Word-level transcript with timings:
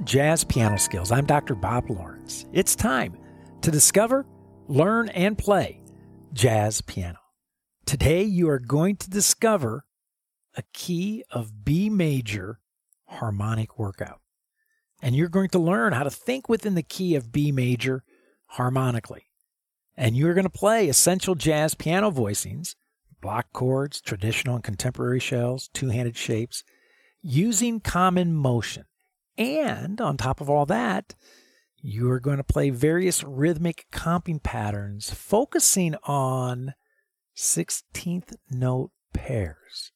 To 0.00 0.06
Jazz 0.06 0.44
Piano 0.44 0.78
Skills. 0.78 1.12
I'm 1.12 1.26
Dr. 1.26 1.54
Bob 1.54 1.90
Lawrence. 1.90 2.46
It's 2.54 2.74
time 2.74 3.18
to 3.60 3.70
discover, 3.70 4.24
learn, 4.66 5.10
and 5.10 5.36
play 5.36 5.82
jazz 6.32 6.80
piano. 6.80 7.18
Today, 7.84 8.22
you 8.22 8.48
are 8.48 8.58
going 8.58 8.96
to 8.96 9.10
discover 9.10 9.84
a 10.56 10.62
key 10.72 11.22
of 11.30 11.66
B 11.66 11.90
major 11.90 12.60
harmonic 13.08 13.78
workout. 13.78 14.20
And 15.02 15.14
you're 15.14 15.28
going 15.28 15.50
to 15.50 15.58
learn 15.58 15.92
how 15.92 16.04
to 16.04 16.10
think 16.10 16.48
within 16.48 16.76
the 16.76 16.82
key 16.82 17.14
of 17.14 17.30
B 17.30 17.52
major 17.52 18.02
harmonically. 18.46 19.26
And 19.98 20.16
you're 20.16 20.34
going 20.34 20.44
to 20.44 20.50
play 20.50 20.88
essential 20.88 21.34
jazz 21.34 21.74
piano 21.74 22.10
voicings, 22.10 22.74
block 23.20 23.52
chords, 23.52 24.00
traditional 24.00 24.54
and 24.54 24.64
contemporary 24.64 25.20
shells, 25.20 25.68
two 25.74 25.90
handed 25.90 26.16
shapes, 26.16 26.64
using 27.20 27.80
common 27.80 28.32
motion. 28.32 28.84
And 29.38 30.00
on 30.00 30.16
top 30.16 30.40
of 30.40 30.50
all 30.50 30.66
that, 30.66 31.14
you 31.82 32.10
are 32.10 32.20
going 32.20 32.36
to 32.36 32.44
play 32.44 32.70
various 32.70 33.24
rhythmic 33.24 33.86
comping 33.92 34.42
patterns 34.42 35.12
focusing 35.12 35.94
on 36.04 36.74
16th 37.36 38.34
note 38.50 38.90
pairs. 39.14 39.92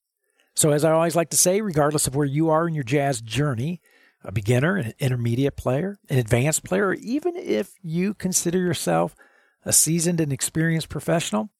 So, 0.54 0.70
as 0.70 0.84
I 0.84 0.92
always 0.92 1.16
like 1.16 1.30
to 1.30 1.36
say, 1.36 1.60
regardless 1.60 2.06
of 2.06 2.14
where 2.14 2.26
you 2.26 2.48
are 2.48 2.66
in 2.68 2.74
your 2.74 2.84
jazz 2.84 3.20
journey, 3.20 3.80
a 4.22 4.32
beginner, 4.32 4.76
an 4.76 4.94
intermediate 4.98 5.56
player, 5.56 5.98
an 6.08 6.18
advanced 6.18 6.64
player, 6.64 6.88
or 6.88 6.94
even 6.94 7.36
if 7.36 7.72
you 7.82 8.14
consider 8.14 8.58
yourself 8.58 9.14
a 9.64 9.72
seasoned 9.72 10.20
and 10.20 10.32
experienced 10.32 10.88
professional, 10.88 11.50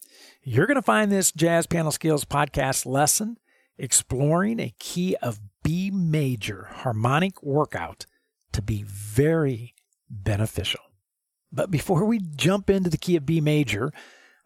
you're 0.43 0.67
going 0.67 0.77
to 0.77 0.83
find 0.83 1.11
this 1.11 1.33
Jazz 1.33 1.67
Piano 1.67 1.91
Skills 1.91 2.25
podcast 2.25 2.87
lesson 2.87 3.39
exploring 3.79 4.61
a 4.61 4.75
key 4.79 5.17
of 5.17 5.41
B 5.65 5.91
major 5.91 6.69
harmonic 6.71 7.43
workout 7.43 8.05
to 8.53 8.63
be 8.63 8.85
very 8.85 9.75
beneficial. 10.09 10.83
But 11.51 11.71
before 11.71 12.05
we 12.05 12.21
jump 12.21 12.69
into 12.69 12.91
the 12.91 12.99
key 12.99 13.17
of 13.17 13.25
B 13.25 13.41
major, 13.41 13.91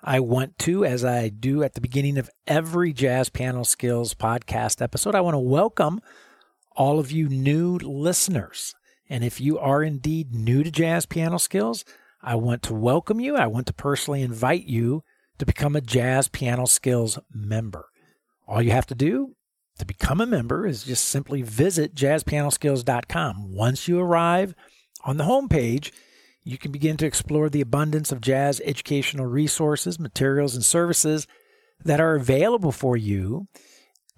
I 0.00 0.20
want 0.20 0.58
to, 0.60 0.84
as 0.84 1.04
I 1.04 1.28
do 1.28 1.64
at 1.64 1.74
the 1.74 1.80
beginning 1.80 2.18
of 2.18 2.30
every 2.46 2.92
Jazz 2.92 3.30
Piano 3.30 3.64
Skills 3.64 4.14
podcast 4.14 4.80
episode, 4.80 5.16
I 5.16 5.20
want 5.20 5.34
to 5.34 5.40
welcome 5.40 6.00
all 6.76 7.00
of 7.00 7.10
you 7.10 7.28
new 7.28 7.78
listeners. 7.78 8.76
And 9.10 9.24
if 9.24 9.40
you 9.40 9.58
are 9.58 9.82
indeed 9.82 10.32
new 10.32 10.62
to 10.62 10.70
Jazz 10.70 11.04
Piano 11.04 11.38
Skills, 11.38 11.84
I 12.22 12.36
want 12.36 12.62
to 12.64 12.74
welcome 12.74 13.18
you. 13.18 13.34
I 13.34 13.48
want 13.48 13.66
to 13.66 13.72
personally 13.72 14.22
invite 14.22 14.66
you 14.66 15.02
to 15.38 15.46
become 15.46 15.74
a 15.74 15.80
Jazz 15.80 16.28
Piano 16.28 16.66
Skills 16.66 17.18
member. 17.34 17.86
All 18.46 18.62
you 18.62 18.70
have 18.70 18.86
to 18.86 18.94
do 18.94 19.34
to 19.78 19.86
become 19.86 20.20
a 20.20 20.26
member 20.26 20.66
is 20.66 20.84
just 20.84 21.06
simply 21.06 21.42
visit 21.42 21.94
jazzpianoskills.com. 21.94 23.52
Once 23.52 23.88
you 23.88 24.00
arrive 24.00 24.54
on 25.04 25.16
the 25.16 25.24
homepage, 25.24 25.92
you 26.44 26.58
can 26.58 26.72
begin 26.72 26.96
to 26.96 27.06
explore 27.06 27.48
the 27.48 27.60
abundance 27.60 28.10
of 28.10 28.20
jazz 28.20 28.60
educational 28.64 29.26
resources, 29.26 29.98
materials, 29.98 30.54
and 30.54 30.64
services 30.64 31.26
that 31.84 32.00
are 32.00 32.14
available 32.14 32.72
for 32.72 32.96
you 32.96 33.48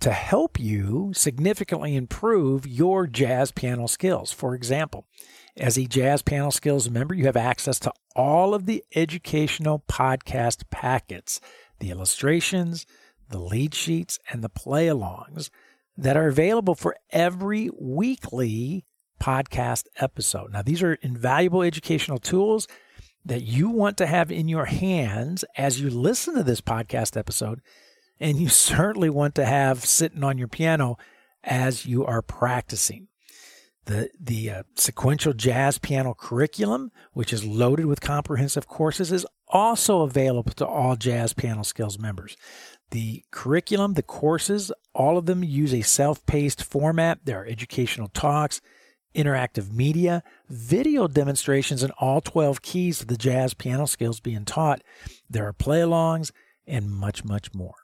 to 0.01 0.13
help 0.13 0.59
you 0.59 1.13
significantly 1.15 1.95
improve 1.95 2.67
your 2.67 3.07
jazz 3.07 3.53
piano 3.53 3.87
skills. 3.87 4.33
For 4.33 4.55
example, 4.55 5.07
as 5.57 5.77
a 5.77 5.87
Jazz 5.87 6.23
Piano 6.23 6.51
Skills 6.51 6.89
member, 6.89 7.15
you 7.15 7.27
have 7.27 7.37
access 7.37 7.79
to 7.81 7.93
all 8.17 8.55
of 8.55 8.67
the 8.67 8.83
educational 8.95 9.85
podcast 9.91 10.71
packets, 10.71 11.41
the 11.81 11.91
illustrations, 11.91 12.87
the 13.31 13.39
lead 13.39 13.75
sheets, 13.75 14.19
and 14.31 14.43
the 14.43 14.49
play 14.49 14.87
alongs 14.87 15.51
that 15.97 16.17
are 16.17 16.29
available 16.29 16.75
for 16.75 16.97
every 17.11 17.71
weekly 17.79 18.85
podcast 19.21 19.85
episode. 19.99 20.53
Now, 20.53 20.63
these 20.63 20.83
are 20.83 20.95
invaluable 20.95 21.63
educational 21.63 22.19
tools 22.19 22.67
that 23.25 23.43
you 23.43 23.69
want 23.69 23.99
to 23.99 24.07
have 24.07 24.33
in 24.33 24.49
your 24.49 24.65
hands 24.65 25.45
as 25.57 25.81
you 25.81 25.91
listen 25.91 26.35
to 26.35 26.43
this 26.43 26.61
podcast 26.61 27.17
episode, 27.17 27.61
and 28.19 28.39
you 28.39 28.49
certainly 28.51 29.11
want 29.11 29.35
to 29.37 29.45
have 29.45 29.85
sitting 29.85 30.25
on 30.25 30.39
your 30.39 30.49
piano 30.49 30.97
as 31.45 31.87
you 31.87 32.05
are 32.05 32.23
practicing. 32.23 33.09
The, 33.87 34.11
the 34.21 34.51
uh, 34.51 34.63
sequential 34.77 35.33
jazz 35.33 35.79
piano 35.79 36.15
curriculum, 36.15 36.93
which 37.13 37.33
is 37.33 37.45
loaded 37.45 37.87
with 37.87 38.01
comprehensive 38.01 38.69
courses, 38.69 39.11
is 39.11 39.27
also 39.49 40.03
available 40.03 40.53
to 40.53 40.67
all 40.67 40.97
Jazz 40.97 41.33
Piano 41.33 41.63
Skills 41.63 41.99
members. 41.99 42.37
The 42.91 43.25
curriculum, 43.31 43.95
the 43.95 44.03
courses, 44.03 44.73
all 44.95 45.17
of 45.17 45.27
them 45.27 45.45
use 45.45 45.73
a 45.73 45.83
self 45.83 46.25
paced 46.27 46.65
format. 46.65 47.21
There 47.25 47.43
are 47.43 47.47
educational 47.47 48.09
talks, 48.09 48.61
interactive 49.15 49.73
media, 49.73 50.23
video 50.49 51.07
demonstrations 51.07 51.83
and 51.83 51.93
all 51.99 52.21
12 52.21 52.63
keys 52.63 53.01
of 53.01 53.09
the 53.09 53.17
jazz 53.17 53.55
piano 53.55 53.87
skills 53.87 54.21
being 54.21 54.45
taught. 54.45 54.83
There 55.29 55.47
are 55.47 55.53
play 55.53 55.81
alongs 55.81 56.33
and 56.67 56.91
much, 56.91 57.25
much 57.25 57.55
more. 57.55 57.75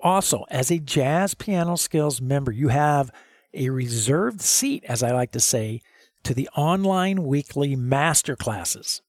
Also, 0.00 0.44
as 0.50 0.70
a 0.70 0.78
jazz 0.78 1.34
piano 1.34 1.76
skills 1.76 2.20
member, 2.20 2.52
you 2.52 2.68
have 2.68 3.10
a 3.54 3.70
reserved 3.70 4.40
seat, 4.40 4.84
as 4.86 5.02
I 5.02 5.12
like 5.12 5.32
to 5.32 5.40
say, 5.40 5.80
to 6.22 6.34
the 6.34 6.48
online 6.56 7.24
weekly 7.24 7.76
master 7.76 8.36
classes, 8.36 9.00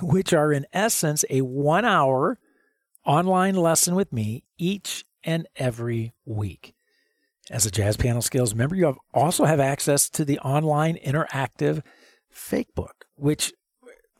which 0.00 0.32
are 0.32 0.52
in 0.52 0.66
essence 0.72 1.24
a 1.28 1.40
one 1.40 1.84
hour 1.84 2.38
online 3.04 3.54
lesson 3.54 3.94
with 3.94 4.12
me 4.12 4.44
each 4.58 5.04
and 5.24 5.46
every 5.56 6.12
week. 6.24 6.74
As 7.50 7.66
a 7.66 7.70
Jazz 7.70 7.96
Piano 7.96 8.20
Skills 8.20 8.54
member, 8.54 8.76
you 8.76 8.86
have 8.86 8.98
also 9.12 9.44
have 9.44 9.60
access 9.60 10.08
to 10.10 10.24
the 10.24 10.38
online 10.40 10.96
interactive 11.04 11.82
fake 12.30 12.74
book, 12.74 13.06
which 13.16 13.52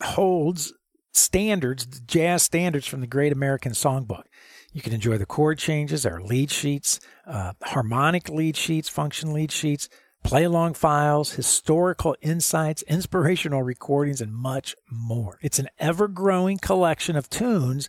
holds 0.02 0.72
standards, 1.12 1.86
jazz 2.00 2.42
standards 2.42 2.86
from 2.86 3.00
the 3.00 3.06
Great 3.06 3.32
American 3.32 3.72
Songbook. 3.72 4.24
You 4.72 4.80
can 4.80 4.92
enjoy 4.92 5.18
the 5.18 5.26
chord 5.26 5.58
changes, 5.58 6.06
our 6.06 6.20
lead 6.20 6.50
sheets, 6.50 6.98
uh, 7.26 7.52
harmonic 7.62 8.28
lead 8.28 8.56
sheets, 8.56 8.88
function 8.88 9.32
lead 9.32 9.52
sheets, 9.52 9.88
play 10.24 10.44
along 10.44 10.74
files, 10.74 11.32
historical 11.32 12.16
insights, 12.22 12.82
inspirational 12.82 13.62
recordings, 13.62 14.20
and 14.20 14.34
much 14.34 14.74
more. 14.90 15.38
It's 15.42 15.58
an 15.58 15.68
ever 15.78 16.08
growing 16.08 16.58
collection 16.58 17.16
of 17.16 17.28
tunes 17.28 17.88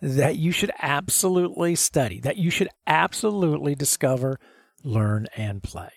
that 0.00 0.36
you 0.36 0.52
should 0.52 0.70
absolutely 0.80 1.74
study, 1.74 2.20
that 2.20 2.36
you 2.36 2.50
should 2.50 2.68
absolutely 2.86 3.74
discover, 3.74 4.38
learn, 4.84 5.26
and 5.36 5.62
play. 5.62 5.90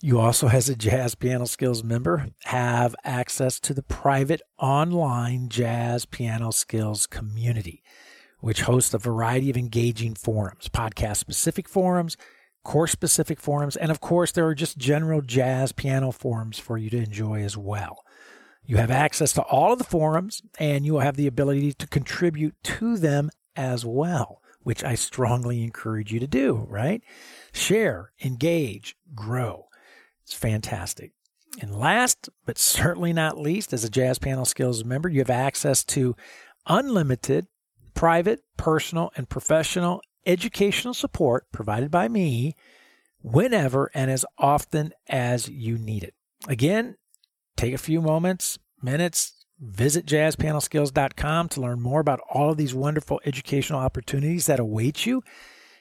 You 0.00 0.20
also, 0.20 0.48
as 0.48 0.68
a 0.68 0.76
Jazz 0.76 1.16
Piano 1.16 1.46
Skills 1.46 1.82
member, 1.82 2.28
have 2.44 2.94
access 3.04 3.58
to 3.60 3.74
the 3.74 3.82
private 3.82 4.40
online 4.58 5.48
Jazz 5.48 6.04
Piano 6.04 6.52
Skills 6.52 7.06
community, 7.06 7.82
which 8.38 8.62
hosts 8.62 8.94
a 8.94 8.98
variety 8.98 9.50
of 9.50 9.56
engaging 9.56 10.14
forums, 10.14 10.68
podcast 10.68 11.16
specific 11.16 11.68
forums, 11.68 12.16
course 12.62 12.92
specific 12.92 13.40
forums, 13.40 13.76
and 13.76 13.90
of 13.90 14.00
course, 14.00 14.30
there 14.30 14.46
are 14.46 14.54
just 14.54 14.78
general 14.78 15.20
jazz 15.20 15.72
piano 15.72 16.12
forums 16.12 16.58
for 16.58 16.78
you 16.78 16.90
to 16.90 16.98
enjoy 16.98 17.42
as 17.42 17.56
well. 17.56 18.04
You 18.68 18.76
have 18.76 18.90
access 18.90 19.32
to 19.32 19.42
all 19.44 19.72
of 19.72 19.78
the 19.78 19.84
forums 19.84 20.42
and 20.58 20.84
you 20.84 20.92
will 20.92 21.00
have 21.00 21.16
the 21.16 21.26
ability 21.26 21.72
to 21.72 21.86
contribute 21.86 22.54
to 22.64 22.98
them 22.98 23.30
as 23.56 23.82
well, 23.86 24.42
which 24.62 24.84
I 24.84 24.94
strongly 24.94 25.62
encourage 25.62 26.12
you 26.12 26.20
to 26.20 26.26
do, 26.26 26.66
right? 26.68 27.02
Share, 27.50 28.12
engage, 28.22 28.94
grow. 29.14 29.68
It's 30.22 30.34
fantastic. 30.34 31.12
And 31.62 31.74
last, 31.74 32.28
but 32.44 32.58
certainly 32.58 33.14
not 33.14 33.38
least, 33.38 33.72
as 33.72 33.84
a 33.84 33.88
Jazz 33.88 34.18
Piano 34.18 34.44
Skills 34.44 34.84
member, 34.84 35.08
you 35.08 35.20
have 35.20 35.30
access 35.30 35.82
to 35.84 36.14
unlimited 36.66 37.46
private, 37.94 38.42
personal, 38.58 39.10
and 39.16 39.30
professional 39.30 40.02
educational 40.26 40.92
support 40.92 41.46
provided 41.52 41.90
by 41.90 42.06
me 42.06 42.54
whenever 43.22 43.90
and 43.94 44.10
as 44.10 44.26
often 44.36 44.92
as 45.08 45.48
you 45.48 45.78
need 45.78 46.04
it. 46.04 46.12
Again, 46.46 46.96
take 47.58 47.74
a 47.74 47.78
few 47.78 48.00
moments, 48.00 48.58
minutes, 48.82 49.44
visit 49.60 50.06
jazzpianoskills.com 50.06 51.48
to 51.48 51.60
learn 51.60 51.80
more 51.80 52.00
about 52.00 52.20
all 52.30 52.50
of 52.50 52.56
these 52.56 52.74
wonderful 52.74 53.20
educational 53.24 53.80
opportunities 53.80 54.46
that 54.46 54.60
await 54.60 55.04
you 55.04 55.22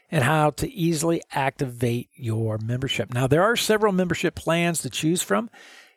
and 0.09 0.23
how 0.23 0.49
to 0.49 0.71
easily 0.71 1.21
activate 1.31 2.09
your 2.15 2.57
membership. 2.57 3.13
Now, 3.13 3.27
there 3.27 3.43
are 3.43 3.55
several 3.55 3.93
membership 3.93 4.35
plans 4.35 4.81
to 4.81 4.89
choose 4.89 5.21
from, 5.21 5.49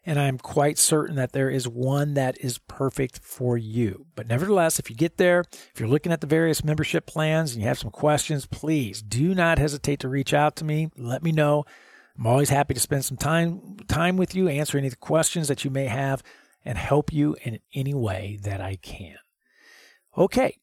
and 0.05 0.19
I'm 0.19 0.37
quite 0.37 0.79
certain 0.79 1.17
that 1.17 1.33
there 1.33 1.49
is 1.49 1.69
one 1.69 2.15
that 2.15 2.37
is 2.41 2.59
perfect 2.59 3.21
for 3.23 3.57
you. 3.57 4.07
But 4.15 4.27
nevertheless, 4.27 4.79
if 4.79 4.91
you 4.91 4.97
get 4.97 5.17
there, 5.17 5.45
if 5.73 5.79
you're 5.79 5.89
looking 5.89 6.13
at 6.13 6.21
the 6.21 6.27
various 6.27 6.65
membership 6.65 7.07
plans 7.07 7.53
and 7.53 7.63
you 7.63 7.69
have 7.69 7.79
some 7.79 7.91
questions, 7.91 8.47
please 8.47 9.01
do 9.01 9.35
not 9.35 9.59
hesitate 9.59 10.01
to 10.01 10.09
reach 10.09 10.35
out 10.35 10.57
to 10.57 10.65
me. 10.65 10.91
Let 10.97 11.23
me 11.23 11.33
know. 11.33 11.65
I'm 12.21 12.27
always 12.27 12.51
happy 12.51 12.75
to 12.75 12.81
spend 12.81 13.05
some 13.05 13.17
time 13.17 13.79
time 13.89 14.17
with 14.17 14.35
you, 14.35 14.49
answer 14.49 14.79
any 14.79 14.91
questions 14.91 15.49
that 15.49 15.65
you 15.65 15.71
may 15.71 15.87
have, 15.87 16.23
and 16.65 16.77
help 16.77 17.13
you 17.13 17.35
in 17.43 17.61
any 17.75 17.95
way 17.95 18.39
that 18.43 18.61
I 18.61 18.77
can. 18.77 19.17
Okay, 20.17 20.59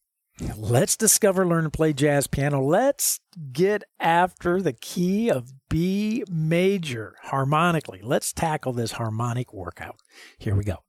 Let's 0.56 0.96
discover, 0.96 1.48
learn, 1.48 1.64
and 1.64 1.74
play 1.74 1.94
jazz 1.94 2.28
piano. 2.28 2.62
Let's 2.62 3.20
get 3.52 3.84
after 4.00 4.62
the 4.62 4.74
key 4.74 5.30
of 5.30 5.52
B 5.68 6.24
major 6.30 7.16
harmonically. 7.24 8.02
Let's 8.04 8.34
tackle 8.34 8.74
this 8.74 8.94
harmonic 8.94 9.52
workout. 9.52 9.98
Here 10.38 10.56
we 10.56 10.64
go. 10.64 10.84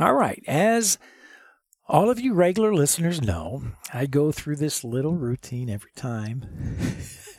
All 0.00 0.14
right. 0.14 0.42
As 0.46 0.98
all 1.88 2.10
of 2.10 2.20
you 2.20 2.34
regular 2.34 2.74
listeners 2.74 3.22
know, 3.22 3.62
I 3.92 4.06
go 4.06 4.32
through 4.32 4.56
this 4.56 4.82
little 4.82 5.14
routine 5.14 5.70
every 5.70 5.92
time 5.94 6.76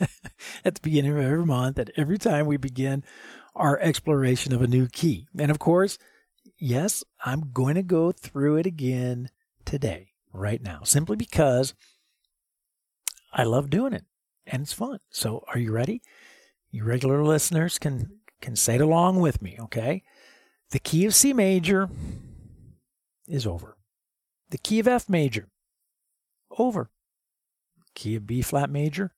at 0.64 0.74
the 0.74 0.80
beginning 0.82 1.12
of 1.12 1.18
every 1.18 1.44
month, 1.44 1.78
and 1.78 1.92
every 1.96 2.18
time 2.18 2.46
we 2.46 2.56
begin 2.56 3.04
our 3.54 3.78
exploration 3.80 4.54
of 4.54 4.62
a 4.62 4.66
new 4.66 4.88
key. 4.88 5.26
And 5.38 5.50
of 5.50 5.58
course, 5.58 5.98
yes, 6.58 7.04
I'm 7.24 7.52
going 7.52 7.74
to 7.74 7.82
go 7.82 8.12
through 8.12 8.56
it 8.56 8.66
again 8.66 9.30
today 9.64 10.12
right 10.32 10.62
now 10.62 10.80
simply 10.84 11.16
because 11.16 11.74
I 13.32 13.44
love 13.44 13.70
doing 13.70 13.92
it 13.92 14.04
and 14.46 14.62
it's 14.62 14.72
fun. 14.72 15.00
So 15.10 15.44
are 15.52 15.58
you 15.58 15.72
ready? 15.72 16.00
You 16.70 16.84
regular 16.84 17.22
listeners 17.22 17.78
can 17.78 18.20
can 18.40 18.54
say 18.54 18.76
it 18.76 18.80
along 18.80 19.18
with 19.18 19.42
me, 19.42 19.56
okay? 19.60 20.04
The 20.70 20.78
key 20.78 21.06
of 21.06 21.14
C 21.14 21.32
major 21.32 21.90
is 23.26 23.46
over. 23.46 23.77
The 24.50 24.58
key 24.58 24.78
of 24.78 24.88
F 24.88 25.08
major 25.08 25.48
over. 26.58 26.90
Key 27.94 28.16
of 28.16 28.26
B 28.26 28.42
flat 28.42 28.70
major 28.70 29.12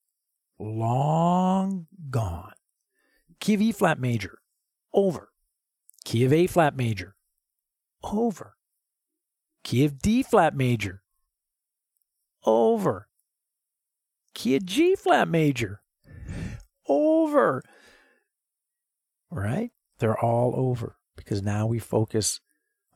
long 0.58 1.86
gone. 2.10 2.52
Key 3.40 3.54
of 3.54 3.62
E 3.62 3.72
flat 3.72 3.98
major 3.98 4.38
over. 4.92 5.30
Key 6.04 6.24
of 6.24 6.32
A 6.32 6.46
flat 6.46 6.76
major 6.76 7.14
over. 8.02 8.56
Key 9.62 9.84
of 9.84 9.98
D 9.98 10.22
flat 10.22 10.54
major 10.54 11.02
over. 12.44 13.08
Key 14.34 14.56
of 14.56 14.64
G 14.64 14.96
flat 14.96 15.28
major. 15.28 15.82
Over. 16.88 17.62
Right? 19.30 19.70
They're 19.98 20.18
all 20.18 20.54
over 20.56 20.96
because 21.16 21.42
now 21.42 21.66
we 21.66 21.78
focus 21.78 22.40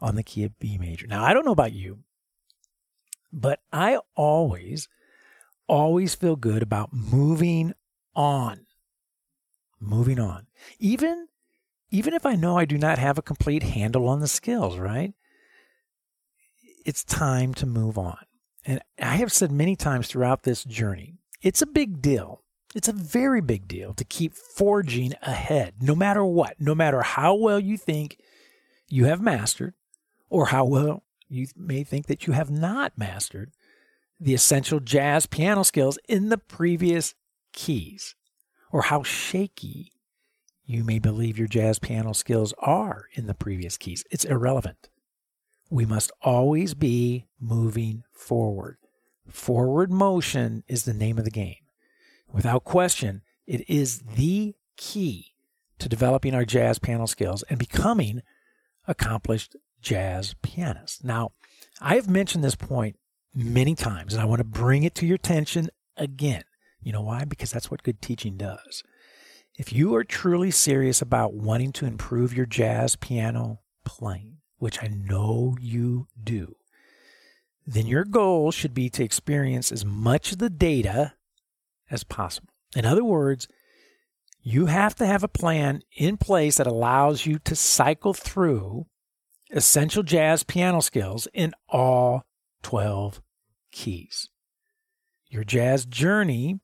on 0.01 0.17
the 0.17 0.23
key 0.23 0.45
of 0.45 0.59
B 0.59 0.79
major. 0.79 1.07
Now, 1.07 1.25
I 1.25 1.33
don't 1.33 1.45
know 1.45 1.53
about 1.53 1.73
you, 1.73 2.01
but 3.35 3.61
I 3.73 3.99
always, 4.15 4.89
always 5.67 6.15
feel 6.15 6.37
good 6.37 6.63
about 6.63 6.93
moving 6.93 7.75
on. 8.15 8.67
Moving 9.81 10.19
on. 10.19 10.47
Even 10.79 11.29
even 11.91 12.15
if 12.15 12.27
I 12.27 12.35
know 12.35 12.59
I 12.59 12.65
do 12.65 12.77
not 12.77 12.99
have 12.99 13.19
a 13.19 13.23
complete 13.23 13.63
handle 13.63 14.09
on 14.09 14.19
the 14.19 14.27
skills, 14.27 14.79
right? 14.79 15.15
It's 16.85 17.05
time 17.05 17.55
to 17.55 17.67
move 17.67 17.97
on. 17.97 18.19
And 18.65 18.81
I 18.99 19.17
have 19.17 19.33
said 19.33 19.53
many 19.53 19.77
times 19.77 20.09
throughout 20.09 20.43
this 20.43 20.65
journey, 20.65 21.19
it's 21.41 21.63
a 21.63 21.67
big 21.67 22.03
deal. 22.03 22.43
It's 22.75 22.89
a 22.89 22.93
very 22.93 23.41
big 23.41 23.69
deal 23.69 23.95
to 23.95 24.05
keep 24.05 24.35
forging 24.35 25.15
ahead, 25.23 25.75
no 25.81 25.95
matter 25.95 26.25
what, 26.25 26.57
no 26.59 26.75
matter 26.75 27.03
how 27.03 27.35
well 27.35 27.61
you 27.61 27.77
think 27.77 28.19
you 28.89 29.05
have 29.05 29.21
mastered 29.21 29.75
or 30.29 30.47
how 30.47 30.65
well 30.65 31.04
you 31.29 31.47
may 31.57 31.85
think 31.85 32.07
that 32.07 32.27
you 32.27 32.33
have 32.33 32.51
not 32.51 32.97
mastered 32.97 33.53
the 34.21 34.35
essential 34.35 34.81
jazz 34.81 35.27
piano 35.27 35.65
skills 35.65 35.99
in 36.09 36.29
the 36.29 36.39
previous 36.39 37.15
keys, 37.53 38.15
or 38.71 38.83
how 38.83 39.03
shaky 39.03 39.93
you 40.65 40.85
may 40.85 40.99
believe 40.99 41.39
your 41.39 41.49
jazz 41.49 41.79
piano 41.79 42.13
skills 42.13 42.55
are 42.59 43.09
in 43.13 43.27
the 43.27 43.35
previous 43.35 43.77
keys. 43.77 44.05
It's 44.11 44.25
irrelevant. 44.25 44.89
We 45.71 45.85
must 45.85 46.11
always 46.23 46.75
be 46.75 47.27
moving 47.41 48.05
forward. 48.13 48.79
Forward 49.29 49.91
motion 49.91 50.65
is 50.69 50.85
the 50.85 50.95
name 50.95 51.19
of 51.19 51.25
the 51.25 51.31
game. 51.31 51.57
Without 52.33 52.65
question, 52.65 53.23
it 53.47 53.69
is 53.69 54.01
the 54.01 54.55
key 54.77 55.35
to 55.79 55.89
developing 55.89 56.35
our 56.35 56.45
jazz 56.45 56.79
piano 56.79 57.07
skills 57.07 57.43
and 57.45 57.59
becoming 57.59 58.23
accomplished 58.87 59.57
jazz 59.85 60.35
pianists. 60.43 61.05
Now, 61.05 61.33
I 61.81 61.95
have 61.95 62.09
mentioned 62.09 62.43
this 62.43 62.57
point 62.57 62.97
many 63.35 63.75
times 63.75 64.15
and 64.15 64.23
I 64.23 64.27
want 64.27 64.41
to 64.41 64.45
bring 64.45 64.83
it 64.83 64.95
to 64.97 65.07
your 65.07 65.17
attention 65.17 65.69
again. 65.97 66.43
You 66.83 66.93
know 66.93 67.03
why? 67.03 67.25
Because 67.25 67.53
that's 67.53 67.71
what 67.71 67.83
good 67.83 68.03
teaching 68.03 68.37
does. 68.37 68.83
If 69.57 69.73
you 69.73 69.95
are 69.95 70.03
truly 70.03 70.51
serious 70.51 71.01
about 71.01 71.35
wanting 71.35 71.73
to 71.73 71.87
improve 71.87 72.35
your 72.35 72.47
jazz 72.47 72.97
piano 72.97 73.61
playing, 73.85 74.39
which 74.59 74.83
I 74.83 74.89
know 74.89 75.57
you 75.61 76.09
do, 76.23 76.57
then 77.67 77.87
your 77.87 78.05
goal 78.05 78.51
should 78.51 78.75
be 78.75 78.91
to 78.91 79.05
experience 79.05 79.71
as 79.71 79.85
much 79.85 80.33
of 80.33 80.39
the 80.39 80.51
data 80.51 81.15
as 81.91 82.05
possible. 82.05 82.51
In 82.75 82.85
other 82.85 83.05
words, 83.05 83.47
you 84.43 84.67
have 84.67 84.95
to 84.97 85.07
have 85.07 85.23
a 85.23 85.29
plan 85.29 85.83
in 85.97 86.17
place 86.17 86.57
that 86.57 86.67
allows 86.67 87.25
you 87.25 87.39
to 87.41 87.55
cycle 87.55 88.13
through 88.13 88.87
essential 89.51 90.03
jazz 90.03 90.43
piano 90.43 90.81
skills 90.81 91.29
in 91.33 91.53
all 91.69 92.25
12 92.63 93.21
keys. 93.71 94.29
Your 95.29 95.45
jazz 95.45 95.85
journey 95.85 96.61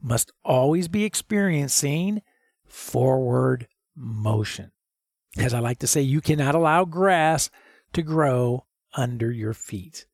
must 0.00 0.32
always 0.44 0.88
be 0.88 1.04
experiencing 1.04 2.22
forward 2.66 3.68
motion. 3.94 4.72
As 5.36 5.54
I 5.54 5.60
like 5.60 5.78
to 5.80 5.86
say, 5.86 6.00
you 6.00 6.20
cannot 6.20 6.54
allow 6.54 6.84
grass 6.84 7.50
to 7.92 8.02
grow 8.02 8.64
under 8.94 9.30
your 9.30 9.54
feet. 9.54 10.06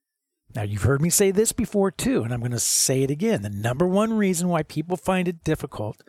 Now, 0.55 0.62
you've 0.62 0.82
heard 0.82 1.02
me 1.02 1.11
say 1.11 1.31
this 1.31 1.52
before 1.52 1.90
too, 1.90 2.22
and 2.22 2.32
I'm 2.32 2.40
going 2.40 2.52
to 2.52 2.61
say 2.61 3.02
it 3.02 3.11
again. 3.11 3.43
The 3.43 3.50
number 3.50 3.87
one 3.87 4.12
reason 4.12 4.49
why 4.49 4.62
people 4.62 4.96
find 4.96 5.26
it 5.26 5.43
difficult 5.43 6.02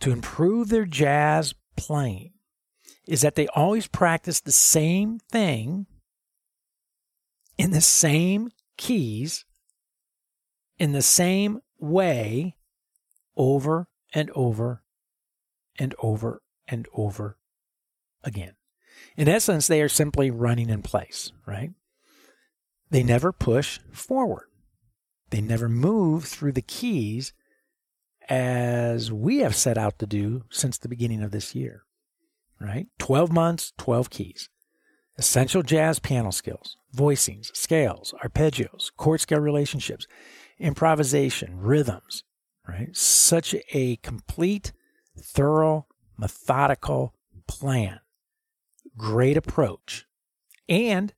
to 0.00 0.12
improve 0.12 0.68
their 0.68 0.86
jazz 0.86 1.54
playing 1.76 2.32
is 3.10 3.22
that 3.22 3.34
they 3.34 3.48
always 3.48 3.88
practice 3.88 4.40
the 4.40 4.52
same 4.52 5.18
thing 5.18 5.86
in 7.58 7.72
the 7.72 7.80
same 7.80 8.50
keys, 8.76 9.44
in 10.78 10.92
the 10.92 11.02
same 11.02 11.60
way, 11.78 12.54
over 13.36 13.88
and 14.14 14.30
over 14.34 14.84
and 15.76 15.94
over 15.98 16.40
and 16.68 16.86
over 16.94 17.36
again. 18.22 18.54
In 19.16 19.28
essence, 19.28 19.66
they 19.66 19.82
are 19.82 19.88
simply 19.88 20.30
running 20.30 20.70
in 20.70 20.80
place, 20.80 21.32
right? 21.46 21.72
They 22.90 23.02
never 23.02 23.32
push 23.32 23.80
forward. 23.90 24.46
They 25.30 25.40
never 25.40 25.68
move 25.68 26.24
through 26.24 26.52
the 26.52 26.62
keys 26.62 27.32
as 28.28 29.10
we 29.10 29.38
have 29.38 29.56
set 29.56 29.76
out 29.76 29.98
to 29.98 30.06
do 30.06 30.44
since 30.50 30.78
the 30.78 30.88
beginning 30.88 31.22
of 31.22 31.32
this 31.32 31.56
year, 31.56 31.82
right? 32.60 32.86
12 32.98 33.32
months, 33.32 33.72
12 33.78 34.10
keys. 34.10 34.48
Essential 35.18 35.62
jazz 35.62 35.98
piano 35.98 36.30
skills, 36.30 36.76
voicings, 36.94 37.54
scales, 37.54 38.14
arpeggios, 38.24 38.90
chord 38.96 39.20
scale 39.20 39.40
relationships, 39.40 40.06
improvisation, 40.58 41.58
rhythms, 41.58 42.24
right? 42.66 42.94
Such 42.96 43.54
a 43.72 43.96
complete, 43.96 44.72
thorough, 45.18 45.86
methodical 46.16 47.14
plan 47.46 48.00
great 49.00 49.36
approach, 49.36 50.06
and 50.68 51.14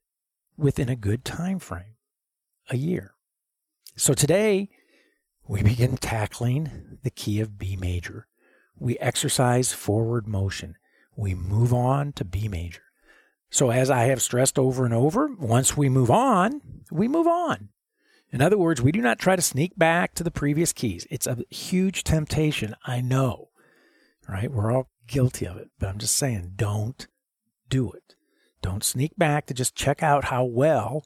within 0.57 0.87
a 0.87 0.95
good 0.95 1.25
time 1.25 1.59
frame, 1.59 1.95
a 2.69 2.77
year. 2.77 3.13
So 3.95 4.13
today, 4.13 4.69
we 5.47 5.61
begin 5.61 5.97
tackling 5.97 6.99
the 7.03 7.09
key 7.09 7.41
of 7.41 7.57
B 7.57 7.75
major. 7.75 8.27
We 8.79 8.97
exercise 8.99 9.73
forward 9.73 10.27
motion. 10.27 10.77
We 11.15 11.35
move 11.35 11.73
on 11.73 12.13
to 12.13 12.25
B 12.25 12.47
major. 12.47 12.81
So, 13.49 13.69
as 13.69 13.91
I 13.91 14.05
have 14.05 14.21
stressed 14.21 14.57
over 14.57 14.83
and 14.83 14.93
over, 14.93 15.29
once 15.39 15.77
we 15.77 15.87
move 15.87 16.09
on, 16.09 16.61
we 16.91 17.07
move 17.07 17.27
on. 17.27 17.69
In 18.31 18.41
other 18.41 18.57
words, 18.57 18.81
we 18.81 18.91
do 18.91 18.99
not 18.99 19.19
try 19.19 19.35
to 19.35 19.43
sneak 19.43 19.77
back 19.77 20.15
to 20.15 20.23
the 20.23 20.31
previous 20.31 20.73
keys. 20.73 21.05
It's 21.11 21.27
a 21.27 21.37
huge 21.51 22.03
temptation, 22.03 22.75
I 22.83 22.99
know. 22.99 23.49
Right? 24.27 24.51
We're 24.51 24.71
all 24.71 24.89
guilty 25.05 25.45
of 25.45 25.57
it, 25.57 25.69
but 25.77 25.89
I'm 25.89 25.99
just 25.99 26.15
saying, 26.15 26.53
don't 26.55 27.05
do 27.69 27.91
it. 27.91 28.15
Don't 28.63 28.83
sneak 28.83 29.11
back 29.17 29.45
to 29.45 29.53
just 29.53 29.75
check 29.75 30.01
out 30.01 30.25
how 30.25 30.43
well 30.45 31.03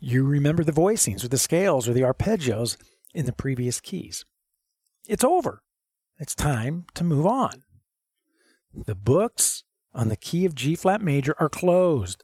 you 0.00 0.24
remember 0.24 0.64
the 0.64 0.72
voicings 0.72 1.22
or 1.22 1.28
the 1.28 1.38
scales 1.38 1.88
or 1.88 1.92
the 1.92 2.00
arpeggios 2.00 2.76
in 3.14 3.26
the 3.26 3.32
previous 3.32 3.80
keys. 3.80 4.24
It's 5.06 5.24
over. 5.24 5.62
It's 6.18 6.34
time 6.34 6.86
to 6.94 7.04
move 7.04 7.26
on. 7.26 7.62
The 8.76 8.94
books 8.94 9.64
on 9.94 10.08
the 10.08 10.16
key 10.16 10.44
of 10.44 10.54
G 10.54 10.74
flat 10.74 11.00
major 11.00 11.34
are 11.38 11.48
closed. 11.48 12.22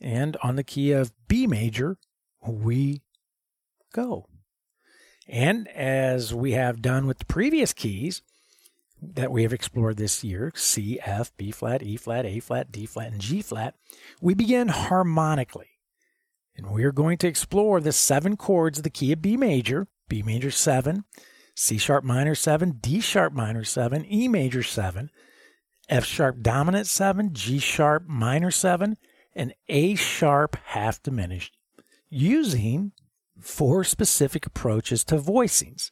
And 0.00 0.36
on 0.42 0.56
the 0.56 0.64
key 0.64 0.92
of 0.92 1.12
B 1.26 1.46
major, 1.46 1.98
we 2.46 3.02
go. 3.92 4.28
And 5.28 5.66
as 5.68 6.32
we 6.32 6.52
have 6.52 6.82
done 6.82 7.06
with 7.06 7.18
the 7.18 7.24
previous 7.24 7.72
keys, 7.72 8.22
that 9.02 9.30
we 9.30 9.42
have 9.42 9.52
explored 9.52 9.96
this 9.96 10.24
year 10.24 10.52
C, 10.54 10.98
F, 11.04 11.36
B 11.36 11.50
flat, 11.50 11.82
E 11.82 11.96
flat, 11.96 12.24
A 12.24 12.40
flat, 12.40 12.72
D 12.72 12.86
flat, 12.86 13.12
and 13.12 13.20
G 13.20 13.42
flat 13.42 13.74
we 14.20 14.34
begin 14.34 14.68
harmonically. 14.68 15.70
And 16.56 16.70
we 16.70 16.84
are 16.84 16.92
going 16.92 17.18
to 17.18 17.28
explore 17.28 17.80
the 17.80 17.92
seven 17.92 18.36
chords 18.36 18.78
of 18.78 18.84
the 18.84 18.90
key 18.90 19.12
of 19.12 19.20
B 19.20 19.36
major, 19.36 19.88
B 20.08 20.22
major 20.22 20.50
7, 20.50 21.04
C 21.54 21.76
sharp 21.76 22.04
minor 22.04 22.34
7, 22.34 22.78
D 22.80 23.00
sharp 23.00 23.32
minor 23.32 23.64
7, 23.64 24.06
E 24.10 24.28
major 24.28 24.62
7, 24.62 25.10
F 25.88 26.04
sharp 26.04 26.40
dominant 26.42 26.86
7, 26.86 27.32
G 27.32 27.58
sharp 27.58 28.06
minor 28.06 28.50
7, 28.50 28.96
and 29.34 29.54
A 29.68 29.94
sharp 29.94 30.56
half 30.64 31.02
diminished, 31.02 31.56
using 32.08 32.92
four 33.40 33.84
specific 33.84 34.46
approaches 34.46 35.04
to 35.04 35.16
voicings, 35.18 35.90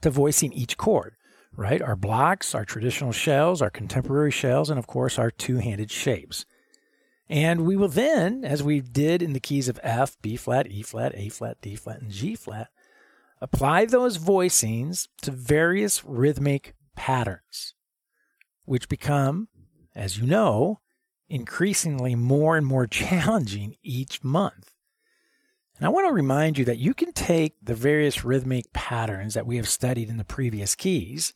to 0.00 0.10
voicing 0.10 0.52
each 0.52 0.76
chord, 0.76 1.14
right? 1.56 1.82
Our 1.82 1.96
blocks, 1.96 2.54
our 2.54 2.64
traditional 2.64 3.12
shells, 3.12 3.62
our 3.62 3.70
contemporary 3.70 4.30
shells, 4.30 4.70
and 4.70 4.78
of 4.78 4.86
course 4.86 5.18
our 5.18 5.30
two 5.30 5.56
handed 5.56 5.90
shapes. 5.90 6.44
And 7.28 7.64
we 7.64 7.76
will 7.76 7.88
then, 7.88 8.44
as 8.44 8.62
we 8.62 8.80
did 8.80 9.22
in 9.22 9.32
the 9.32 9.40
keys 9.40 9.68
of 9.68 9.80
F, 9.82 10.16
B 10.20 10.36
flat, 10.36 10.66
E 10.70 10.82
flat, 10.82 11.12
A 11.14 11.30
flat, 11.30 11.56
D 11.62 11.74
flat, 11.76 12.02
and 12.02 12.10
G 12.10 12.34
flat, 12.34 12.68
apply 13.40 13.86
those 13.86 14.18
voicings 14.18 15.08
to 15.22 15.30
various 15.30 16.04
rhythmic 16.04 16.74
patterns, 16.94 17.74
which 18.64 18.88
become, 18.88 19.48
as 19.94 20.18
you 20.18 20.26
know, 20.26 20.80
increasingly 21.28 22.14
more 22.14 22.56
and 22.56 22.66
more 22.66 22.86
challenging 22.88 23.76
each 23.82 24.22
month. 24.22 24.72
And 25.78 25.86
I 25.86 25.90
want 25.90 26.06
to 26.06 26.12
remind 26.12 26.58
you 26.58 26.64
that 26.66 26.78
you 26.78 26.94
can 26.94 27.12
take 27.12 27.56
the 27.62 27.74
various 27.74 28.24
rhythmic 28.24 28.72
patterns 28.72 29.34
that 29.34 29.46
we 29.46 29.56
have 29.56 29.68
studied 29.68 30.10
in 30.10 30.18
the 30.18 30.24
previous 30.24 30.74
keys, 30.74 31.32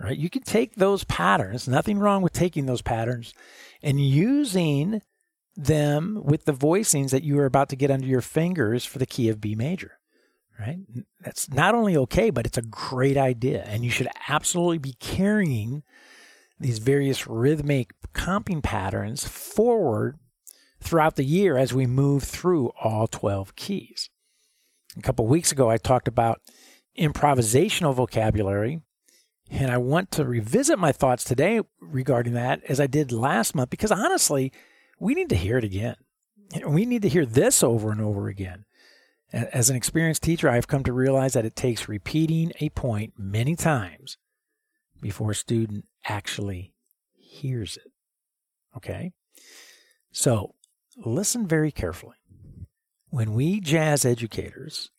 right? 0.00 0.16
You 0.16 0.30
can 0.30 0.42
take 0.42 0.76
those 0.76 1.04
patterns, 1.04 1.68
nothing 1.68 1.98
wrong 1.98 2.22
with 2.22 2.32
taking 2.32 2.66
those 2.66 2.82
patterns, 2.82 3.34
and 3.82 4.00
using 4.00 5.02
them 5.56 6.20
with 6.24 6.44
the 6.46 6.52
voicings 6.52 7.10
that 7.10 7.24
you 7.24 7.38
are 7.38 7.46
about 7.46 7.68
to 7.68 7.76
get 7.76 7.90
under 7.90 8.06
your 8.06 8.20
fingers 8.20 8.84
for 8.84 8.98
the 8.98 9.06
key 9.06 9.28
of 9.28 9.40
B 9.40 9.54
major, 9.54 9.98
right? 10.58 10.78
That's 11.20 11.50
not 11.50 11.74
only 11.74 11.96
okay, 11.96 12.30
but 12.30 12.46
it's 12.46 12.58
a 12.58 12.62
great 12.62 13.16
idea. 13.16 13.64
And 13.64 13.84
you 13.84 13.90
should 13.90 14.08
absolutely 14.28 14.78
be 14.78 14.94
carrying 14.94 15.82
these 16.58 16.78
various 16.78 17.26
rhythmic 17.26 17.92
comping 18.12 18.62
patterns 18.62 19.26
forward 19.26 20.18
throughout 20.80 21.16
the 21.16 21.24
year 21.24 21.56
as 21.56 21.74
we 21.74 21.86
move 21.86 22.22
through 22.22 22.70
all 22.80 23.06
12 23.06 23.56
keys. 23.56 24.10
A 24.96 25.02
couple 25.02 25.26
weeks 25.26 25.50
ago, 25.50 25.70
I 25.70 25.78
talked 25.78 26.06
about 26.06 26.40
improvisational 26.98 27.94
vocabulary, 27.94 28.80
and 29.50 29.70
I 29.70 29.78
want 29.78 30.10
to 30.12 30.24
revisit 30.24 30.78
my 30.78 30.92
thoughts 30.92 31.24
today 31.24 31.60
regarding 31.80 32.34
that 32.34 32.62
as 32.68 32.78
I 32.80 32.86
did 32.86 33.10
last 33.10 33.54
month 33.54 33.70
because 33.70 33.90
honestly, 33.90 34.52
we 35.00 35.14
need 35.14 35.28
to 35.30 35.36
hear 35.36 35.58
it 35.58 35.64
again. 35.64 35.96
We 36.66 36.86
need 36.86 37.02
to 37.02 37.08
hear 37.08 37.26
this 37.26 37.62
over 37.62 37.90
and 37.90 38.00
over 38.00 38.28
again. 38.28 38.64
As 39.32 39.68
an 39.68 39.74
experienced 39.74 40.22
teacher, 40.22 40.48
I've 40.48 40.68
come 40.68 40.84
to 40.84 40.92
realize 40.92 41.32
that 41.32 41.44
it 41.44 41.56
takes 41.56 41.88
repeating 41.88 42.52
a 42.60 42.68
point 42.70 43.14
many 43.18 43.56
times 43.56 44.16
before 45.04 45.32
a 45.32 45.34
student 45.34 45.84
actually 46.06 46.72
hears 47.14 47.76
it. 47.76 47.92
Okay? 48.74 49.12
So 50.12 50.54
listen 50.96 51.46
very 51.46 51.70
carefully. 51.70 52.16
When 53.10 53.34
we 53.34 53.60
jazz 53.60 54.06
educators 54.06 54.90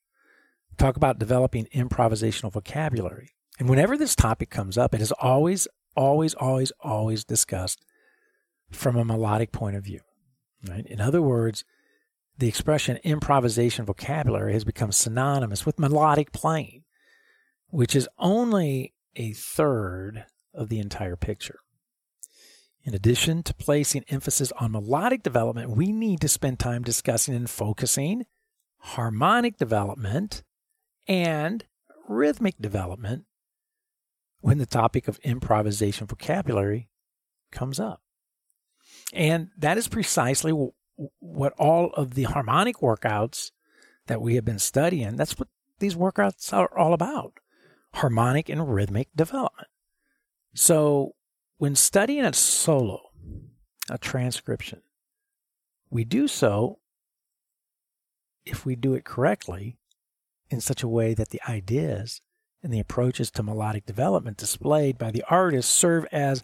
talk 0.78 0.96
about 0.96 1.18
developing 1.18 1.66
improvisational 1.74 2.52
vocabulary, 2.52 3.32
and 3.58 3.68
whenever 3.68 3.98
this 3.98 4.16
topic 4.16 4.52
comes 4.52 4.78
up, 4.78 4.94
it 4.94 5.02
is 5.02 5.12
always, 5.14 5.68
always, 5.96 6.36
always, 6.36 6.72
always 6.82 7.24
discussed 7.24 7.84
from 8.70 8.96
a 8.96 9.06
melodic 9.06 9.52
point 9.52 9.76
of 9.76 9.84
view. 9.84 10.02
Right? 10.70 10.86
In 10.86 11.02
other 11.02 11.22
words, 11.22 11.66
the 12.38 12.48
expression 12.48 12.98
improvisation 12.98 13.86
vocabulary 13.86 14.54
has 14.54 14.66
become 14.66 14.92
synonymous 14.92 15.66
with 15.66 15.80
melodic 15.80 16.32
playing, 16.32 16.84
which 17.70 17.96
is 17.96 18.08
only 18.20 18.94
a 19.16 19.34
third 19.34 20.26
of 20.54 20.70
the 20.70 20.80
entire 20.80 21.16
picture. 21.16 21.60
In 22.84 22.94
addition 22.94 23.42
to 23.44 23.54
placing 23.54 24.06
emphasis 24.10 24.52
on 24.60 24.72
melodic 24.72 25.24
development, 25.24 25.72
we 25.72 25.92
need 25.92 26.22
to 26.22 26.28
spend 26.28 26.60
time 26.60 26.84
discussing 26.84 27.34
and 27.34 27.50
focusing 27.50 28.26
harmonic 28.78 29.58
development 29.58 30.44
and 31.08 31.66
rhythmic 32.08 32.56
development 32.60 33.26
when 34.42 34.60
the 34.60 34.68
topic 34.68 35.08
of 35.08 35.18
improvisation 35.24 36.06
vocabulary 36.06 36.90
comes 37.52 37.80
up. 37.80 38.02
And 39.12 39.50
that 39.58 39.80
is 39.80 39.88
precisely 39.88 40.54
what 41.20 41.54
all 41.58 41.92
of 41.94 42.14
the 42.14 42.24
harmonic 42.24 42.78
workouts 42.78 43.52
that 44.06 44.22
we 44.22 44.36
have 44.36 44.46
been 44.46 44.60
studying, 44.60 45.16
that's 45.16 45.40
what 45.40 45.48
these 45.80 45.96
workouts 45.96 46.54
are 46.54 46.78
all 46.78 46.94
about 46.94 47.40
harmonic 47.96 48.50
and 48.50 48.74
rhythmic 48.74 49.10
development. 49.16 49.68
So, 50.54 51.16
when 51.58 51.75
studying 51.75 52.25
a 52.25 52.34
solo, 52.34 53.12
a 53.90 53.98
transcription, 53.98 54.82
we 55.90 56.04
do 56.04 56.28
so 56.28 56.80
if 58.46 58.66
we 58.66 58.75
do 58.75 58.94
it 58.94 59.06
correctly 59.06 59.78
in 60.50 60.62
such 60.62 60.84
a 60.84 60.88
way 60.88 61.14
that 61.14 61.30
the 61.30 61.42
ideas 61.48 62.22
and 62.62 62.74
the 62.74 62.80
approaches 62.80 63.32
to 63.32 63.44
melodic 63.44 63.86
development 63.86 64.38
displayed 64.38 64.98
by 64.98 65.12
the 65.12 65.24
artist 65.30 65.70
serve 65.70 66.06
as 66.12 66.44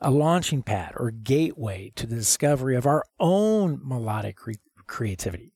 a 0.00 0.10
launching 0.10 0.62
pad 0.62 0.92
or 0.96 1.10
gateway 1.10 1.92
to 1.94 2.06
the 2.06 2.16
discovery 2.16 2.76
of 2.76 2.86
our 2.86 3.04
own 3.20 3.80
melodic 3.82 4.36
cre- 4.36 4.52
creativity. 4.86 5.52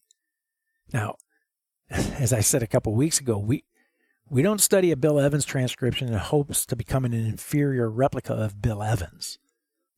Now, 0.93 1.16
as 1.90 2.33
I 2.33 2.40
said 2.40 2.62
a 2.62 2.69
couple 2.69 2.95
weeks 2.95 3.21
ago, 3.21 3.38
we 3.38 3.64
we 4.28 4.42
don't 4.42 4.61
study 4.61 4.90
a 4.90 4.97
Bill 4.97 5.21
Evans 5.21 5.45
transcription 5.45 6.09
in 6.09 6.14
hopes 6.14 6.66
to 6.66 6.76
become 6.76 7.04
an 7.04 7.14
inferior 7.14 7.88
replica 7.88 8.35
of 8.35 8.61
Bill 8.61 8.83
Evans. 8.83 9.38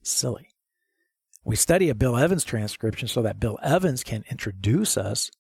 Silly. 0.03 0.49
We 1.45 1.57
study 1.57 1.89
a 1.89 1.95
Bill 1.95 2.17
Evans 2.17 2.45
transcription 2.45 3.09
so 3.09 3.23
that 3.23 3.41
Bill 3.41 3.59
Evans 3.63 4.05
can 4.05 4.25
introduce 4.31 4.99
us 4.99 5.31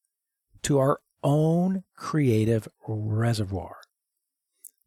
to 0.62 0.78
our 0.78 1.00
own 1.22 1.84
creative 1.96 2.66
reservoir. 2.86 3.76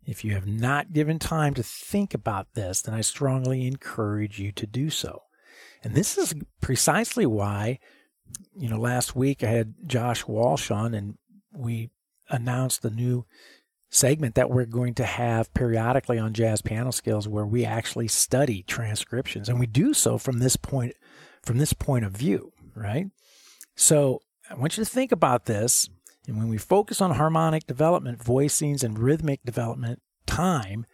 If 0.04 0.26
you 0.26 0.34
have 0.34 0.48
not 0.48 0.94
given 0.94 1.20
time 1.20 1.54
to 1.54 1.64
think 1.64 2.16
about 2.16 2.48
this, 2.56 2.82
then 2.82 2.96
I 2.96 3.02
strongly 3.02 3.68
encourage 3.68 4.40
you 4.40 4.52
to 4.54 4.66
do 4.66 4.90
so. 4.90 5.22
And 5.84 5.94
this 5.94 6.18
is 6.18 6.34
precisely 6.60 7.28
why, 7.28 7.78
you 8.58 8.68
know, 8.68 8.80
last 8.80 9.16
week 9.16 9.44
I 9.44 9.48
had 9.48 9.76
Josh 9.86 10.26
Walsh 10.26 10.72
on 10.72 10.96
and 10.96 11.18
we 11.54 11.92
announced 12.30 12.82
the 12.82 12.90
new 12.90 13.26
segment 13.92 14.36
that 14.36 14.50
we're 14.50 14.66
going 14.66 14.94
to 14.96 15.04
have 15.04 15.54
periodically 15.54 16.18
on 16.18 16.34
Jazz 16.34 16.62
Piano 16.62 16.92
Skills 16.92 17.28
where 17.28 17.46
we 17.46 17.66
actually 17.66 18.08
study 18.08 18.64
transcriptions 18.64 19.50
and 19.50 19.60
we 19.60 19.68
do 19.68 19.94
so 19.94 20.18
from 20.18 20.40
this 20.40 20.56
point 20.56 20.96
from 21.44 21.58
this 21.58 21.74
point 21.74 22.06
of 22.06 22.14
view, 22.14 22.54
right? 22.76 23.08
So, 23.76 24.22
I 24.50 24.56
want 24.56 24.78
you 24.78 24.84
to 24.84 24.90
think 24.90 25.12
about 25.12 25.46
this 25.46 25.90
and 26.28 26.38
when 26.38 26.50
we 26.50 26.58
focus 26.58 27.02
on 27.02 27.12
harmonic 27.12 27.66
development, 27.66 28.20
voicings, 28.20 28.84
and 28.84 28.98
rhythmic 28.98 29.44
development 29.44 30.02
time, 30.26 30.86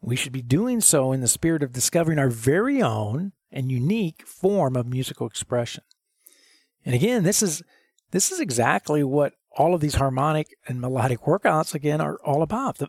we 0.00 0.16
should 0.16 0.32
be 0.32 0.42
doing 0.42 0.80
so 0.80 1.12
in 1.12 1.20
the 1.20 1.28
spirit 1.28 1.62
of 1.62 1.72
discovering 1.72 2.18
our 2.18 2.28
very 2.28 2.82
own 2.82 3.32
and 3.50 3.70
unique 3.70 4.26
form 4.26 4.76
of 4.76 4.86
musical 4.86 5.26
expression. 5.26 5.84
And 6.84 6.94
again, 6.94 7.22
this 7.22 7.42
is 7.42 7.62
this 8.10 8.30
is 8.30 8.40
exactly 8.40 9.02
what 9.02 9.32
all 9.56 9.74
of 9.74 9.80
these 9.80 9.96
harmonic 9.96 10.56
and 10.68 10.80
melodic 10.80 11.22
workouts 11.22 11.74
again 11.74 12.00
are 12.00 12.18
all 12.24 12.42
about. 12.42 12.78
The, 12.78 12.88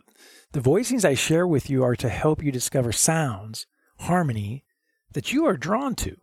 the 0.52 0.60
voicings 0.60 1.04
I 1.04 1.14
share 1.14 1.46
with 1.46 1.70
you 1.70 1.82
are 1.82 1.96
to 1.96 2.08
help 2.08 2.42
you 2.42 2.52
discover 2.52 2.92
sounds, 2.92 3.66
harmony 4.00 4.64
that 5.12 5.32
you 5.32 5.46
are 5.46 5.56
drawn 5.56 5.94
to. 5.96 6.16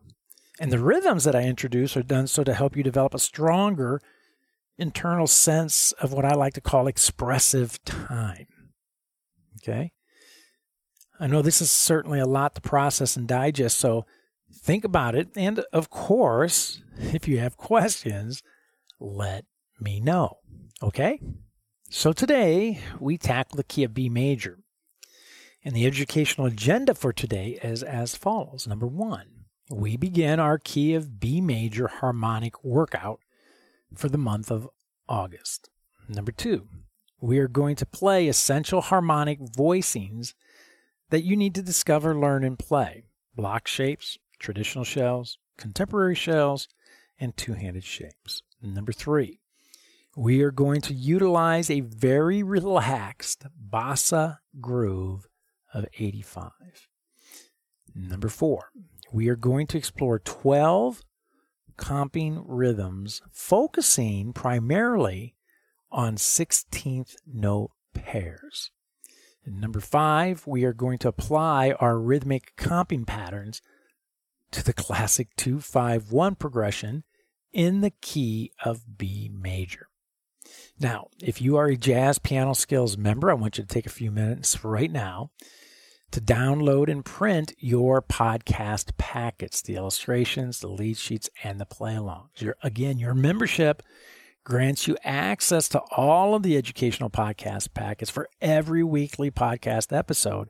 And 0.60 0.72
the 0.72 0.80
rhythms 0.80 1.24
that 1.25 1.36
I 1.36 1.44
introduce 1.44 1.98
are 1.98 2.04
done 2.04 2.28
so 2.28 2.44
to 2.44 2.54
help 2.54 2.78
you 2.78 2.84
develop 2.84 3.14
a 3.14 3.20
stronger 3.20 4.00
internal 4.78 5.28
sense 5.28 5.92
of 5.94 6.14
what 6.14 6.25
I 6.25 6.34
like 6.34 6.54
to 6.54 6.62
call 6.62 6.88
expressive 6.88 7.84
time. 7.84 8.48
Okay? 9.62 9.92
I 11.20 11.28
know 11.28 11.42
this 11.42 11.62
is 11.62 11.72
certainly 11.72 12.20
a 12.20 12.25
lot 12.25 12.56
to 12.56 12.62
process 12.62 13.18
and 13.18 13.28
digest, 13.28 13.78
so 13.80 14.06
think 14.54 14.84
about 14.84 15.16
it. 15.16 15.30
And 15.36 15.60
of 15.74 15.90
course, 15.90 16.82
if 17.00 17.28
you 17.28 17.40
have 17.40 17.58
questions, 17.58 18.44
let 19.00 19.46
me 19.79 20.00
know. 20.00 20.38
Okay? 20.82 21.20
So 21.89 22.13
today 22.13 22.79
we 23.00 23.17
tackle 23.17 23.58
the 23.58 23.63
key 23.63 23.84
of 23.84 23.94
B 23.94 24.10
major. 24.10 24.60
And 25.63 25.75
the 25.75 25.86
educational 25.86 26.48
agenda 26.48 26.94
for 26.94 27.12
today 27.12 27.60
is 27.63 27.82
as 27.82 28.15
follows. 28.15 28.67
Number 28.67 28.86
one, 28.86 29.46
we 29.70 29.98
begin 29.98 30.39
our 30.39 30.60
key 30.60 30.94
of 30.94 31.20
B 31.20 31.41
major 31.41 31.88
harmonic 31.88 32.63
workout 32.63 33.20
for 33.96 34.10
the 34.10 34.17
month 34.17 34.51
of 34.51 34.70
August. 35.10 35.70
Number 36.08 36.32
two, 36.32 36.67
we 37.20 37.39
are 37.39 37.48
going 37.48 37.75
to 37.77 37.86
play 37.86 38.27
essential 38.27 38.82
harmonic 38.82 39.39
voicings 39.39 40.36
that 41.10 41.24
you 41.24 41.36
need 41.36 41.55
to 41.55 41.63
discover, 41.63 42.15
learn, 42.15 42.44
and 42.44 42.60
play 42.60 43.05
block 43.36 43.67
shapes, 43.67 44.17
traditional 44.39 44.84
shells, 44.84 45.39
contemporary 45.58 46.15
shells, 46.15 46.67
and 47.20 47.36
two 47.36 47.53
handed 47.53 47.84
shapes. 47.84 48.44
Number 48.62 48.91
three, 48.91 49.39
we 50.16 50.42
are 50.42 50.52
going 50.52 50.80
to 50.80 50.94
utilize 50.94 51.70
a 51.70 51.82
very 51.82 52.42
relaxed 52.42 53.46
bossa 53.70 54.38
groove 54.62 55.28
of 55.74 55.86
85. 55.98 56.52
Number 57.94 58.30
four, 58.30 58.72
we 59.12 59.28
are 59.28 59.36
going 59.36 59.68
to 59.68 59.78
explore 59.78 60.20
12 60.20 61.04
comping 61.78 62.44
rhythms, 62.48 63.22
focusing 63.34 64.32
primarily 64.32 65.36
on 65.92 66.16
16th 66.16 67.16
note 67.28 67.72
pairs. 67.94 68.72
And 69.46 69.60
number 69.60 69.82
five, 69.82 70.48
we 70.48 70.64
are 70.64 70.74
going 70.74 70.98
to 71.00 71.10
apply 71.10 71.72
our 71.72 72.00
rhythmic 72.00 72.56
comping 72.56 73.06
patterns 73.06 73.62
to 74.52 74.64
the 74.64 74.74
classic 74.74 75.36
251 75.36 76.36
progression 76.36 77.04
in 77.52 77.82
the 77.82 77.92
key 78.02 78.54
of 78.64 78.98
B 78.98 79.30
major. 79.32 79.88
Now, 80.79 81.08
if 81.22 81.41
you 81.41 81.55
are 81.55 81.67
a 81.67 81.77
Jazz 81.77 82.20
Piano 82.20 82.53
Skills 82.53 82.98
member, 82.98 83.32
I 83.32 83.36
want 83.36 83.58
you 83.58 83.63
to 83.63 83.67
take 83.67 83.86
a 83.86 83.89
few 83.89 84.12
minutes 84.12 84.63
right 84.63 84.91
now 84.91 85.32
to 86.12 86.22
download 86.22 86.89
and 86.89 87.03
print 87.03 87.53
your 87.58 88.01
podcast 88.01 88.98
packets, 88.98 89.62
the 89.62 89.75
illustrations, 89.75 90.60
the 90.60 90.67
lead 90.67 90.98
sheets, 90.98 91.29
and 91.44 91.60
the 91.60 91.65
play 91.65 91.94
alongs. 91.94 92.41
Your, 92.41 92.55
again, 92.62 92.98
your 92.98 93.13
membership 93.13 93.84
grants 94.44 94.88
you 94.88 94.98
access 95.03 95.67
to 95.70 95.82
all 95.91 96.36
of 96.36 96.44
the 96.44 96.58
educational 96.58 97.10
podcast 97.10 97.74
packets 97.74 98.12
for 98.12 98.29
every 98.41 98.84
weekly 98.84 99.32
podcast 99.32 99.96
episode. 99.96 100.50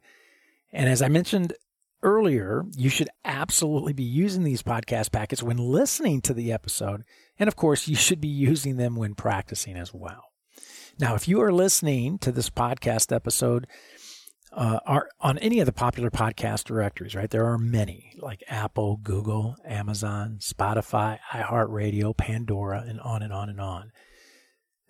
And 0.73 0.89
as 0.89 1.01
I 1.01 1.07
mentioned 1.07 1.53
earlier, 2.05 2.63
you 2.77 2.89
should 2.89 3.09
absolutely 3.25 3.91
be 3.91 4.03
using 4.03 4.43
these 4.43 4.61
podcast 4.61 5.11
packets 5.11 5.41
when 5.41 5.57
listening 5.57 6.21
to 6.21 6.33
the 6.33 6.53
episode. 6.53 7.03
And 7.39 7.47
of 7.47 7.55
course, 7.55 7.87
you 7.87 7.95
should 7.95 8.21
be 8.21 8.27
using 8.27 8.77
them 8.77 8.95
when 8.95 9.15
practicing 9.15 9.75
as 9.75 9.91
well. 9.93 10.25
Now, 10.99 11.15
if 11.15 11.27
you 11.27 11.41
are 11.41 11.51
listening 11.51 12.19
to 12.19 12.31
this 12.31 12.51
podcast 12.51 13.11
episode 13.13 13.65
uh, 14.53 14.79
are 14.85 15.09
on 15.19 15.39
any 15.39 15.59
of 15.59 15.65
the 15.65 15.73
popular 15.73 16.11
podcast 16.11 16.65
directories, 16.65 17.15
right? 17.15 17.29
There 17.29 17.47
are 17.47 17.57
many 17.57 18.13
like 18.19 18.43
Apple, 18.47 18.97
Google, 18.97 19.55
Amazon, 19.65 20.37
Spotify, 20.39 21.17
iHeartRadio, 21.33 22.15
Pandora, 22.15 22.85
and 22.87 23.01
on 23.01 23.23
and 23.23 23.33
on 23.33 23.49
and 23.49 23.59
on. 23.59 23.91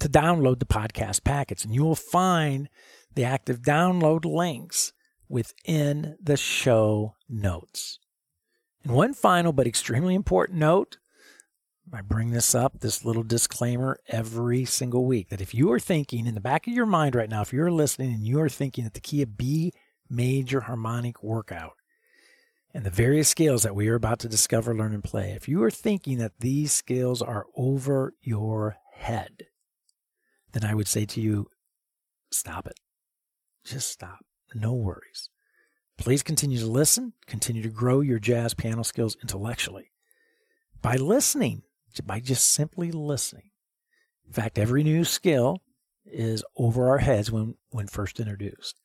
to 0.00 0.08
download 0.08 0.58
the 0.58 0.66
podcast 0.66 1.24
packets, 1.24 1.64
and 1.64 1.74
you 1.74 1.82
will 1.82 1.94
find 1.94 2.68
the 3.14 3.24
active 3.24 3.62
download 3.62 4.24
links 4.24 4.92
within 5.28 6.16
the 6.22 6.36
show 6.36 7.14
notes. 7.28 7.98
And 8.82 8.92
one 8.92 9.14
final 9.14 9.52
but 9.52 9.66
extremely 9.66 10.14
important 10.14 10.58
note 10.58 10.98
I 11.92 12.00
bring 12.00 12.30
this 12.30 12.54
up, 12.54 12.80
this 12.80 13.04
little 13.04 13.22
disclaimer 13.22 13.98
every 14.08 14.64
single 14.64 15.04
week 15.04 15.28
that 15.28 15.40
if 15.40 15.54
you 15.54 15.70
are 15.72 15.78
thinking 15.78 16.26
in 16.26 16.34
the 16.34 16.40
back 16.40 16.66
of 16.66 16.72
your 16.72 16.86
mind 16.86 17.14
right 17.14 17.28
now, 17.28 17.42
if 17.42 17.52
you're 17.52 17.70
listening 17.70 18.12
and 18.12 18.26
you 18.26 18.40
are 18.40 18.48
thinking 18.48 18.84
that 18.84 18.94
the 18.94 19.00
key 19.00 19.22
of 19.22 19.36
B 19.36 19.72
major 20.08 20.62
harmonic 20.62 21.22
workout 21.22 21.74
and 22.72 22.84
the 22.84 22.90
various 22.90 23.28
scales 23.28 23.62
that 23.62 23.74
we 23.74 23.88
are 23.88 23.94
about 23.94 24.18
to 24.20 24.28
discover, 24.28 24.74
learn, 24.74 24.94
and 24.94 25.04
play, 25.04 25.32
if 25.32 25.48
you 25.48 25.62
are 25.62 25.70
thinking 25.70 26.18
that 26.18 26.40
these 26.40 26.72
scales 26.72 27.22
are 27.22 27.46
over 27.54 28.14
your 28.22 28.76
head, 28.94 29.46
then 30.54 30.68
I 30.68 30.74
would 30.74 30.88
say 30.88 31.04
to 31.04 31.20
you, 31.20 31.48
stop 32.30 32.66
it. 32.66 32.78
Just 33.64 33.90
stop. 33.90 34.24
No 34.54 34.72
worries. 34.72 35.30
Please 35.98 36.22
continue 36.22 36.58
to 36.58 36.66
listen, 36.66 37.12
continue 37.26 37.62
to 37.62 37.68
grow 37.68 38.00
your 38.00 38.18
jazz 38.18 38.54
piano 38.54 38.82
skills 38.82 39.16
intellectually 39.22 39.90
by 40.80 40.96
listening 40.96 41.62
by 42.04 42.20
just 42.20 42.50
simply 42.50 42.90
listening. 42.90 43.50
In 44.26 44.32
fact, 44.32 44.58
every 44.58 44.82
new 44.82 45.04
skill 45.04 45.62
is 46.04 46.44
over 46.56 46.88
our 46.88 46.98
heads 46.98 47.30
when, 47.30 47.54
when 47.70 47.86
first 47.86 48.18
introduced. 48.20 48.80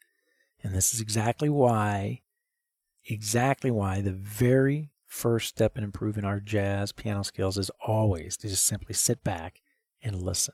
And 0.63 0.73
this 0.73 0.93
is 0.93 1.01
exactly 1.01 1.49
why, 1.49 2.21
exactly 3.05 3.71
why 3.71 4.01
the 4.01 4.11
very 4.11 4.91
first 5.05 5.49
step 5.49 5.77
in 5.77 5.83
improving 5.83 6.23
our 6.23 6.39
jazz 6.39 6.91
piano 6.91 7.23
skills 7.23 7.57
is 7.57 7.71
always 7.85 8.37
to 8.37 8.47
just 8.47 8.65
simply 8.65 8.93
sit 8.93 9.23
back 9.23 9.61
and 10.03 10.21
listen. 10.21 10.53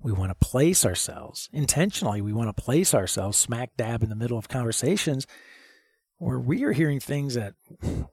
We 0.00 0.12
want 0.12 0.30
to 0.30 0.46
place 0.46 0.84
ourselves 0.84 1.48
intentionally, 1.52 2.20
we 2.20 2.32
want 2.32 2.54
to 2.54 2.62
place 2.62 2.94
ourselves 2.94 3.36
smack 3.36 3.76
dab 3.76 4.02
in 4.02 4.08
the 4.08 4.16
middle 4.16 4.38
of 4.38 4.48
conversations 4.48 5.26
where 6.18 6.38
we 6.38 6.64
are 6.64 6.72
hearing 6.72 7.00
things 7.00 7.34
that, 7.34 7.54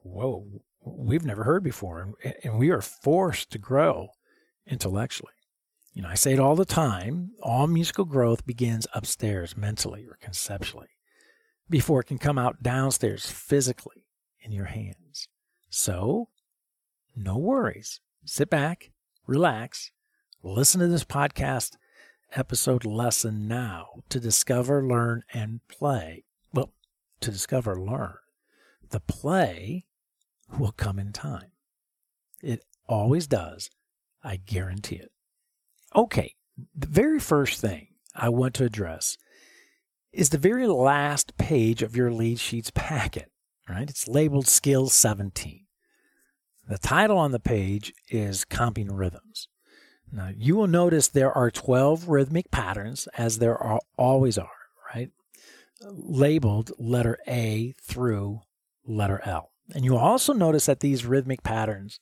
whoa, 0.02 0.46
we've 0.84 1.24
never 1.24 1.44
heard 1.44 1.62
before. 1.62 2.14
And, 2.42 2.58
we 2.58 2.70
are 2.70 2.80
forced 2.80 3.50
to 3.50 3.58
grow 3.58 4.08
intellectually. 4.66 5.32
You 5.92 6.02
know, 6.02 6.08
I 6.08 6.14
say 6.14 6.32
it 6.32 6.40
all 6.40 6.56
the 6.56 6.64
time 6.64 7.30
all 7.42 7.66
musical 7.66 8.04
growth 8.04 8.46
begins 8.46 8.86
upstairs 8.94 9.56
mentally 9.56 10.06
or 10.06 10.18
conceptually 10.20 10.88
before 11.68 12.00
it 12.00 12.06
can 12.06 12.18
come 12.18 12.38
out 12.38 12.62
downstairs 12.62 13.30
physically 13.30 14.06
in 14.40 14.52
your 14.52 14.66
hands. 14.66 15.28
So, 15.70 16.28
no 17.16 17.38
worries. 17.38 18.00
Sit 18.24 18.50
back, 18.50 18.90
relax, 19.26 19.90
listen 20.42 20.80
to 20.80 20.88
this 20.88 21.04
podcast 21.04 21.76
episode 22.34 22.84
lesson 22.84 23.48
now 23.48 24.02
to 24.08 24.20
discover, 24.20 24.86
learn, 24.86 25.22
and 25.32 25.60
play. 25.68 26.24
Well, 26.52 26.72
to 27.20 27.30
discover, 27.30 27.80
learn. 27.80 28.14
The 28.90 29.00
play 29.00 29.84
will 30.58 30.72
come 30.72 30.98
in 30.98 31.12
time. 31.12 31.50
It 32.42 32.64
always 32.88 33.26
does. 33.26 33.70
I 34.22 34.36
guarantee 34.36 34.96
it. 34.96 35.12
Okay, 35.94 36.34
the 36.74 36.86
very 36.86 37.20
first 37.20 37.60
thing 37.60 37.88
I 38.14 38.28
want 38.28 38.54
to 38.54 38.64
address 38.64 39.16
is 40.12 40.30
the 40.30 40.38
very 40.38 40.66
last 40.66 41.36
page 41.36 41.82
of 41.82 41.96
your 41.96 42.10
lead 42.10 42.40
sheets 42.40 42.70
packet, 42.74 43.30
right? 43.68 43.88
It's 43.88 44.08
labeled 44.08 44.46
Skills 44.46 44.94
17. 44.94 45.64
The 46.68 46.78
title 46.78 47.18
on 47.18 47.30
the 47.30 47.40
page 47.40 47.92
is 48.08 48.44
Comping 48.44 48.88
Rhythms. 48.90 49.48
Now, 50.12 50.30
you 50.34 50.56
will 50.56 50.66
notice 50.66 51.08
there 51.08 51.32
are 51.32 51.50
12 51.50 52.08
rhythmic 52.08 52.50
patterns, 52.50 53.08
as 53.18 53.38
there 53.38 53.56
are, 53.56 53.80
always 53.96 54.38
are, 54.38 54.48
right? 54.94 55.10
Labeled 55.82 56.72
letter 56.78 57.18
A 57.28 57.74
through 57.82 58.40
letter 58.86 59.20
L. 59.24 59.50
And 59.74 59.84
you 59.84 59.92
will 59.92 59.98
also 59.98 60.32
notice 60.32 60.66
that 60.66 60.80
these 60.80 61.04
rhythmic 61.04 61.42
patterns 61.42 61.98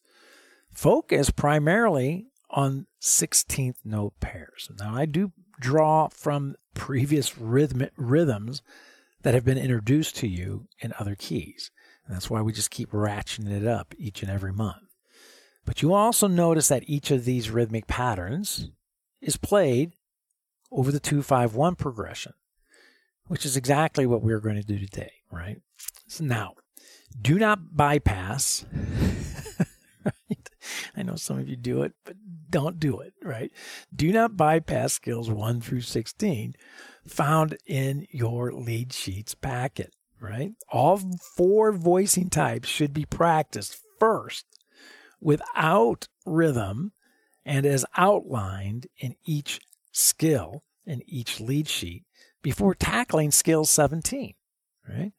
focus 0.72 1.30
primarily 1.30 2.26
on 2.50 2.86
16th 3.00 3.76
note 3.84 4.14
pairs. 4.20 4.70
Now, 4.78 4.94
I 4.94 5.06
do 5.06 5.32
draw 5.60 6.08
from 6.08 6.56
previous 6.74 7.38
rhythmic 7.38 7.92
rhythms 7.96 8.62
that 9.22 9.34
have 9.34 9.44
been 9.44 9.58
introduced 9.58 10.16
to 10.16 10.28
you 10.28 10.68
in 10.80 10.92
other 10.98 11.14
keys. 11.14 11.70
And 12.06 12.14
that's 12.14 12.28
why 12.28 12.42
we 12.42 12.52
just 12.52 12.70
keep 12.70 12.90
ratcheting 12.90 13.50
it 13.50 13.66
up 13.66 13.94
each 13.96 14.22
and 14.22 14.30
every 14.30 14.52
month. 14.52 14.93
But 15.64 15.82
you 15.82 15.94
also 15.94 16.26
notice 16.26 16.68
that 16.68 16.88
each 16.88 17.10
of 17.10 17.24
these 17.24 17.50
rhythmic 17.50 17.86
patterns 17.86 18.70
is 19.20 19.36
played 19.36 19.92
over 20.70 20.92
the 20.92 21.00
251 21.00 21.76
progression, 21.76 22.34
which 23.26 23.46
is 23.46 23.56
exactly 23.56 24.06
what 24.06 24.22
we're 24.22 24.40
going 24.40 24.56
to 24.56 24.62
do 24.62 24.78
today, 24.78 25.12
right? 25.30 25.60
So 26.06 26.24
now, 26.24 26.54
do 27.20 27.38
not 27.38 27.76
bypass. 27.76 28.66
right? 30.04 30.50
I 30.96 31.02
know 31.02 31.16
some 31.16 31.38
of 31.38 31.48
you 31.48 31.56
do 31.56 31.82
it, 31.82 31.92
but 32.04 32.16
don't 32.50 32.78
do 32.78 33.00
it, 33.00 33.14
right? 33.22 33.50
Do 33.94 34.12
not 34.12 34.36
bypass 34.36 34.92
skills 34.92 35.30
1 35.30 35.60
through 35.60 35.80
16 35.82 36.54
found 37.06 37.56
in 37.66 38.06
your 38.10 38.52
lead 38.52 38.92
sheets 38.92 39.34
packet, 39.34 39.94
right? 40.20 40.52
All 40.70 41.00
four 41.36 41.72
voicing 41.72 42.30
types 42.30 42.68
should 42.68 42.92
be 42.92 43.04
practiced 43.04 43.78
first 43.98 44.46
without 45.24 46.06
rhythm 46.24 46.92
and 47.44 47.66
as 47.66 47.84
outlined 47.96 48.86
in 48.98 49.16
each 49.24 49.60
skill 49.90 50.62
in 50.86 51.02
each 51.06 51.40
lead 51.40 51.68
sheet 51.68 52.04
before 52.42 52.74
tackling 52.74 53.30
skill 53.30 53.64
17, 53.64 54.34
right? 54.88 55.12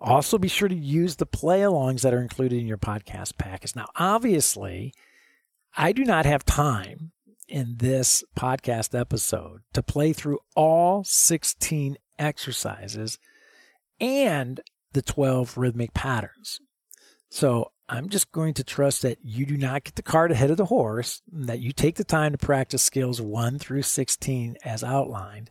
Also, 0.00 0.38
be 0.38 0.48
sure 0.48 0.68
to 0.68 0.74
use 0.76 1.16
the 1.16 1.26
play 1.26 1.62
alongs 1.62 2.02
that 2.02 2.14
are 2.14 2.22
included 2.22 2.60
in 2.60 2.68
your 2.68 2.78
podcast 2.78 3.36
package. 3.36 3.74
Now, 3.74 3.86
obviously, 3.96 4.94
I 5.76 5.90
do 5.90 6.04
not 6.04 6.24
have 6.24 6.44
time 6.44 7.10
in 7.48 7.76
this 7.78 8.22
podcast 8.38 8.98
episode 8.98 9.62
to 9.72 9.82
play 9.82 10.12
through 10.12 10.38
all 10.54 11.02
16 11.02 11.96
exercises 12.16 13.18
and 13.98 14.60
the 14.92 15.02
12 15.02 15.58
rhythmic 15.58 15.94
patterns. 15.94 16.60
So 17.28 17.72
I'm 17.88 18.08
just 18.08 18.32
going 18.32 18.54
to 18.54 18.64
trust 18.64 19.02
that 19.02 19.18
you 19.22 19.46
do 19.46 19.56
not 19.56 19.84
get 19.84 19.94
the 19.94 20.02
cart 20.02 20.30
ahead 20.30 20.50
of 20.50 20.56
the 20.56 20.66
horse, 20.66 21.22
that 21.32 21.60
you 21.60 21.72
take 21.72 21.96
the 21.96 22.04
time 22.04 22.32
to 22.32 22.38
practice 22.38 22.82
skills 22.82 23.20
1 23.20 23.58
through 23.58 23.82
16 23.82 24.56
as 24.64 24.84
outlined, 24.84 25.50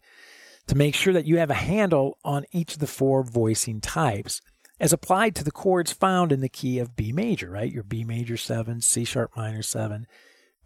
to 0.68 0.76
make 0.76 0.96
sure 0.96 1.14
that 1.14 1.26
you 1.26 1.38
have 1.38 1.50
a 1.50 1.56
handle 1.56 2.18
on 2.24 2.46
each 2.52 2.74
of 2.74 2.80
the 2.80 2.88
four 2.88 3.24
voicing 3.24 3.82
types 3.82 4.42
as 4.80 4.94
applied 4.94 5.36
to 5.36 5.44
the 5.44 5.52
chords 5.52 5.92
found 5.92 6.32
in 6.32 6.42
the 6.42 6.50
key 6.50 6.78
of 6.78 6.96
B 6.96 7.12
major, 7.12 7.50
right? 7.50 7.72
Your 7.72 7.84
B 7.84 8.04
major 8.04 8.38
7, 8.38 8.82
C 8.82 9.04
sharp 9.04 9.32
minor 9.36 9.64
7, 9.64 10.06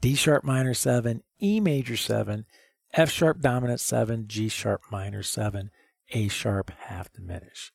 D 0.02 0.16
sharp 0.16 0.44
minor 0.44 0.74
7, 0.74 1.24
E 1.42 1.60
major 1.60 1.96
7, 1.96 2.46
F 2.94 3.10
sharp 3.10 3.40
dominant 3.40 3.80
7, 3.80 4.26
G 4.28 4.50
sharp 4.50 4.82
minor 4.92 5.24
7, 5.24 5.70
A 6.12 6.28
sharp 6.28 6.72
half 6.88 7.12
diminish. 7.14 7.72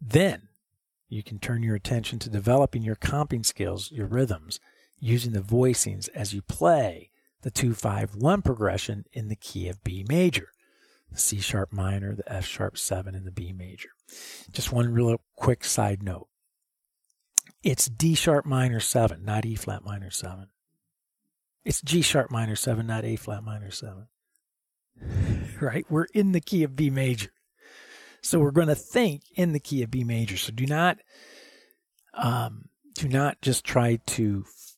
Then 0.00 0.48
you 1.08 1.22
can 1.22 1.38
turn 1.38 1.62
your 1.62 1.76
attention 1.76 2.18
to 2.20 2.30
developing 2.30 2.82
your 2.82 2.96
comping 2.96 3.44
skills, 3.44 3.90
your 3.92 4.06
rhythms, 4.06 4.60
using 4.98 5.32
the 5.32 5.40
voicings 5.40 6.08
as 6.14 6.32
you 6.32 6.42
play 6.42 7.10
the 7.42 7.50
251 7.50 8.42
progression 8.42 9.04
in 9.12 9.28
the 9.28 9.36
key 9.36 9.68
of 9.68 9.84
B 9.84 10.04
major, 10.08 10.48
the 11.12 11.18
C 11.18 11.38
sharp 11.38 11.72
minor, 11.72 12.14
the 12.14 12.32
F 12.32 12.44
sharp 12.44 12.76
7, 12.76 13.14
and 13.14 13.26
the 13.26 13.30
B 13.30 13.52
major. 13.52 13.90
Just 14.50 14.72
one 14.72 14.92
real 14.92 15.20
quick 15.36 15.64
side 15.64 16.02
note. 16.02 16.28
It's 17.62 17.86
D 17.86 18.14
sharp 18.14 18.46
minor 18.46 18.80
7, 18.80 19.24
not 19.24 19.44
E 19.44 19.54
flat 19.54 19.84
minor 19.84 20.10
7. 20.10 20.48
It's 21.64 21.80
G 21.82 22.02
sharp 22.02 22.30
minor 22.30 22.56
7, 22.56 22.86
not 22.86 23.04
A 23.04 23.16
flat 23.16 23.44
minor 23.44 23.70
7. 23.70 24.08
right? 25.60 25.86
We're 25.88 26.06
in 26.14 26.32
the 26.32 26.40
key 26.40 26.62
of 26.62 26.76
B 26.76 26.90
major. 26.90 27.30
So 28.26 28.40
we're 28.40 28.50
going 28.50 28.66
to 28.66 28.74
think 28.74 29.22
in 29.36 29.52
the 29.52 29.60
key 29.60 29.84
of 29.84 29.90
B 29.92 30.02
major. 30.02 30.36
So 30.36 30.52
do 30.52 30.66
not 30.66 30.98
um, 32.12 32.64
do 32.94 33.08
not 33.08 33.40
just 33.40 33.64
try 33.64 34.00
to 34.04 34.44
f- 34.44 34.76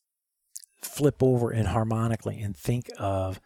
flip 0.83 1.23
over 1.23 1.49
and 1.49 1.67
harmonically 1.67 2.39
and 2.41 2.55
think 2.55 2.91
of 2.99 3.41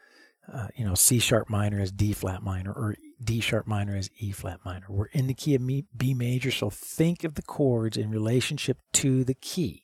uh, 0.52 0.68
you 0.76 0.84
know 0.84 0.94
C 0.94 1.20
sharp 1.20 1.50
minor 1.50 1.80
as 1.80 1.92
D 1.92 2.12
flat 2.12 2.44
minor 2.44 2.74
or 2.74 2.96
D 3.24 3.39
sharp 3.39 3.66
minor 3.66 3.96
as 3.96 4.10
E 4.18 4.32
flat 4.32 4.60
minor. 4.66 4.88
We're 4.89 5.06
in 5.13 5.28
the 5.28 5.34
key 5.34 5.56
of 5.56 5.66
B 5.66 6.13
major, 6.13 6.52
so 6.52 6.70
think 6.70 7.24
of 7.24 7.36
the 7.36 7.42
chords 7.42 7.96
in 7.96 8.12
relationship 8.12 8.80
to 8.94 9.24
the 9.24 9.36
key. 9.36 9.84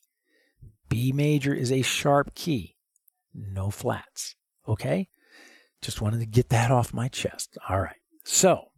B 0.90 1.14
major 1.14 1.54
is 1.54 1.72
a 1.72 1.82
sharp 1.82 2.36
key, 2.36 2.76
no 3.34 3.70
flats. 3.70 4.36
Okay? 4.68 5.08
Just 5.82 6.02
wanted 6.02 6.20
to 6.20 6.26
get 6.26 6.50
that 6.50 6.72
off 6.72 6.94
my 6.94 7.08
chest. 7.08 7.58
All 7.70 7.80
right. 7.80 7.96
So 8.26 8.69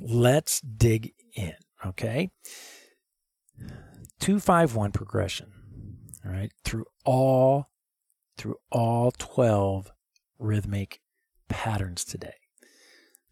let's 0.00 0.60
dig 0.60 1.12
in. 1.34 1.54
Okay. 1.84 2.30
251 4.20 4.92
progression. 4.92 5.52
All 6.24 6.32
right. 6.32 6.52
Through 6.64 6.86
all 7.04 7.68
through 8.36 8.56
all 8.70 9.12
12 9.18 9.92
rhythmic 10.38 11.00
patterns 11.48 12.04
today. 12.04 12.34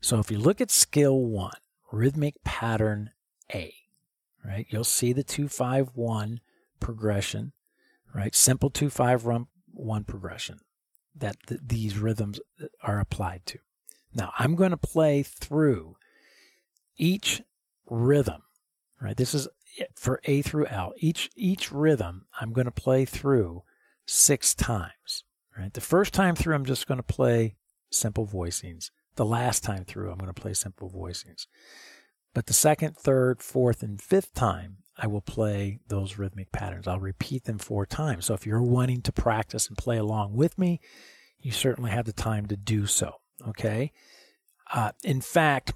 So 0.01 0.19
if 0.19 0.31
you 0.31 0.39
look 0.39 0.61
at 0.61 0.71
skill 0.71 1.19
one, 1.19 1.57
rhythmic 1.91 2.35
pattern 2.45 3.11
A, 3.55 3.75
right, 4.45 4.67
you'll 4.69 4.85
see 4.85 5.15
the 5.15 5.25
251 5.25 6.41
progression, 6.79 7.53
right? 8.15 8.35
Simple 8.35 8.69
251 8.69 10.05
progression 10.05 10.61
that 11.17 11.37
th- 11.47 11.61
these 11.65 11.99
rhythms 11.99 12.41
are 12.83 13.01
applied 13.01 13.47
to. 13.47 13.59
Now, 14.15 14.33
I'm 14.39 14.55
going 14.55 14.71
to 14.71 14.77
play 14.77 15.23
through 15.23 15.97
each 16.99 17.43
rhythm, 17.89 18.43
right? 19.01 19.17
This 19.17 19.35
is 19.35 19.49
for 19.95 20.21
A 20.25 20.43
through 20.43 20.67
L. 20.67 20.93
Each 20.99 21.31
each 21.37 21.73
rhythm 21.73 22.27
I'm 22.41 22.53
going 22.53 22.67
to 22.67 22.71
play 22.71 23.05
through 23.05 23.63
6 24.07 24.55
times, 24.55 25.25
right? 25.57 25.73
The 25.73 25.81
first 25.81 26.13
time 26.13 26.35
through 26.35 26.55
I'm 26.55 26.65
just 26.65 26.87
going 26.87 26.99
to 26.99 27.03
play 27.03 27.57
simple 27.91 28.27
voicings. 28.27 28.91
The 29.17 29.25
last 29.25 29.63
time 29.65 29.85
through 29.85 30.11
I'm 30.11 30.19
going 30.19 30.33
to 30.33 30.41
play 30.41 30.55
simple 30.55 30.91
voicings. 30.91 31.47
But 32.35 32.47
the 32.47 32.53
second, 32.53 32.97
third, 32.97 33.43
fourth, 33.43 33.83
and 33.83 34.01
fifth 34.01 34.35
time, 34.35 34.79
I 34.97 35.07
will 35.07 35.21
play 35.21 35.81
those 35.89 36.19
rhythmic 36.19 36.53
patterns. 36.53 36.87
I'll 36.87 37.01
repeat 37.01 37.45
them 37.45 37.59
four 37.59 37.87
times. 37.87 38.27
So 38.27 38.35
if 38.35 38.47
you're 38.47 38.63
wanting 38.63 39.03
to 39.03 39.13
practice 39.13 39.69
and 39.69 39.77
play 39.77 39.97
along 39.97 40.35
with 40.35 40.59
me, 40.59 40.81
you 41.39 41.53
certainly 41.53 41.91
have 41.91 42.05
the 42.05 42.13
time 42.13 42.47
to 42.47 42.57
do 42.57 42.87
so. 42.87 43.15
Okay. 43.49 43.93
Uh, 44.73 44.93
in 45.05 45.21
fact, 45.21 45.73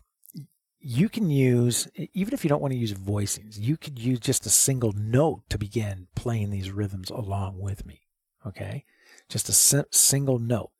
you 0.82 1.08
can 1.08 1.30
use, 1.30 1.88
even 2.12 2.34
if 2.34 2.44
you 2.44 2.48
don't 2.48 2.60
want 2.60 2.72
to 2.72 2.78
use 2.78 2.92
voicings, 2.92 3.58
you 3.58 3.76
could 3.76 3.98
use 3.98 4.18
just 4.18 4.46
a 4.46 4.50
single 4.50 4.92
note 4.92 5.42
to 5.48 5.58
begin 5.58 6.08
playing 6.16 6.50
these 6.50 6.70
rhythms 6.70 7.08
along 7.08 7.60
with 7.60 7.86
me. 7.86 8.02
Okay. 8.46 8.84
Just 9.28 9.48
a 9.48 9.86
single 9.90 10.38
note. 10.38 10.72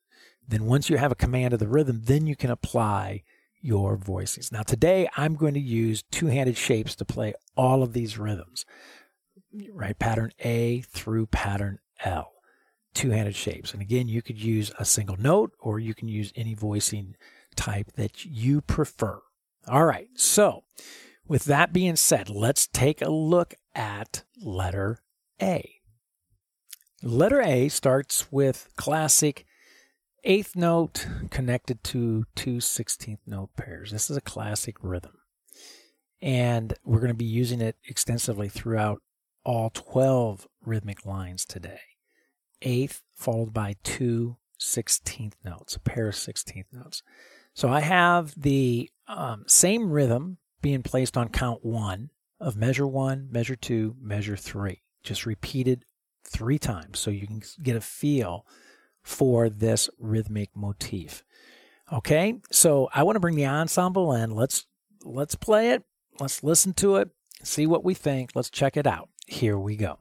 Then 0.47 0.67
once 0.67 0.91
you 0.91 0.97
have 0.97 1.13
a 1.13 1.17
command 1.17 1.55
of 1.55 1.61
the 1.61 1.69
rhythm, 1.69 2.03
then 2.05 2.27
you 2.27 2.35
can 2.35 2.51
apply 2.51 3.23
your 3.61 3.97
voicings. 3.97 4.51
Now 4.51 4.63
today 4.63 5.09
I'm 5.17 5.37
going 5.37 5.55
to 5.55 5.61
use 5.61 6.03
two-handed 6.11 6.57
shapes 6.57 6.97
to 6.97 7.05
play 7.05 7.35
all 7.57 7.83
of 7.83 7.93
these 7.93 8.19
rhythms. 8.19 8.67
Right? 9.73 9.99
Pattern 9.99 10.33
A 10.41 10.81
through 10.81 11.27
pattern 11.27 11.79
L. 12.05 12.33
Two-handed 12.93 13.37
shapes. 13.37 13.73
And 13.73 13.81
again, 13.81 14.09
you 14.09 14.21
could 14.21 14.43
use 14.43 14.73
a 14.79 14.85
single 14.85 15.17
note 15.17 15.53
or 15.61 15.79
you 15.79 15.95
can 15.95 16.09
use 16.09 16.33
any 16.35 16.55
voicing 16.55 17.15
type 17.55 17.93
that 17.93 18.25
you 18.25 18.61
prefer. 18.61 19.21
All 19.69 19.85
right. 19.85 20.09
So, 20.15 20.65
with 21.27 21.45
that 21.45 21.73
being 21.73 21.97
said, 21.97 22.29
let's 22.29 22.67
take 22.67 23.01
a 23.01 23.11
look 23.11 23.55
at 23.75 24.25
letter 24.43 25.03
A. 25.41 25.77
Letter 27.03 27.41
A 27.41 27.69
starts 27.69 28.31
with 28.31 28.69
classic 28.77 29.47
eighth 30.25 30.55
note 30.55 31.07
connected 31.31 31.83
to 31.85 32.25
two 32.35 32.57
16th 32.57 33.19
note 33.27 33.51
pairs. 33.57 33.91
This 33.91 34.11
is 34.11 34.17
a 34.17 34.21
classic 34.21 34.77
rhythm. 34.83 35.19
And 36.21 36.75
we're 36.85 37.01
going 37.01 37.09
to 37.09 37.15
be 37.15 37.25
using 37.25 37.61
it 37.61 37.77
extensively 37.85 38.49
throughout 38.49 39.03
all 39.45 39.71
12 39.71 40.47
rhythmic 40.65 41.05
lines 41.05 41.45
today. 41.45 41.81
Eighth 42.63 43.03
followed 43.15 43.53
by 43.53 43.75
two 43.83 44.37
16th 44.61 45.35
notes, 45.45 45.75
a 45.75 45.81
pair 45.81 46.09
of 46.09 46.15
16th 46.15 46.67
notes. 46.73 47.03
So 47.55 47.69
I 47.69 47.81
have 47.81 48.41
the 48.41 48.89
um, 49.09 49.45
same 49.47 49.91
rhythm 49.91 50.39
being 50.61 50.83
placed 50.83 51.17
on 51.17 51.29
count 51.29 51.65
one 51.65 52.11
of 52.41 52.57
measure 52.57 52.87
one, 52.87 53.29
measure 53.31 53.57
two, 53.57 53.97
measure 54.01 54.37
three, 54.37 54.83
just 55.03 55.27
repeated 55.27 55.85
three 56.25 56.59
times 56.59 56.99
so 56.99 57.11
you 57.11 57.27
can 57.27 57.43
get 57.63 57.77
a 57.77 57.81
feel 57.81 58.47
for 59.03 59.49
this 59.49 59.89
rhythmic 59.99 60.51
motif. 60.55 61.25
Okay, 61.93 62.35
so 62.51 62.89
I 62.95 63.03
want 63.03 63.17
to 63.17 63.21
bring 63.21 63.37
the 63.37 63.47
ensemble 63.47 64.13
in. 64.15 64.31
Let's 64.31 64.67
let's 65.05 65.35
play 65.35 65.71
it. 65.71 65.83
Let's 66.21 66.43
listen 66.43 66.73
to 66.75 66.97
it. 66.97 67.11
See 67.43 67.67
what 67.67 67.85
we 67.85 67.95
think. 67.95 68.31
Let's 68.35 68.51
check 68.51 68.77
it 68.77 68.87
out. 68.87 69.09
Here 69.27 69.59
we 69.59 69.77
go. 69.77 69.99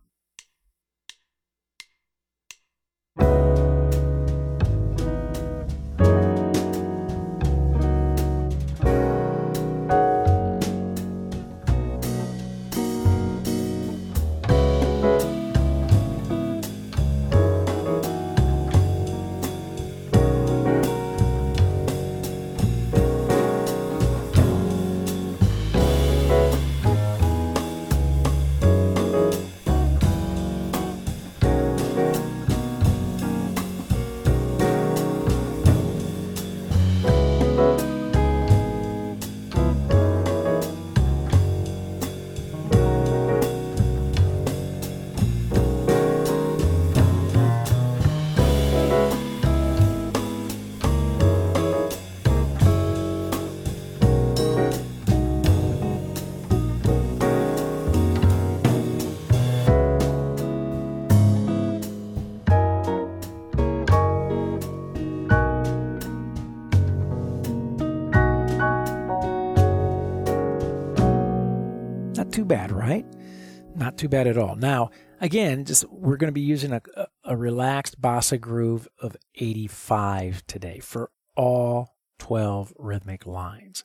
Too 74.01 74.09
bad 74.09 74.25
at 74.25 74.37
all. 74.37 74.55
Now, 74.55 74.89
again, 75.19 75.63
just 75.63 75.87
we're 75.91 76.17
going 76.17 76.29
to 76.29 76.33
be 76.33 76.41
using 76.41 76.73
a, 76.73 76.81
a 77.23 77.37
relaxed 77.37 78.01
bossa 78.01 78.41
groove 78.41 78.87
of 78.99 79.15
85 79.35 80.45
today 80.47 80.79
for 80.79 81.11
all 81.35 81.97
12 82.17 82.73
rhythmic 82.79 83.27
lines. 83.27 83.83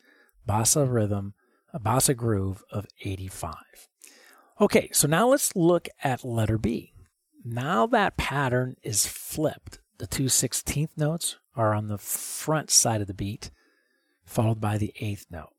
Bossa 0.49 0.91
rhythm, 0.91 1.35
a 1.75 1.79
bossa 1.79 2.17
groove 2.17 2.65
of 2.71 2.87
85. 3.05 3.55
Okay, 4.59 4.89
so 4.91 5.07
now 5.07 5.29
let's 5.29 5.55
look 5.55 5.87
at 6.03 6.25
letter 6.25 6.57
B. 6.57 6.95
Now 7.45 7.87
that 7.89 8.17
pattern 8.17 8.77
is 8.83 9.07
flipped. 9.07 9.81
The 9.99 10.07
two 10.07 10.31
sixteenth 10.31 10.93
notes 10.97 11.37
are 11.55 11.75
on 11.75 11.89
the 11.89 11.99
front 11.99 12.71
side 12.71 13.03
of 13.03 13.07
the 13.07 13.15
beat, 13.15 13.51
followed 14.25 14.63
by 14.63 14.79
the 14.79 14.95
eighth 14.99 15.27
note. 15.31 15.53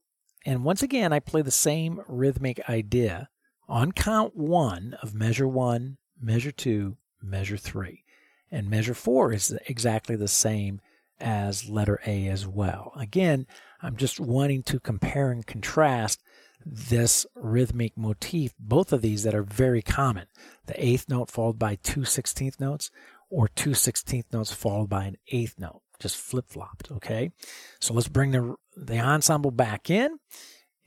And 0.47 0.63
once 0.63 0.81
again, 0.81 1.13
I 1.13 1.19
play 1.19 1.43
the 1.43 1.51
same 1.51 2.01
rhythmic 2.07 2.67
idea 2.67 3.29
on 3.67 3.91
count 3.91 4.35
one 4.35 4.95
of 5.01 5.13
measure 5.13 5.47
one, 5.47 5.97
measure 6.19 6.51
two, 6.51 6.97
measure 7.21 7.57
three. 7.57 8.03
And 8.49 8.69
measure 8.69 8.93
four 8.93 9.33
is 9.33 9.57
exactly 9.67 10.15
the 10.15 10.27
same 10.27 10.79
as 11.19 11.69
letter 11.69 11.99
A 12.05 12.27
as 12.27 12.47
well. 12.47 12.93
Again, 12.95 13.47
I'm 13.81 13.97
just 13.97 14.19
wanting 14.19 14.63
to 14.63 14.79
compare 14.79 15.31
and 15.31 15.45
contrast 15.45 16.21
this 16.65 17.25
rhythmic 17.35 17.97
motif, 17.97 18.53
both 18.59 18.91
of 18.93 19.01
these 19.01 19.23
that 19.23 19.35
are 19.35 19.43
very 19.43 19.81
common. 19.81 20.27
The 20.65 20.85
eighth 20.85 21.07
note 21.09 21.29
followed 21.29 21.59
by 21.59 21.75
two 21.75 22.05
sixteenth 22.05 22.59
notes, 22.59 22.91
or 23.29 23.47
two 23.47 23.73
sixteenth 23.73 24.25
notes 24.31 24.51
followed 24.51 24.89
by 24.89 25.05
an 25.05 25.17
eighth 25.31 25.55
note, 25.59 25.81
just 25.99 26.17
flip 26.17 26.49
flopped. 26.49 26.91
Okay, 26.91 27.31
so 27.79 27.93
let's 27.93 28.09
bring 28.09 28.31
the 28.31 28.55
the 28.75 28.99
ensemble 28.99 29.51
back 29.51 29.89
in, 29.89 30.17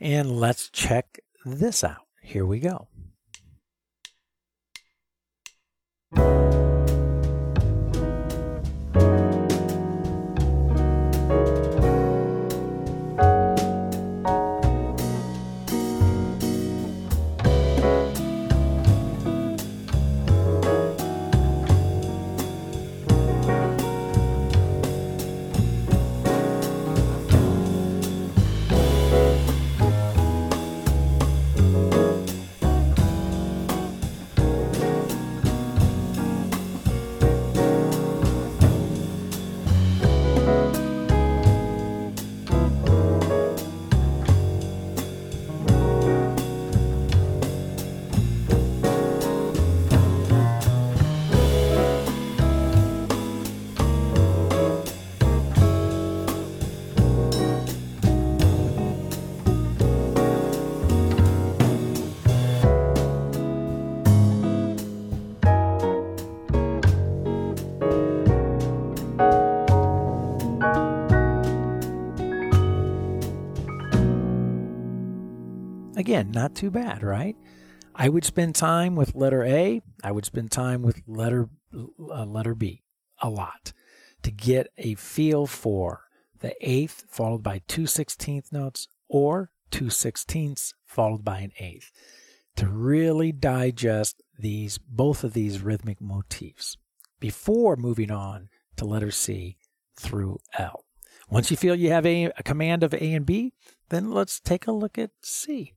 and 0.00 0.38
let's 0.38 0.68
check 0.70 1.20
this 1.44 1.82
out. 1.82 2.06
Here 2.30 2.46
we 2.46 2.60
go. 2.60 2.86
Again, 76.10 76.32
not 76.32 76.56
too 76.56 76.72
bad, 76.72 77.04
right? 77.04 77.36
I 77.94 78.08
would 78.08 78.24
spend 78.24 78.56
time 78.56 78.96
with 78.96 79.14
letter 79.14 79.44
A. 79.44 79.80
I 80.02 80.10
would 80.10 80.24
spend 80.24 80.50
time 80.50 80.82
with 80.82 81.02
letter 81.06 81.48
uh, 81.72 82.24
letter 82.24 82.56
B 82.56 82.82
a 83.22 83.30
lot 83.30 83.72
to 84.24 84.32
get 84.32 84.72
a 84.76 84.96
feel 84.96 85.46
for 85.46 86.06
the 86.40 86.52
eighth 86.60 87.04
followed 87.08 87.44
by 87.44 87.62
two 87.68 87.86
sixteenth 87.86 88.50
notes 88.50 88.88
or 89.08 89.52
two 89.70 89.88
sixteenths 89.88 90.74
followed 90.84 91.24
by 91.24 91.38
an 91.38 91.52
eighth 91.60 91.92
to 92.56 92.66
really 92.66 93.30
digest 93.30 94.20
these 94.36 94.78
both 94.78 95.22
of 95.22 95.32
these 95.32 95.62
rhythmic 95.62 96.00
motifs 96.00 96.76
before 97.20 97.76
moving 97.76 98.10
on 98.10 98.48
to 98.74 98.84
letter 98.84 99.12
C 99.12 99.58
through 99.96 100.40
L. 100.58 100.84
Once 101.28 101.52
you 101.52 101.56
feel 101.56 101.76
you 101.76 101.90
have 101.90 102.04
a, 102.04 102.24
a 102.36 102.42
command 102.42 102.82
of 102.82 102.92
A 102.94 103.14
and 103.14 103.24
B, 103.24 103.52
then 103.90 104.10
let's 104.10 104.40
take 104.40 104.66
a 104.66 104.72
look 104.72 104.98
at 104.98 105.12
C. 105.22 105.74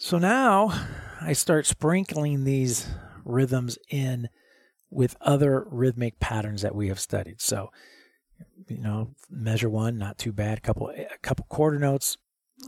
So 0.00 0.16
now 0.16 0.72
I 1.20 1.32
start 1.32 1.66
sprinkling 1.66 2.44
these 2.44 2.88
rhythms 3.24 3.78
in 3.90 4.28
with 4.90 5.16
other 5.20 5.66
rhythmic 5.68 6.20
patterns 6.20 6.62
that 6.62 6.76
we 6.76 6.86
have 6.86 7.00
studied. 7.00 7.40
So, 7.40 7.70
you 8.68 8.78
know, 8.78 9.10
measure 9.28 9.68
one, 9.68 9.98
not 9.98 10.16
too 10.16 10.32
bad. 10.32 10.62
Couple, 10.62 10.90
a 10.90 11.18
couple 11.20 11.46
quarter 11.48 11.80
notes 11.80 12.16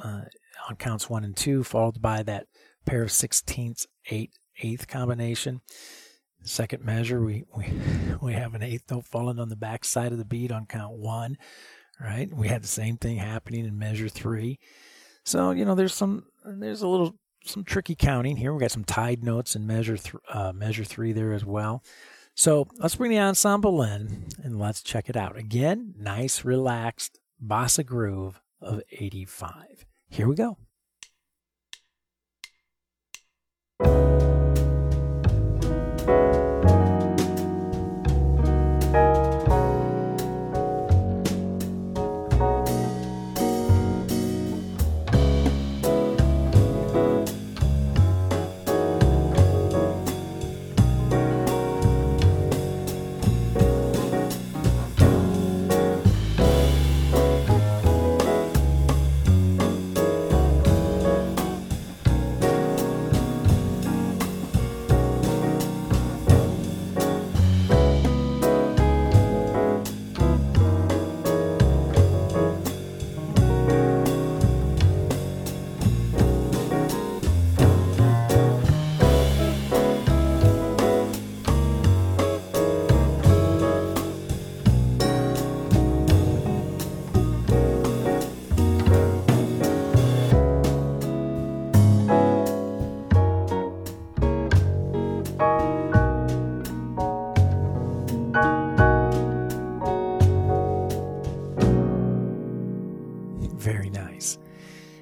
uh, 0.02 0.22
on 0.68 0.74
counts 0.76 1.08
one 1.08 1.22
and 1.22 1.36
two, 1.36 1.62
followed 1.62 2.02
by 2.02 2.24
that 2.24 2.48
pair 2.84 3.00
of 3.00 3.12
sixteenths, 3.12 3.86
eight, 4.10 4.32
eighth 4.60 4.88
combination. 4.88 5.60
Second 6.42 6.84
measure, 6.84 7.24
we, 7.24 7.44
we 7.56 7.72
we 8.20 8.32
have 8.32 8.56
an 8.56 8.62
eighth 8.64 8.90
note 8.90 9.06
falling 9.06 9.38
on 9.38 9.50
the 9.50 9.56
back 9.56 9.84
side 9.84 10.10
of 10.10 10.18
the 10.18 10.24
beat 10.24 10.50
on 10.50 10.66
count 10.66 10.98
one 10.98 11.38
right? 12.00 12.32
We 12.32 12.48
had 12.48 12.62
the 12.62 12.68
same 12.68 12.96
thing 12.96 13.18
happening 13.18 13.66
in 13.66 13.78
measure 13.78 14.08
three. 14.08 14.58
So, 15.24 15.50
you 15.50 15.64
know, 15.64 15.74
there's 15.74 15.94
some, 15.94 16.24
there's 16.44 16.83
a 16.83 16.88
little, 16.88 17.14
some 17.44 17.64
tricky 17.64 17.94
counting 17.94 18.37
here. 18.37 18.52
We 18.52 18.61
got 18.61 18.70
some 18.70 18.85
tied 18.85 19.22
notes 19.22 19.54
in 19.54 19.66
measure, 19.66 19.96
th- 19.96 20.14
uh, 20.33 20.52
measure 20.52 20.85
three 20.85 21.12
there 21.12 21.33
as 21.33 21.44
well. 21.44 21.83
So 22.35 22.68
let's 22.78 22.94
bring 22.94 23.11
the 23.11 23.18
ensemble 23.18 23.83
in 23.83 24.28
and 24.42 24.59
let's 24.59 24.83
check 24.83 25.09
it 25.09 25.16
out. 25.16 25.37
Again, 25.37 25.94
nice, 25.98 26.44
relaxed 26.44 27.18
bossa 27.44 27.85
groove 27.85 28.40
of 28.61 28.83
85. 28.92 29.87
Here 30.09 30.26
we 30.28 30.35
go. 30.35 30.56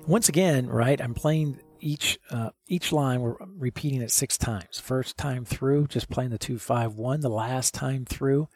Once 0.08 0.28
again, 0.28 0.66
right, 0.68 1.00
I'm 1.00 1.14
playing 1.14 1.60
each 1.80 2.18
uh, 2.30 2.50
each 2.66 2.92
line. 2.92 3.20
We're 3.20 3.36
repeating 3.58 4.00
it 4.00 4.10
six 4.10 4.38
times. 4.38 4.80
First 4.80 5.18
time 5.18 5.44
through, 5.44 5.88
just 5.88 6.08
playing 6.08 6.30
the 6.30 6.38
two 6.38 6.58
five 6.58 6.94
one. 6.94 7.20
The 7.20 7.28
last 7.28 7.74
time 7.74 8.06
through, 8.06 8.48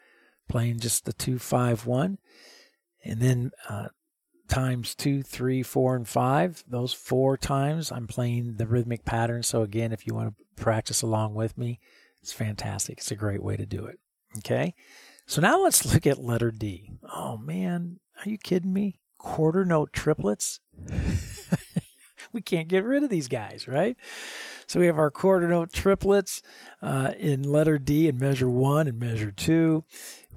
playing 0.49 0.79
just 0.79 1.05
the 1.05 1.13
two 1.13 1.37
five 1.37 1.85
one, 1.85 2.17
and 3.05 3.21
then 3.21 3.51
uh, 3.69 3.89
times 4.49 4.95
two, 4.95 5.21
three, 5.21 5.61
four, 5.61 5.95
and 5.95 6.07
five. 6.07 6.63
Those 6.67 6.91
four 6.91 7.37
times, 7.37 7.91
I'm 7.91 8.07
playing 8.07 8.55
the 8.57 8.67
rhythmic 8.67 9.05
pattern. 9.05 9.43
So 9.43 9.61
again, 9.61 9.91
if 9.91 10.07
you 10.07 10.15
want 10.15 10.35
to 10.35 10.61
practice 10.61 11.03
along 11.03 11.35
with 11.35 11.57
me, 11.57 11.79
it's 12.21 12.33
fantastic. 12.33 12.97
It's 12.97 13.11
a 13.11 13.15
great 13.15 13.43
way 13.43 13.57
to 13.57 13.65
do 13.65 13.85
it. 13.85 13.99
Okay. 14.39 14.73
So 15.27 15.39
now 15.39 15.61
let's 15.61 15.93
look 15.93 16.07
at 16.07 16.17
letter 16.17 16.51
D. 16.51 16.89
Oh 17.13 17.37
man, 17.37 17.99
are 18.25 18.29
you 18.29 18.39
kidding 18.39 18.73
me? 18.73 18.99
Quarter 19.23 19.63
note 19.63 19.93
triplets. 19.93 20.59
we 22.33 22.41
can't 22.41 22.67
get 22.67 22.83
rid 22.83 23.03
of 23.03 23.09
these 23.09 23.29
guys, 23.29 23.69
right? 23.69 23.95
So 24.67 24.81
we 24.81 24.87
have 24.87 24.97
our 24.97 25.09
quarter 25.09 25.47
note 25.47 25.71
triplets 25.71 26.41
uh, 26.81 27.13
in 27.17 27.43
letter 27.43 27.79
D 27.79 28.09
in 28.09 28.19
measure 28.19 28.49
one 28.49 28.87
and 28.87 28.99
measure 28.99 29.31
two. 29.31 29.85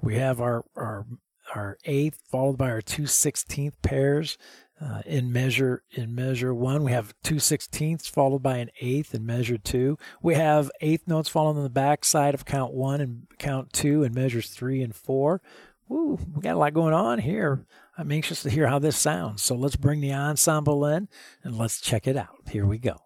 We 0.01 0.15
have 0.15 0.39
our 0.39 0.63
our 0.77 1.05
our 1.53 1.77
eighth 1.83 2.21
followed 2.31 2.57
by 2.57 2.69
our 2.69 2.81
two 2.81 3.07
sixteenth 3.07 3.81
pairs 3.81 4.37
uh, 4.79 5.01
in 5.05 5.33
measure 5.33 5.83
in 5.91 6.15
measure 6.15 6.53
one. 6.53 6.83
We 6.83 6.93
have 6.93 7.13
two 7.23 7.39
sixteenths 7.39 8.07
followed 8.07 8.41
by 8.41 8.57
an 8.57 8.69
eighth 8.79 9.13
in 9.13 9.25
measure 9.25 9.57
two. 9.57 9.97
We 10.21 10.35
have 10.35 10.71
eighth 10.79 11.07
notes 11.07 11.27
falling 11.27 11.57
on 11.57 11.63
the 11.63 11.69
back 11.69 12.05
side 12.05 12.33
of 12.33 12.45
count 12.45 12.73
one 12.73 13.01
and 13.01 13.27
count 13.37 13.73
two 13.73 14.03
in 14.03 14.13
measures 14.13 14.49
three 14.49 14.81
and 14.81 14.95
four. 14.95 15.41
Woo, 15.89 16.19
we 16.33 16.41
got 16.41 16.55
a 16.55 16.59
lot 16.59 16.73
going 16.73 16.93
on 16.93 17.19
here. 17.19 17.65
I'm 17.97 18.11
anxious 18.11 18.43
to 18.43 18.49
hear 18.49 18.67
how 18.67 18.79
this 18.79 18.95
sounds. 18.95 19.41
So 19.41 19.55
let's 19.55 19.75
bring 19.75 20.01
the 20.01 20.13
ensemble 20.13 20.85
in 20.85 21.07
and 21.43 21.57
let's 21.57 21.81
check 21.81 22.07
it 22.07 22.15
out. 22.15 22.37
Here 22.49 22.65
we 22.65 22.77
go. 22.77 22.97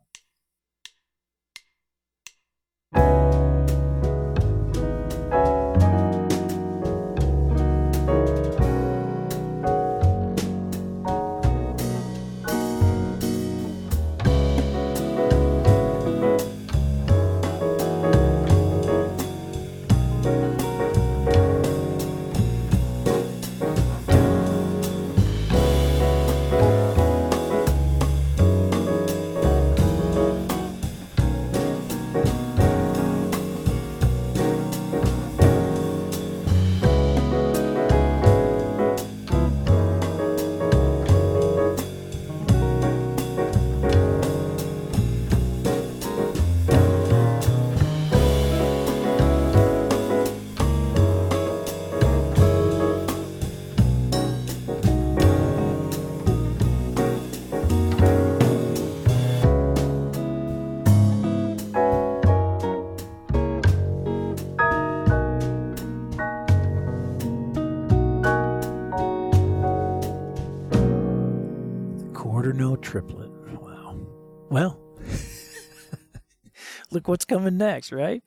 Look 77.01 77.07
what's 77.07 77.25
coming 77.25 77.57
next, 77.57 77.91
right? 77.91 78.23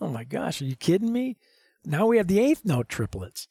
Oh 0.00 0.08
my 0.08 0.24
gosh, 0.24 0.60
are 0.60 0.64
you 0.64 0.74
kidding 0.74 1.12
me? 1.12 1.36
Now 1.84 2.06
we 2.06 2.16
have 2.16 2.26
the 2.26 2.40
eighth 2.40 2.64
note 2.64 2.88
triplets, 2.88 3.46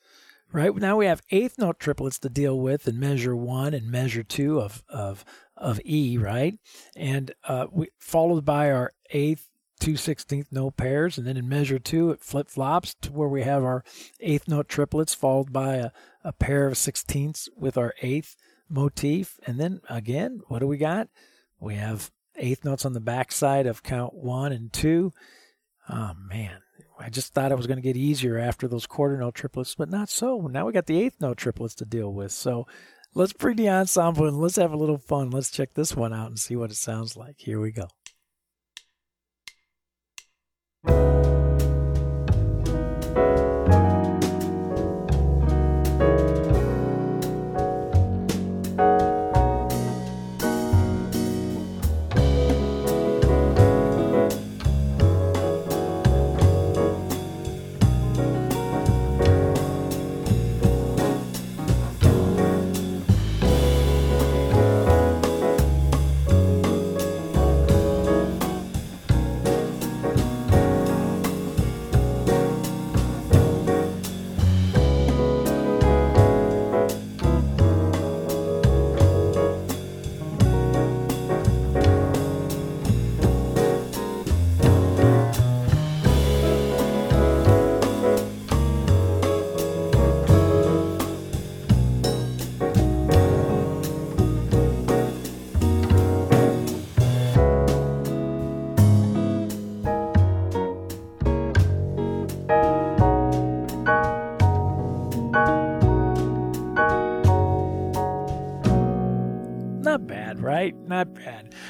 right? 0.51 0.75
Now 0.75 0.97
we 0.97 1.05
have 1.05 1.21
eighth 1.31 1.57
note 1.57 1.79
triplets 1.79 2.19
to 2.19 2.29
deal 2.29 2.59
with 2.59 2.85
in 2.85 2.99
measure 2.99 3.33
one 3.33 3.73
and 3.73 3.89
measure 3.89 4.23
two 4.23 4.59
of 4.59 4.83
of 4.89 5.23
of 5.55 5.79
E, 5.85 6.17
right? 6.17 6.59
And 6.97 7.33
uh, 7.45 7.67
we 7.71 7.87
followed 7.97 8.43
by 8.43 8.69
our 8.69 8.91
eighth 9.11 9.47
two 9.79 9.95
sixteenth 9.95 10.47
note 10.51 10.75
pairs, 10.75 11.17
and 11.17 11.25
then 11.25 11.37
in 11.37 11.47
measure 11.47 11.79
two 11.79 12.11
it 12.11 12.21
flip 12.21 12.49
flops 12.49 12.93
to 13.03 13.13
where 13.13 13.29
we 13.29 13.43
have 13.43 13.63
our 13.63 13.85
eighth 14.19 14.49
note 14.49 14.67
triplets 14.67 15.13
followed 15.13 15.53
by 15.53 15.75
a, 15.75 15.91
a 16.25 16.33
pair 16.33 16.67
of 16.67 16.77
sixteenths 16.77 17.47
with 17.55 17.77
our 17.77 17.93
eighth 18.01 18.35
motif. 18.69 19.39
And 19.47 19.61
then 19.61 19.79
again, 19.89 20.41
what 20.49 20.59
do 20.59 20.67
we 20.67 20.77
got? 20.77 21.07
We 21.57 21.75
have 21.75 22.11
eighth 22.37 22.63
notes 22.65 22.85
on 22.85 22.93
the 22.93 22.99
backside 22.99 23.67
of 23.67 23.83
count 23.83 24.13
one 24.13 24.51
and 24.51 24.71
two. 24.71 25.13
Oh 25.89 26.13
man, 26.19 26.59
I 26.99 27.09
just 27.09 27.33
thought 27.33 27.51
it 27.51 27.57
was 27.57 27.67
going 27.67 27.77
to 27.77 27.83
get 27.83 27.97
easier 27.97 28.37
after 28.37 28.67
those 28.67 28.87
quarter 28.87 29.17
note 29.17 29.35
triplets, 29.35 29.75
but 29.75 29.89
not 29.89 30.09
so. 30.09 30.47
Now 30.47 30.65
we 30.65 30.73
got 30.73 30.85
the 30.85 31.01
eighth 31.01 31.21
note 31.21 31.37
triplets 31.37 31.75
to 31.75 31.85
deal 31.85 32.13
with. 32.13 32.31
So 32.31 32.67
let's 33.13 33.33
bring 33.33 33.55
the 33.55 33.69
ensemble 33.69 34.27
and 34.27 34.37
let's 34.37 34.57
have 34.57 34.73
a 34.73 34.77
little 34.77 34.97
fun. 34.97 35.29
Let's 35.29 35.51
check 35.51 35.73
this 35.73 35.95
one 35.95 36.13
out 36.13 36.27
and 36.27 36.39
see 36.39 36.55
what 36.55 36.71
it 36.71 36.77
sounds 36.77 37.15
like. 37.15 37.35
Here 37.39 37.59
we 37.59 37.71
go. 37.71 37.87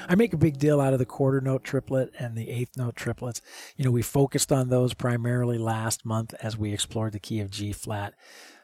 I 0.07 0.15
make 0.15 0.33
a 0.33 0.37
big 0.37 0.57
deal 0.57 0.79
out 0.79 0.93
of 0.93 0.99
the 0.99 1.05
quarter 1.05 1.41
note 1.41 1.63
triplet 1.63 2.13
and 2.17 2.35
the 2.35 2.49
eighth 2.49 2.77
note 2.77 2.95
triplets. 2.95 3.41
You 3.75 3.85
know, 3.85 3.91
we 3.91 4.01
focused 4.01 4.51
on 4.51 4.69
those 4.69 4.93
primarily 4.93 5.57
last 5.57 6.05
month 6.05 6.33
as 6.41 6.57
we 6.57 6.73
explored 6.73 7.11
the 7.11 7.19
key 7.19 7.41
of 7.41 7.51
G 7.51 7.73
flat. 7.73 8.13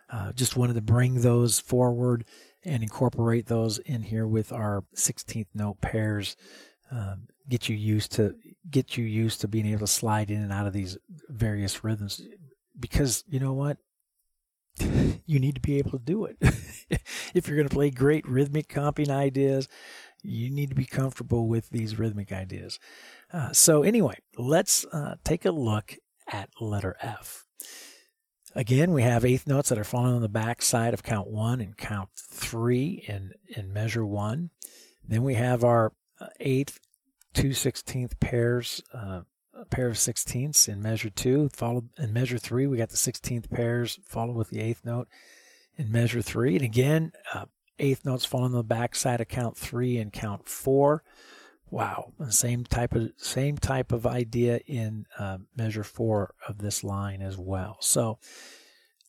Uh, 0.10 0.32
just 0.32 0.56
wanted 0.56 0.76
to 0.76 0.82
bring 0.82 1.22
those 1.22 1.60
forward 1.60 2.26
and 2.64 2.82
incorporate 2.82 3.48
those 3.48 3.80
in 3.80 4.04
here 4.04 4.26
with 4.26 4.54
our 4.54 4.86
16th 4.96 5.48
note 5.54 5.82
pairs. 5.82 6.38
Um, 6.92 7.28
get 7.50 7.68
you 7.68 7.76
used 7.76 8.14
to 8.14 8.36
get 8.70 8.98
you 8.98 9.04
used 9.04 9.42
to 9.42 9.48
being 9.48 9.66
able 9.66 9.82
to 9.82 9.88
slide 9.88 10.32
in 10.32 10.42
and 10.42 10.54
out 10.54 10.68
of 10.68 10.74
these 10.74 10.98
various 11.28 11.84
rhythms 11.84 12.22
because 12.80 13.24
you 13.28 13.40
know 13.40 13.54
what 13.54 13.78
you 15.26 15.40
need 15.40 15.56
to 15.56 15.62
be 15.62 15.78
able 15.78 15.92
to 15.92 16.00
do 16.00 16.26
it. 16.26 16.38
if 17.34 17.48
you're 17.48 17.58
going 17.58 17.68
to 17.68 17.74
play 17.74 17.90
great 17.90 18.28
rhythmic 18.28 18.68
comping 18.68 19.10
ideas, 19.10 19.68
you 20.24 20.50
need 20.50 20.70
to 20.70 20.76
be 20.76 20.86
comfortable 20.86 21.48
with 21.48 21.70
these 21.70 22.00
rhythmic 22.00 22.32
ideas. 22.32 22.80
Uh, 23.32 23.52
so, 23.52 23.84
anyway, 23.84 24.16
let's 24.38 24.86
uh, 24.86 25.16
take 25.24 25.46
a 25.46 25.52
look 25.52 25.96
at 26.32 26.50
letter 26.60 26.96
F. 27.02 27.46
Again, 28.56 28.94
we 28.94 29.02
have 29.02 29.26
eighth 29.26 29.48
notes 29.48 29.70
that 29.70 29.78
are 29.78 29.84
falling 29.84 30.14
on 30.14 30.22
the 30.22 30.30
back 30.30 30.62
side 30.62 30.94
of 30.94 31.04
count 31.04 31.28
one 31.28 31.60
and 31.60 31.76
count 31.76 32.10
three 32.16 33.04
in, 33.08 33.32
in 33.48 33.74
measure 33.74 34.06
one. 34.06 34.52
Then 35.08 35.24
we 35.24 35.34
have 35.34 35.64
our 35.64 35.92
uh, 36.20 36.28
eighth, 36.40 36.80
two 37.34 37.54
sixteenth 37.54 38.20
pairs 38.20 38.82
uh, 38.94 39.22
a 39.56 39.66
pair 39.66 39.88
of 39.88 39.98
sixteenths 39.98 40.68
in 40.68 40.82
measure 40.82 41.10
two. 41.10 41.50
Followed 41.50 41.90
in 41.98 42.14
measure 42.14 42.38
three, 42.38 42.68
we 42.68 42.78
got 42.78 42.90
the 42.90 42.98
sixteenth 42.98 43.50
pairs 43.50 44.00
followed 44.06 44.36
with 44.36 44.50
the 44.50 44.62
eighth 44.62 44.86
note 44.86 45.08
in 45.76 45.92
measure 45.92 46.22
three. 46.22 46.56
And 46.56 46.64
again, 46.64 47.12
uh, 47.34 47.46
eighth 47.80 48.06
notes 48.06 48.26
fall 48.26 48.44
on 48.44 48.52
the 48.52 48.64
back 48.64 48.96
side 48.96 49.22
of 49.22 49.28
count 49.28 49.58
three 49.58 49.98
and 49.98 50.12
count 50.12 50.48
four. 50.48 51.04
Wow, 51.70 52.14
the 52.20 52.32
same 52.32 52.66
type 52.66 52.94
of 52.94 53.12
same 53.18 53.58
type 53.58 53.92
of 53.92 54.06
idea 54.06 54.60
in 54.68 55.06
uh, 55.18 55.40
measure 55.56 55.84
four 55.84 56.36
of 56.48 56.60
this 56.60 56.84
line 56.84 57.22
as 57.22 57.38
well. 57.38 57.78
So 57.80 58.20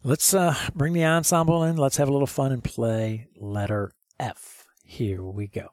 let's 0.03 0.33
uh, 0.33 0.55
bring 0.75 0.95
the 0.95 1.05
ensemble 1.05 1.62
in. 1.65 1.77
Let's 1.77 1.99
have 1.99 2.09
a 2.09 2.12
little 2.12 2.27
fun 2.27 2.53
and 2.53 2.65
play 2.65 3.29
letter 3.37 3.93
F. 4.19 4.65
Here 4.83 5.23
we 5.23 5.47
go. 5.47 5.69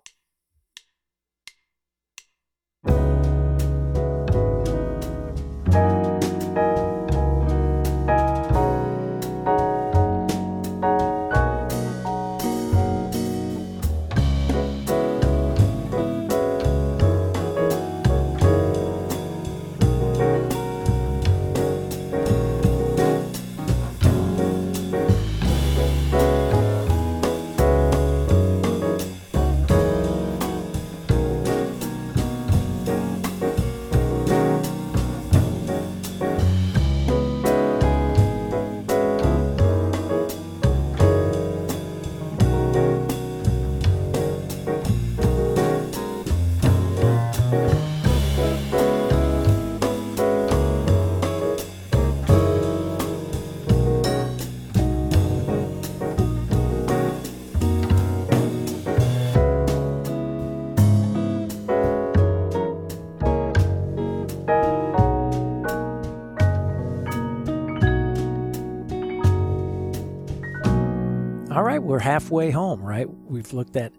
We're 71.92 72.00
halfway 72.00 72.52
home, 72.52 72.82
right? 72.82 73.06
We've 73.28 73.52
looked 73.52 73.76
at 73.76 73.92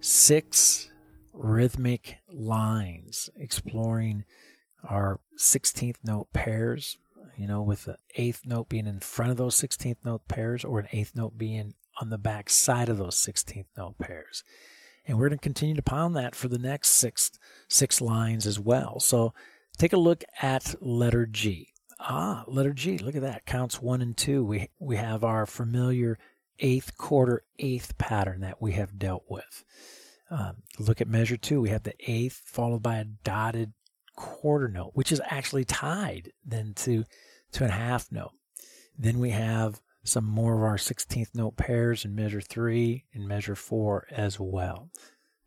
six 0.00 0.90
rhythmic 1.34 2.16
lines, 2.32 3.28
exploring 3.36 4.24
our 4.88 5.20
16th 5.38 5.96
note 6.02 6.32
pairs, 6.32 6.96
you 7.36 7.46
know, 7.46 7.60
with 7.60 7.84
the 7.84 7.98
eighth 8.16 8.46
note 8.46 8.70
being 8.70 8.86
in 8.86 9.00
front 9.00 9.30
of 9.30 9.36
those 9.36 9.54
16th 9.56 9.98
note 10.02 10.28
pairs 10.28 10.64
or 10.64 10.80
an 10.80 10.88
eighth 10.92 11.12
note 11.14 11.36
being 11.36 11.74
on 12.00 12.08
the 12.08 12.16
back 12.16 12.48
side 12.48 12.88
of 12.88 12.96
those 12.96 13.16
16th 13.16 13.66
note 13.76 13.98
pairs. 13.98 14.42
And 15.06 15.18
we're 15.18 15.28
going 15.28 15.38
to 15.38 15.42
continue 15.42 15.74
to 15.74 15.82
pound 15.82 16.16
that 16.16 16.34
for 16.34 16.48
the 16.48 16.58
next 16.58 16.88
six, 16.88 17.32
six 17.68 18.00
lines 18.00 18.46
as 18.46 18.58
well. 18.58 18.98
So 18.98 19.34
take 19.76 19.92
a 19.92 19.98
look 19.98 20.24
at 20.40 20.74
letter 20.80 21.26
G. 21.26 21.68
Ah, 21.98 22.44
letter 22.46 22.72
G, 22.72 22.96
look 22.96 23.14
at 23.14 23.20
that. 23.20 23.44
Counts 23.44 23.82
one 23.82 24.00
and 24.00 24.16
two. 24.16 24.42
We, 24.42 24.70
we 24.78 24.96
have 24.96 25.22
our 25.22 25.44
familiar 25.44 26.18
eighth 26.60 26.96
quarter 26.96 27.44
eighth 27.58 27.98
pattern 27.98 28.40
that 28.40 28.60
we 28.60 28.72
have 28.72 28.98
dealt 28.98 29.24
with. 29.28 29.64
Um, 30.30 30.62
look 30.78 31.00
at 31.00 31.08
measure 31.08 31.36
two. 31.36 31.60
We 31.60 31.70
have 31.70 31.82
the 31.82 31.94
eighth 32.08 32.42
followed 32.44 32.82
by 32.82 32.98
a 32.98 33.04
dotted 33.04 33.72
quarter 34.16 34.68
note, 34.68 34.92
which 34.94 35.10
is 35.10 35.20
actually 35.26 35.64
tied 35.64 36.32
then 36.44 36.74
to 36.76 37.04
to 37.52 37.64
a 37.64 37.68
half 37.68 38.12
note. 38.12 38.32
Then 38.96 39.18
we 39.18 39.30
have 39.30 39.80
some 40.04 40.24
more 40.24 40.54
of 40.56 40.62
our 40.62 40.76
16th 40.76 41.34
note 41.34 41.56
pairs 41.56 42.04
in 42.04 42.14
measure 42.14 42.40
three 42.40 43.04
and 43.12 43.26
measure 43.26 43.54
four 43.54 44.06
as 44.10 44.38
well. 44.38 44.90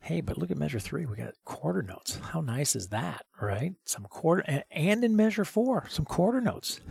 Hey, 0.01 0.21
but 0.21 0.37
look 0.37 0.51
at 0.51 0.57
measure 0.57 0.79
three. 0.79 1.05
We 1.05 1.15
got 1.15 1.33
quarter 1.45 1.81
notes. 1.81 2.17
How 2.17 2.41
nice 2.41 2.75
is 2.75 2.89
that, 2.89 3.25
right? 3.41 3.73
Some 3.85 4.03
quarter, 4.03 4.63
and 4.69 5.03
in 5.03 5.15
measure 5.15 5.45
four, 5.45 5.87
some 5.89 6.03
quarter 6.03 6.41
notes. 6.41 6.81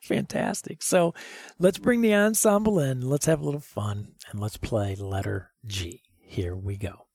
Fantastic. 0.01 0.81
So 0.81 1.13
let's 1.59 1.77
bring 1.77 2.01
the 2.01 2.15
ensemble 2.15 2.79
in. 2.79 3.01
Let's 3.01 3.27
have 3.27 3.41
a 3.41 3.45
little 3.45 3.59
fun 3.59 4.13
and 4.31 4.39
let's 4.39 4.57
play 4.57 4.95
letter 4.95 5.51
G. 5.65 6.01
Here 6.19 6.55
we 6.55 6.77
go. 6.77 7.05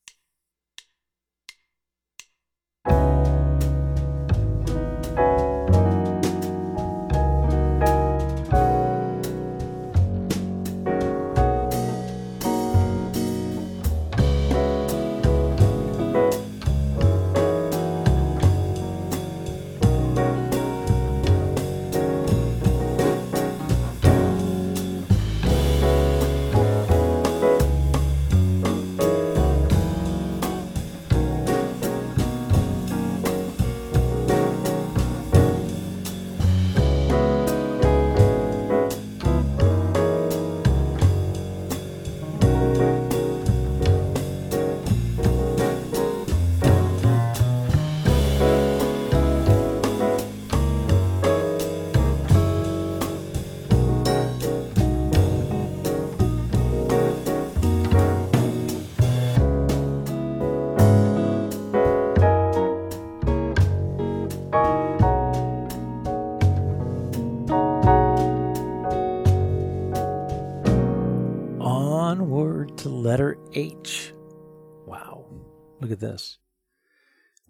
Look 75.86 75.92
at 75.92 76.00
this. 76.00 76.38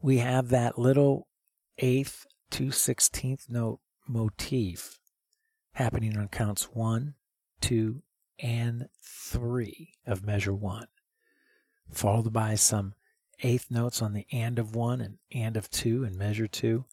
We 0.02 0.18
have 0.18 0.50
that 0.50 0.78
little 0.78 1.26
eighth 1.78 2.26
to 2.50 2.64
16th 2.64 3.48
note 3.48 3.80
motif 4.06 4.98
happening 5.72 6.18
on 6.18 6.28
counts 6.28 6.64
one, 6.74 7.14
two, 7.62 8.02
and 8.38 8.90
three 9.02 9.94
of 10.06 10.22
measure 10.22 10.52
one, 10.52 10.88
followed 11.90 12.30
by 12.30 12.56
some 12.56 12.92
eighth 13.42 13.70
notes 13.70 14.02
on 14.02 14.12
the 14.12 14.26
and 14.30 14.58
of 14.58 14.76
one 14.76 15.00
and 15.00 15.16
and 15.32 15.56
of 15.56 15.70
two 15.70 16.04
in 16.04 16.18
measure 16.18 16.46
two. 16.46 16.84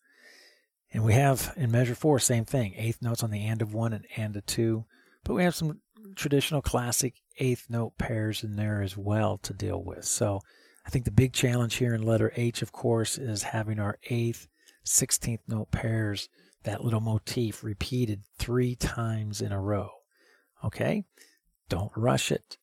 And 0.93 1.03
we 1.03 1.11
have 1.11 1.51
in 1.57 1.71
measure 1.71 1.93
four, 1.93 2.19
same 2.19 2.45
thing, 2.45 2.73
eighth 2.77 3.01
notes 3.01 3.21
on 3.21 3.31
the 3.31 3.45
and 3.45 3.61
of 3.61 3.73
one 3.73 3.91
and 3.91 4.05
and 4.15 4.37
of 4.37 4.45
two. 4.45 4.85
But 5.25 5.33
we 5.33 5.43
have 5.43 5.55
some 5.55 5.81
traditional 6.15 6.61
classic 6.61 7.15
eighth 7.37 7.65
note 7.69 7.97
pairs 7.97 8.45
in 8.45 8.55
there 8.55 8.81
as 8.81 8.95
well 8.95 9.39
to 9.39 9.51
deal 9.51 9.83
with. 9.83 10.05
So 10.05 10.39
I 10.85 10.89
think 10.89 11.05
the 11.05 11.11
big 11.11 11.33
challenge 11.33 11.75
here 11.75 11.93
in 11.93 12.03
letter 12.03 12.31
H, 12.35 12.61
of 12.61 12.71
course, 12.71 13.17
is 13.17 13.43
having 13.43 13.79
our 13.79 13.99
eighth, 14.09 14.47
16th 14.85 15.39
note 15.47 15.71
pairs, 15.71 16.29
that 16.63 16.83
little 16.83 17.01
motif 17.01 17.63
repeated 17.63 18.23
three 18.37 18.75
times 18.75 19.41
in 19.41 19.51
a 19.51 19.61
row. 19.61 19.89
Okay? 20.63 21.05
Don't 21.69 21.91
rush 21.95 22.31
it. 22.31 22.57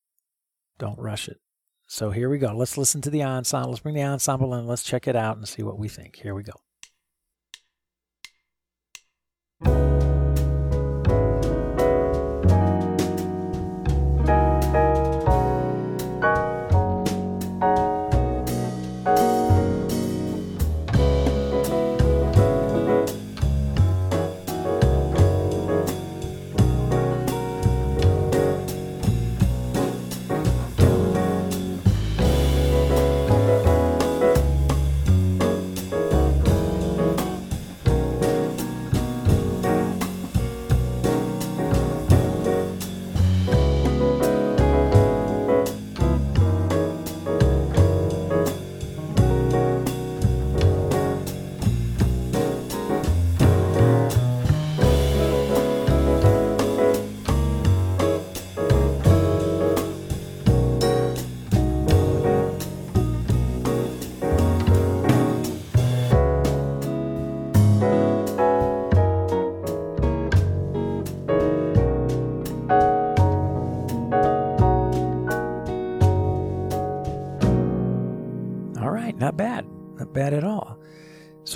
Don't 0.78 0.98
rush 0.98 1.28
it. 1.28 1.38
So 1.86 2.10
here 2.10 2.30
we 2.30 2.38
go. 2.38 2.54
Let's 2.54 2.78
listen 2.78 3.00
to 3.02 3.10
the 3.10 3.24
ensemble. 3.24 3.70
Let's 3.70 3.80
bring 3.80 3.96
the 3.96 4.02
ensemble 4.02 4.54
in. 4.54 4.66
Let's 4.66 4.84
check 4.84 5.08
it 5.08 5.16
out 5.16 5.36
and 5.36 5.48
see 5.48 5.62
what 5.62 5.78
we 5.78 5.88
think. 5.88 6.16
Here 6.16 6.34
we 6.34 6.44
go. 6.44 6.52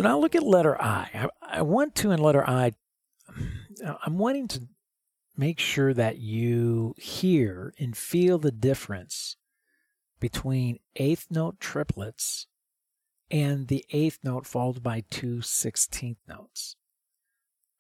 Now 0.05 0.19
look 0.19 0.35
at 0.35 0.43
letter 0.43 0.81
I. 0.81 1.09
I, 1.15 1.59
I 1.59 1.63
want 1.63 1.95
to, 1.97 2.13
in 2.13 2.21
letter 2.21 2.49
I, 2.49 2.73
I'm 4.05 4.19
wanting 4.19 4.49
to 4.49 4.69
make 5.37 5.59
sure 5.59 5.93
that 5.93 6.19
you 6.19 6.95
hear 6.97 7.75
and 7.79 7.97
feel 7.97 8.39
the 8.39 8.53
difference 8.53 9.37
between 10.21 10.79
eighth 10.97 11.27
note 11.31 11.59
triplets 11.59 12.47
and 13.31 13.69
the 13.69 13.85
eighth 13.91 14.21
note 14.23 14.47
followed 14.47 14.83
by 14.83 15.03
two 15.11 15.41
sixteenth 15.43 16.19
notes. 16.29 16.77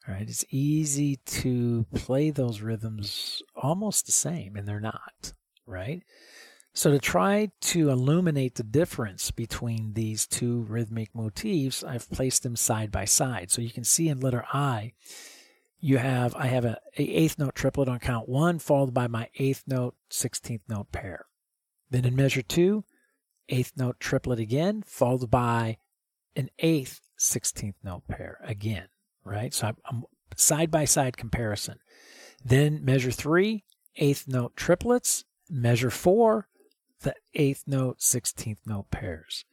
All 0.07 0.15
right, 0.15 0.29
it's 0.29 0.45
easy 0.51 1.17
to 1.25 1.87
play 1.95 2.31
those 2.31 2.61
rhythms 2.61 3.43
almost 3.55 4.07
the 4.07 4.13
same, 4.13 4.57
and 4.57 4.69
they're 4.69 4.81
not, 4.81 5.33
right? 5.67 6.03
So, 6.77 6.91
to 6.91 6.99
try 6.99 7.53
to 7.61 7.91
illuminate 7.91 8.57
the 8.57 8.65
difference 8.65 9.31
between 9.31 9.93
these 9.95 10.27
two 10.27 10.63
rhythmic 10.63 11.15
motifs, 11.15 11.85
I've 11.85 12.11
placed 12.11 12.43
them 12.43 12.57
side 12.57 12.91
by 12.91 13.05
side. 13.05 13.53
So 13.53 13.63
you 13.63 13.71
can 13.71 13.85
see 13.85 14.09
in 14.09 14.19
letter 14.19 14.45
I, 14.53 14.93
you 15.79 15.99
have 15.99 16.35
I 16.35 16.47
have 16.47 16.65
a, 16.65 16.79
a 16.99 17.03
eighth 17.03 17.39
note 17.39 17.55
triplet 17.55 17.89
on 17.89 18.01
count 18.01 18.29
one, 18.29 18.59
followed 18.59 18.93
by 18.93 19.07
my 19.07 19.29
eighth 19.39 19.63
note, 19.69 19.95
sixteenth 20.11 20.63
note 20.69 20.91
pair. 20.91 21.27
Then 21.91 22.05
in 22.05 22.17
measure 22.17 22.43
two, 22.43 22.85
eighth 23.49 23.73
note 23.77 24.01
triplet 24.01 24.41
again, 24.41 24.83
followed 24.85 25.31
by 25.31 25.77
an 26.35 26.51
eighth 26.59 27.01
sixteenth 27.17 27.77
note 27.85 28.09
pair 28.09 28.39
again. 28.43 28.89
Right. 29.25 29.55
So 29.55 29.77
I'm 29.87 30.05
side 30.37 30.73
by 30.73 30.87
side 30.87 31.17
comparison. 31.17 31.79
Then 32.45 32.85
measure 32.85 33.13
three, 33.13 33.63
eighth 33.97 34.27
note 34.27 34.57
triplets. 34.57 35.25
Measure 35.51 35.91
four, 35.91 36.49
the 37.05 37.15
eighth 37.35 37.65
note, 37.67 38.01
16th 38.01 38.59
note 38.67 38.91
pairs. 38.91 39.45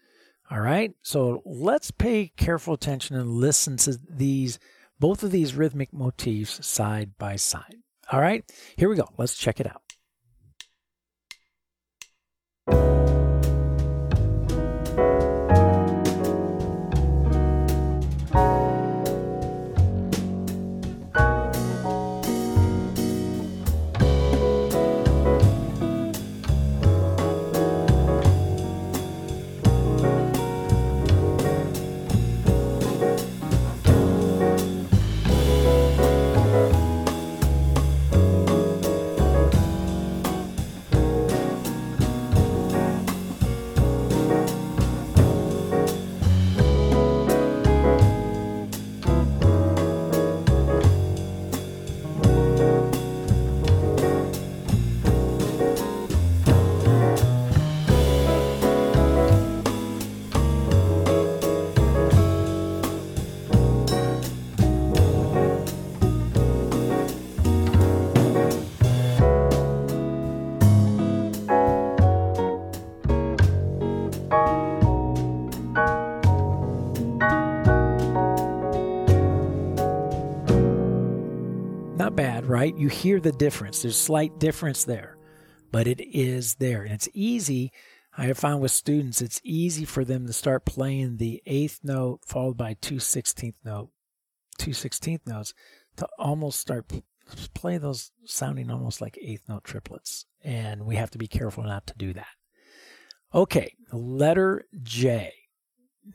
All 0.49 0.59
right, 0.59 0.91
so 1.01 1.41
let's 1.45 1.91
pay 1.91 2.31
careful 2.35 2.73
attention 2.73 3.15
and 3.15 3.29
listen 3.29 3.77
to 3.77 3.97
these, 4.09 4.59
both 4.99 5.23
of 5.23 5.31
these 5.31 5.55
rhythmic 5.55 5.93
motifs 5.93 6.65
side 6.65 7.11
by 7.17 7.37
side. 7.37 7.77
All 8.11 8.19
right, 8.19 8.43
here 8.75 8.89
we 8.89 8.97
go. 8.97 9.07
Let's 9.17 9.37
check 9.37 9.61
it 9.61 9.67
out. 9.67 9.80
Right? 82.61 82.77
You 82.77 82.89
hear 82.89 83.19
the 83.19 83.31
difference. 83.31 83.81
There's 83.81 83.97
slight 83.97 84.37
difference 84.37 84.83
there, 84.83 85.17
but 85.71 85.87
it 85.87 85.99
is 85.99 86.55
there. 86.55 86.83
And 86.83 86.93
it's 86.93 87.09
easy. 87.11 87.71
I 88.15 88.25
have 88.25 88.37
found 88.37 88.61
with 88.61 88.69
students, 88.69 89.19
it's 89.19 89.41
easy 89.43 89.83
for 89.83 90.05
them 90.05 90.27
to 90.27 90.33
start 90.33 90.63
playing 90.63 91.17
the 91.17 91.41
eighth 91.47 91.79
note 91.83 92.19
followed 92.23 92.57
by 92.57 92.75
two 92.79 92.99
sixteenth 92.99 93.55
note, 93.65 93.89
two 94.59 94.73
sixteenth 94.73 95.25
notes 95.25 95.55
to 95.95 96.07
almost 96.19 96.59
start 96.59 96.85
play 97.55 97.79
those 97.79 98.11
sounding 98.25 98.69
almost 98.69 99.01
like 99.01 99.17
eighth 99.19 99.49
note 99.49 99.63
triplets. 99.63 100.27
And 100.43 100.85
we 100.85 100.97
have 100.97 101.09
to 101.11 101.17
be 101.17 101.27
careful 101.27 101.63
not 101.63 101.87
to 101.87 101.95
do 101.97 102.13
that. 102.13 102.27
Okay, 103.33 103.73
letter 103.91 104.65
J. 104.83 105.33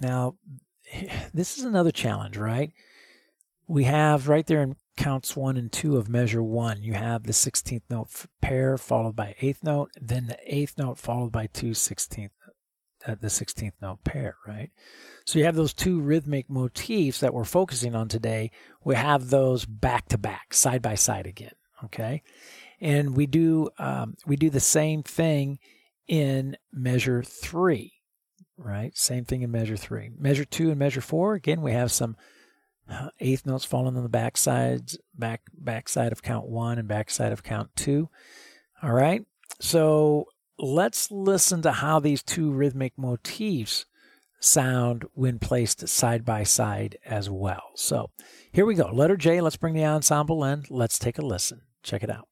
Now, 0.00 0.36
this 1.34 1.58
is 1.58 1.64
another 1.64 1.90
challenge, 1.90 2.36
right? 2.36 2.70
We 3.66 3.82
have 3.82 4.28
right 4.28 4.46
there 4.46 4.62
in 4.62 4.76
counts 4.96 5.36
one 5.36 5.56
and 5.56 5.70
two 5.70 5.96
of 5.96 6.08
measure 6.08 6.42
one. 6.42 6.82
You 6.82 6.94
have 6.94 7.24
the 7.24 7.32
16th 7.32 7.82
note 7.90 8.26
pair 8.40 8.76
followed 8.78 9.16
by 9.16 9.34
eighth 9.40 9.62
note, 9.62 9.90
then 10.00 10.26
the 10.26 10.38
eighth 10.46 10.78
note 10.78 10.98
followed 10.98 11.32
by 11.32 11.46
two 11.46 11.70
16th, 11.70 12.30
uh, 13.06 13.14
the 13.20 13.28
16th 13.28 13.72
note 13.80 14.02
pair, 14.04 14.36
right? 14.46 14.70
So 15.24 15.38
you 15.38 15.44
have 15.44 15.54
those 15.54 15.74
two 15.74 16.00
rhythmic 16.00 16.48
motifs 16.48 17.20
that 17.20 17.34
we're 17.34 17.44
focusing 17.44 17.94
on 17.94 18.08
today. 18.08 18.50
We 18.84 18.94
have 18.94 19.30
those 19.30 19.64
back 19.64 20.08
to 20.08 20.18
back, 20.18 20.54
side 20.54 20.82
by 20.82 20.94
side 20.94 21.26
again, 21.26 21.54
okay? 21.84 22.22
And 22.80 23.16
we 23.16 23.26
do 23.26 23.70
um, 23.78 24.16
we 24.26 24.36
do 24.36 24.50
the 24.50 24.60
same 24.60 25.02
thing 25.02 25.58
in 26.06 26.56
measure 26.72 27.22
three, 27.22 27.94
right? 28.56 28.96
Same 28.96 29.24
thing 29.24 29.42
in 29.42 29.50
measure 29.50 29.76
three. 29.76 30.10
Measure 30.18 30.44
two 30.44 30.70
and 30.70 30.78
measure 30.78 31.00
four, 31.00 31.34
again, 31.34 31.62
we 31.62 31.72
have 31.72 31.90
some 31.90 32.16
Uh, 32.88 33.08
eighth 33.18 33.44
notes 33.44 33.64
falling 33.64 33.96
on 33.96 34.02
the 34.02 34.08
back 34.08 34.36
sides, 34.36 34.98
back 35.14 35.42
backside 35.52 36.12
of 36.12 36.22
count 36.22 36.46
one 36.46 36.78
and 36.78 36.86
backside 36.86 37.32
of 37.32 37.42
count 37.42 37.70
two. 37.74 38.08
All 38.82 38.92
right. 38.92 39.24
So 39.60 40.26
let's 40.58 41.10
listen 41.10 41.62
to 41.62 41.72
how 41.72 41.98
these 41.98 42.22
two 42.22 42.52
rhythmic 42.52 42.92
motifs 42.96 43.86
sound 44.40 45.04
when 45.14 45.38
placed 45.38 45.88
side 45.88 46.24
by 46.24 46.44
side 46.44 46.96
as 47.04 47.28
well. 47.28 47.70
So 47.74 48.10
here 48.52 48.66
we 48.66 48.74
go. 48.74 48.90
Letter 48.92 49.16
J, 49.16 49.40
let's 49.40 49.56
bring 49.56 49.74
the 49.74 49.84
ensemble 49.84 50.44
in. 50.44 50.64
Let's 50.70 50.98
take 50.98 51.18
a 51.18 51.22
listen. 51.22 51.62
Check 51.82 52.02
it 52.02 52.10
out. 52.10 52.28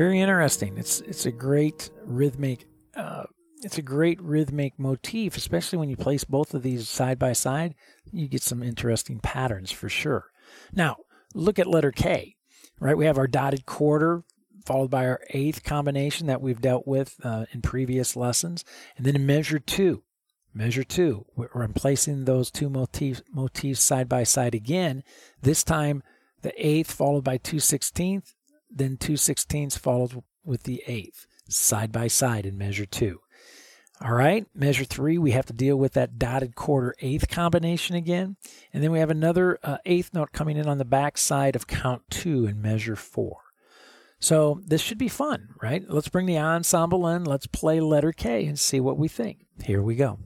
Very 0.00 0.20
interesting. 0.20 0.78
It's 0.78 1.02
it's 1.02 1.26
a 1.26 1.30
great 1.30 1.90
rhythmic 2.06 2.64
uh, 2.96 3.24
it's 3.60 3.76
a 3.76 3.82
great 3.82 4.18
rhythmic 4.22 4.78
motif, 4.78 5.36
especially 5.36 5.78
when 5.78 5.90
you 5.90 5.96
place 5.98 6.24
both 6.24 6.54
of 6.54 6.62
these 6.62 6.88
side 6.88 7.18
by 7.18 7.34
side. 7.34 7.74
You 8.10 8.26
get 8.26 8.40
some 8.40 8.62
interesting 8.62 9.18
patterns 9.20 9.70
for 9.70 9.90
sure. 9.90 10.30
Now, 10.72 10.96
look 11.34 11.58
at 11.58 11.66
letter 11.66 11.92
K, 11.92 12.36
right? 12.78 12.96
We 12.96 13.04
have 13.04 13.18
our 13.18 13.26
dotted 13.26 13.66
quarter 13.66 14.24
followed 14.64 14.90
by 14.90 15.06
our 15.06 15.20
eighth 15.34 15.64
combination 15.64 16.28
that 16.28 16.40
we've 16.40 16.62
dealt 16.62 16.86
with 16.86 17.16
uh, 17.22 17.44
in 17.52 17.60
previous 17.60 18.16
lessons. 18.16 18.64
And 18.96 19.04
then 19.04 19.16
in 19.16 19.26
measure 19.26 19.58
two, 19.58 20.02
measure 20.54 20.82
two, 20.82 21.26
we're 21.36 21.68
placing 21.68 22.24
those 22.24 22.50
two 22.50 22.70
motifs, 22.70 23.20
motifs 23.30 23.80
side 23.80 24.08
by 24.08 24.24
side 24.24 24.54
again. 24.54 25.02
This 25.42 25.62
time, 25.62 26.02
the 26.40 26.54
eighth 26.56 26.90
followed 26.90 27.24
by 27.24 27.36
two 27.36 27.60
sixteenths, 27.60 28.34
then 28.70 28.96
two 28.96 29.16
sixteenths 29.16 29.76
followed 29.76 30.22
with 30.44 30.62
the 30.62 30.82
eighth, 30.86 31.26
side 31.48 31.92
by 31.92 32.08
side 32.08 32.46
in 32.46 32.56
measure 32.56 32.86
two. 32.86 33.20
All 34.02 34.14
right, 34.14 34.46
measure 34.54 34.84
three, 34.84 35.18
we 35.18 35.32
have 35.32 35.44
to 35.46 35.52
deal 35.52 35.76
with 35.76 35.92
that 35.92 36.18
dotted 36.18 36.54
quarter 36.54 36.94
eighth 37.00 37.28
combination 37.28 37.96
again. 37.96 38.36
And 38.72 38.82
then 38.82 38.92
we 38.92 38.98
have 38.98 39.10
another 39.10 39.58
uh, 39.62 39.76
eighth 39.84 40.14
note 40.14 40.32
coming 40.32 40.56
in 40.56 40.66
on 40.66 40.78
the 40.78 40.86
back 40.86 41.18
side 41.18 41.54
of 41.54 41.66
count 41.66 42.02
two 42.08 42.46
in 42.46 42.62
measure 42.62 42.96
four. 42.96 43.36
So 44.18 44.62
this 44.64 44.80
should 44.80 44.96
be 44.96 45.08
fun, 45.08 45.48
right? 45.60 45.82
Let's 45.86 46.08
bring 46.08 46.24
the 46.24 46.38
ensemble 46.38 47.06
in. 47.08 47.24
Let's 47.24 47.46
play 47.46 47.80
letter 47.80 48.12
K 48.12 48.46
and 48.46 48.58
see 48.58 48.80
what 48.80 48.96
we 48.96 49.08
think. 49.08 49.44
Here 49.64 49.82
we 49.82 49.96
go. 49.96 50.18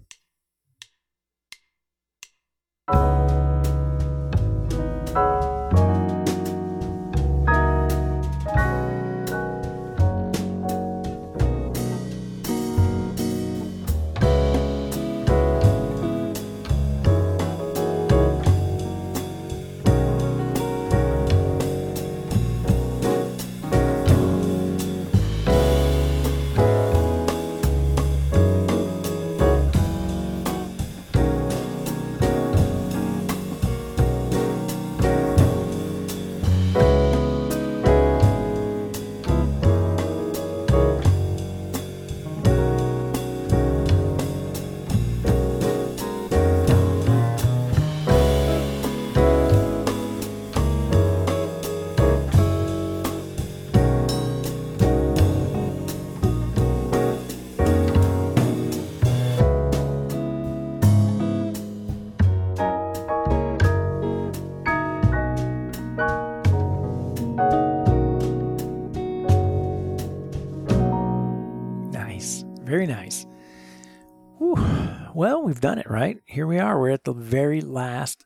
We've 75.44 75.60
done 75.60 75.78
it, 75.78 75.90
right? 75.90 76.18
Here 76.24 76.46
we 76.46 76.58
are. 76.58 76.80
We're 76.80 76.90
at 76.90 77.04
the 77.04 77.12
very 77.12 77.60
last 77.60 78.24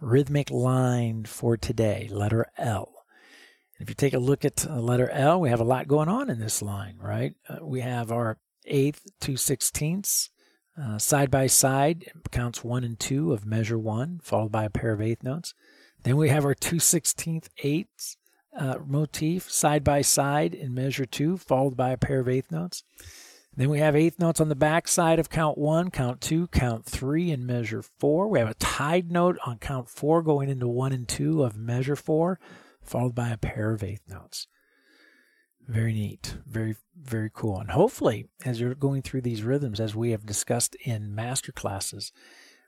rhythmic 0.00 0.50
line 0.50 1.24
for 1.26 1.56
today, 1.56 2.08
letter 2.10 2.46
L. 2.56 2.94
If 3.78 3.90
you 3.90 3.94
take 3.94 4.14
a 4.14 4.18
look 4.18 4.42
at 4.42 4.64
letter 4.70 5.10
L, 5.10 5.38
we 5.38 5.50
have 5.50 5.60
a 5.60 5.64
lot 5.64 5.86
going 5.86 6.08
on 6.08 6.30
in 6.30 6.40
this 6.40 6.62
line, 6.62 6.96
right? 6.98 7.34
Uh, 7.46 7.58
we 7.62 7.82
have 7.82 8.10
our 8.10 8.38
eighth, 8.64 9.02
two 9.20 9.36
sixteenths, 9.36 10.30
uh, 10.82 10.96
side 10.96 11.30
by 11.30 11.46
side, 11.46 12.10
counts 12.30 12.64
one 12.64 12.84
and 12.84 12.98
two 12.98 13.34
of 13.34 13.44
measure 13.44 13.78
one, 13.78 14.20
followed 14.22 14.50
by 14.50 14.64
a 14.64 14.70
pair 14.70 14.92
of 14.92 15.02
eighth 15.02 15.22
notes. 15.22 15.52
Then 16.04 16.16
we 16.16 16.30
have 16.30 16.46
our 16.46 16.54
two 16.54 16.78
sixteenth 16.78 17.50
eighths 17.62 18.16
uh, 18.58 18.76
motif, 18.86 19.50
side 19.50 19.84
by 19.84 20.00
side 20.00 20.54
in 20.54 20.72
measure 20.72 21.04
two, 21.04 21.36
followed 21.36 21.76
by 21.76 21.90
a 21.90 21.98
pair 21.98 22.20
of 22.20 22.28
eighth 22.30 22.50
notes. 22.50 22.82
Then 23.56 23.70
we 23.70 23.78
have 23.78 23.96
eighth 23.96 24.18
notes 24.18 24.40
on 24.40 24.50
the 24.50 24.54
back 24.54 24.86
side 24.86 25.18
of 25.18 25.30
count 25.30 25.56
one, 25.56 25.90
count 25.90 26.20
two, 26.20 26.46
count 26.48 26.84
three, 26.84 27.30
and 27.30 27.46
measure 27.46 27.82
four. 27.82 28.28
We 28.28 28.38
have 28.38 28.50
a 28.50 28.54
tied 28.54 29.10
note 29.10 29.38
on 29.46 29.58
count 29.58 29.88
four 29.88 30.22
going 30.22 30.50
into 30.50 30.68
one 30.68 30.92
and 30.92 31.08
two 31.08 31.42
of 31.42 31.56
measure 31.56 31.96
four, 31.96 32.38
followed 32.82 33.14
by 33.14 33.30
a 33.30 33.38
pair 33.38 33.72
of 33.72 33.82
eighth 33.82 34.06
notes. 34.08 34.46
Very 35.66 35.94
neat. 35.94 36.36
Very, 36.46 36.76
very 36.94 37.30
cool. 37.32 37.58
And 37.58 37.70
hopefully, 37.70 38.28
as 38.44 38.60
you're 38.60 38.74
going 38.74 39.00
through 39.00 39.22
these 39.22 39.42
rhythms, 39.42 39.80
as 39.80 39.96
we 39.96 40.10
have 40.10 40.26
discussed 40.26 40.76
in 40.84 41.14
master 41.14 41.50
classes, 41.50 42.12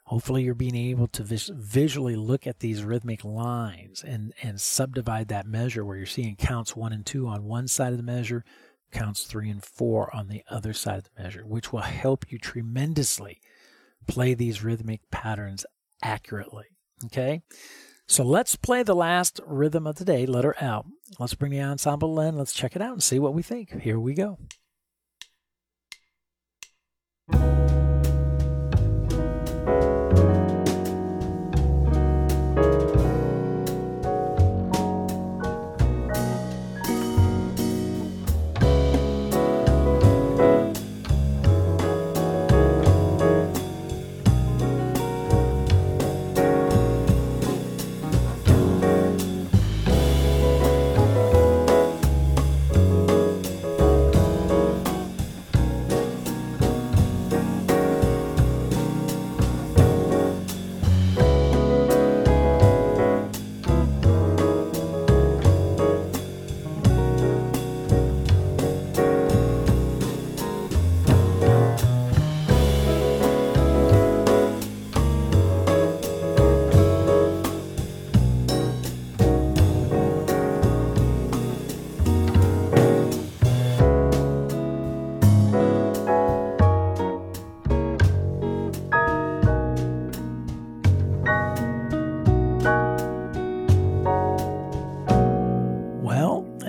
hopefully 0.04 0.42
you're 0.42 0.54
being 0.54 0.74
able 0.74 1.06
to 1.08 1.22
vis- 1.22 1.50
visually 1.54 2.16
look 2.16 2.46
at 2.46 2.60
these 2.60 2.82
rhythmic 2.82 3.24
lines 3.24 4.02
and, 4.02 4.32
and 4.42 4.58
subdivide 4.58 5.28
that 5.28 5.46
measure 5.46 5.84
where 5.84 5.98
you're 5.98 6.06
seeing 6.06 6.34
counts 6.34 6.74
one 6.74 6.94
and 6.94 7.04
two 7.04 7.28
on 7.28 7.44
one 7.44 7.68
side 7.68 7.92
of 7.92 7.98
the 7.98 8.02
measure, 8.02 8.42
counts 8.92 9.24
three 9.24 9.50
and 9.50 9.64
four 9.64 10.14
on 10.14 10.28
the 10.28 10.42
other 10.50 10.72
side 10.72 10.98
of 10.98 11.04
the 11.04 11.22
measure, 11.22 11.46
which 11.46 11.72
will 11.72 11.80
help 11.80 12.30
you 12.30 12.38
tremendously 12.38 13.40
play 14.06 14.34
these 14.34 14.64
rhythmic 14.64 15.00
patterns 15.10 15.66
accurately. 16.02 16.64
Okay? 17.06 17.42
So 18.06 18.24
let's 18.24 18.56
play 18.56 18.82
the 18.82 18.96
last 18.96 19.40
rhythm 19.46 19.86
of 19.86 19.96
the 19.96 20.04
day, 20.04 20.24
letter 20.24 20.54
L. 20.58 20.86
Let's 21.18 21.34
bring 21.34 21.52
the 21.52 21.60
ensemble 21.60 22.18
in. 22.20 22.36
Let's 22.36 22.54
check 22.54 22.74
it 22.74 22.82
out 22.82 22.92
and 22.92 23.02
see 23.02 23.18
what 23.18 23.34
we 23.34 23.42
think. 23.42 23.82
Here 23.82 24.00
we 24.00 24.14
go. 24.14 24.38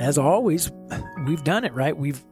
As 0.09 0.17
always, 0.17 0.71
we've 1.27 1.43
done 1.43 1.63
it, 1.63 1.73
right? 1.75 1.95
We've 1.95 2.25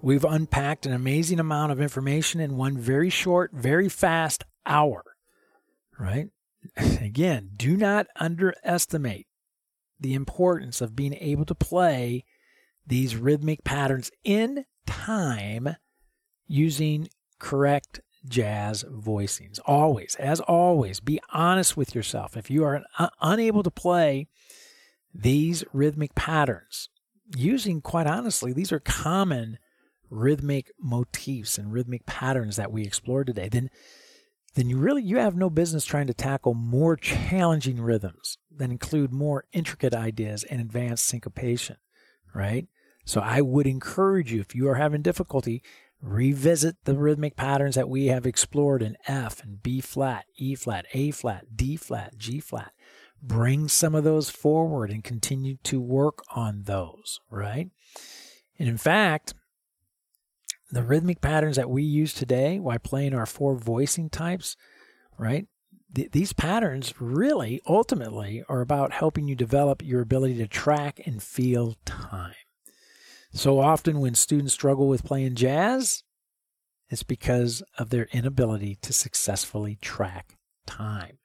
we've 0.00 0.24
unpacked 0.24 0.86
an 0.86 0.92
amazing 0.92 1.40
amount 1.40 1.72
of 1.72 1.80
information 1.80 2.40
in 2.40 2.56
one 2.56 2.78
very 2.78 3.10
short, 3.10 3.50
very 3.52 3.88
fast 3.88 4.44
hour. 4.64 5.02
Right? 5.98 6.28
Again, 6.76 7.50
do 7.56 7.76
not 7.76 8.06
underestimate 8.14 9.26
the 9.98 10.14
importance 10.14 10.80
of 10.80 10.94
being 10.94 11.14
able 11.14 11.44
to 11.46 11.54
play 11.56 12.24
these 12.86 13.16
rhythmic 13.16 13.64
patterns 13.64 14.12
in 14.22 14.64
time 14.86 15.74
using 16.46 17.08
correct 17.40 18.00
jazz 18.28 18.84
voicings. 18.84 19.58
Always, 19.66 20.14
as 20.20 20.38
always, 20.38 21.00
be 21.00 21.18
honest 21.32 21.76
with 21.76 21.92
yourself. 21.92 22.36
If 22.36 22.50
you 22.50 22.62
are 22.62 22.82
un- 23.00 23.10
unable 23.20 23.64
to 23.64 23.70
play 23.72 24.28
these 25.14 25.64
rhythmic 25.72 26.14
patterns, 26.14 26.88
using, 27.36 27.80
quite 27.80 28.06
honestly, 28.06 28.52
these 28.52 28.72
are 28.72 28.80
common 28.80 29.58
rhythmic 30.10 30.70
motifs 30.80 31.58
and 31.58 31.72
rhythmic 31.72 32.06
patterns 32.06 32.56
that 32.56 32.72
we 32.72 32.82
explored 32.82 33.26
today, 33.26 33.48
then 33.48 33.70
then 34.54 34.70
you 34.70 34.78
really 34.78 35.02
you 35.02 35.18
have 35.18 35.34
no 35.34 35.50
business 35.50 35.84
trying 35.84 36.06
to 36.06 36.14
tackle 36.14 36.54
more 36.54 36.96
challenging 36.96 37.80
rhythms 37.80 38.38
that 38.56 38.70
include 38.70 39.12
more 39.12 39.44
intricate 39.52 39.94
ideas 39.94 40.44
and 40.44 40.60
advanced 40.60 41.06
syncopation, 41.06 41.76
right? 42.32 42.68
So 43.04 43.20
I 43.20 43.40
would 43.40 43.66
encourage 43.66 44.32
you 44.32 44.40
if 44.40 44.54
you 44.54 44.68
are 44.68 44.76
having 44.76 45.02
difficulty, 45.02 45.62
revisit 46.00 46.76
the 46.84 46.96
rhythmic 46.96 47.34
patterns 47.36 47.74
that 47.74 47.88
we 47.88 48.06
have 48.06 48.26
explored 48.26 48.80
in 48.80 48.96
F 49.08 49.42
and 49.42 49.60
B 49.62 49.80
flat, 49.80 50.26
E 50.36 50.54
flat, 50.54 50.86
A 50.94 51.10
flat, 51.10 51.56
D 51.56 51.76
flat, 51.76 52.16
G 52.16 52.38
flat. 52.38 52.72
Bring 53.26 53.68
some 53.68 53.94
of 53.94 54.04
those 54.04 54.28
forward 54.28 54.90
and 54.90 55.02
continue 55.02 55.56
to 55.64 55.80
work 55.80 56.22
on 56.34 56.64
those, 56.64 57.20
right? 57.30 57.70
And 58.58 58.68
in 58.68 58.76
fact, 58.76 59.32
the 60.70 60.82
rhythmic 60.82 61.20
patterns 61.20 61.56
that 61.56 61.70
we 61.70 61.82
use 61.82 62.12
today 62.12 62.58
while 62.58 62.78
playing 62.78 63.14
our 63.14 63.26
four 63.26 63.56
voicing 63.56 64.10
types, 64.10 64.56
right? 65.16 65.46
Th- 65.94 66.10
these 66.10 66.32
patterns 66.34 66.94
really 67.00 67.62
ultimately 67.66 68.42
are 68.48 68.60
about 68.60 68.92
helping 68.92 69.26
you 69.26 69.34
develop 69.34 69.82
your 69.82 70.02
ability 70.02 70.36
to 70.38 70.46
track 70.46 71.00
and 71.06 71.22
feel 71.22 71.76
time. 71.86 72.34
So 73.32 73.58
often 73.58 74.00
when 74.00 74.14
students 74.14 74.52
struggle 74.52 74.86
with 74.86 75.04
playing 75.04 75.34
jazz, 75.34 76.02
it's 76.90 77.02
because 77.02 77.62
of 77.78 77.90
their 77.90 78.08
inability 78.12 78.76
to 78.82 78.92
successfully 78.92 79.78
track 79.80 80.36
time. 80.66 81.18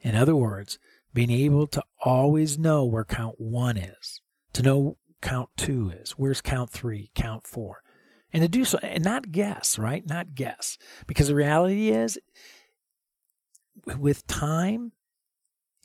In 0.00 0.16
other 0.16 0.34
words, 0.34 0.78
being 1.14 1.30
able 1.30 1.66
to 1.68 1.82
always 2.04 2.58
know 2.58 2.84
where 2.84 3.04
count 3.04 3.36
one 3.38 3.76
is, 3.76 4.20
to 4.54 4.62
know 4.62 4.96
count 5.20 5.50
two 5.56 5.90
is, 5.90 6.12
where's 6.12 6.40
count 6.40 6.70
three, 6.70 7.10
count 7.14 7.46
four 7.46 7.82
and 8.32 8.42
to 8.42 8.48
do 8.48 8.64
so 8.64 8.78
and 8.82 9.04
not 9.04 9.30
guess, 9.30 9.78
right? 9.78 10.06
Not 10.06 10.34
guess. 10.34 10.78
Because 11.06 11.28
the 11.28 11.34
reality 11.34 11.90
is, 11.90 12.18
with 13.98 14.26
time, 14.26 14.92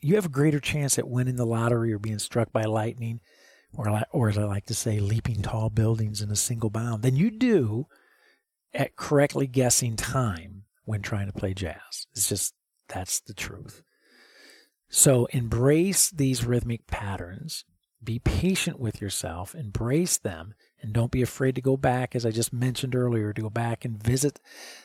you 0.01 0.15
have 0.15 0.25
a 0.25 0.29
greater 0.29 0.59
chance 0.59 0.97
at 0.97 1.09
winning 1.09 1.35
the 1.35 1.45
lottery 1.45 1.91
or 1.91 1.99
being 1.99 2.19
struck 2.19 2.51
by 2.51 2.63
lightning, 2.63 3.19
or, 3.73 4.01
or 4.11 4.29
as 4.29 4.37
I 4.37 4.43
like 4.43 4.65
to 4.67 4.73
say, 4.73 4.99
leaping 4.99 5.41
tall 5.41 5.69
buildings 5.69 6.21
in 6.21 6.31
a 6.31 6.35
single 6.35 6.69
bound, 6.69 7.01
than 7.03 7.15
you 7.15 7.31
do 7.31 7.87
at 8.73 8.95
correctly 8.95 9.47
guessing 9.47 9.95
time 9.95 10.63
when 10.85 11.01
trying 11.01 11.27
to 11.27 11.33
play 11.33 11.53
jazz. 11.53 12.07
It's 12.15 12.29
just, 12.29 12.53
that's 12.87 13.19
the 13.19 13.33
truth. 13.33 13.83
So 14.89 15.25
embrace 15.27 16.09
these 16.09 16.45
rhythmic 16.45 16.87
patterns. 16.87 17.65
Be 18.03 18.19
patient 18.19 18.79
with 18.79 19.01
yourself, 19.01 19.55
embrace 19.55 20.17
them, 20.17 20.53
and 20.81 20.93
don't 20.93 21.11
be 21.11 21.21
afraid 21.21 21.55
to 21.55 21.61
go 21.61 21.75
back, 21.75 22.15
as 22.15 22.25
I 22.25 22.31
just 22.31 22.53
mentioned 22.53 22.95
earlier, 22.95 23.33
to 23.33 23.41
go 23.41 23.49
back 23.49 23.83
and 23.83 24.01
visit 24.01 24.39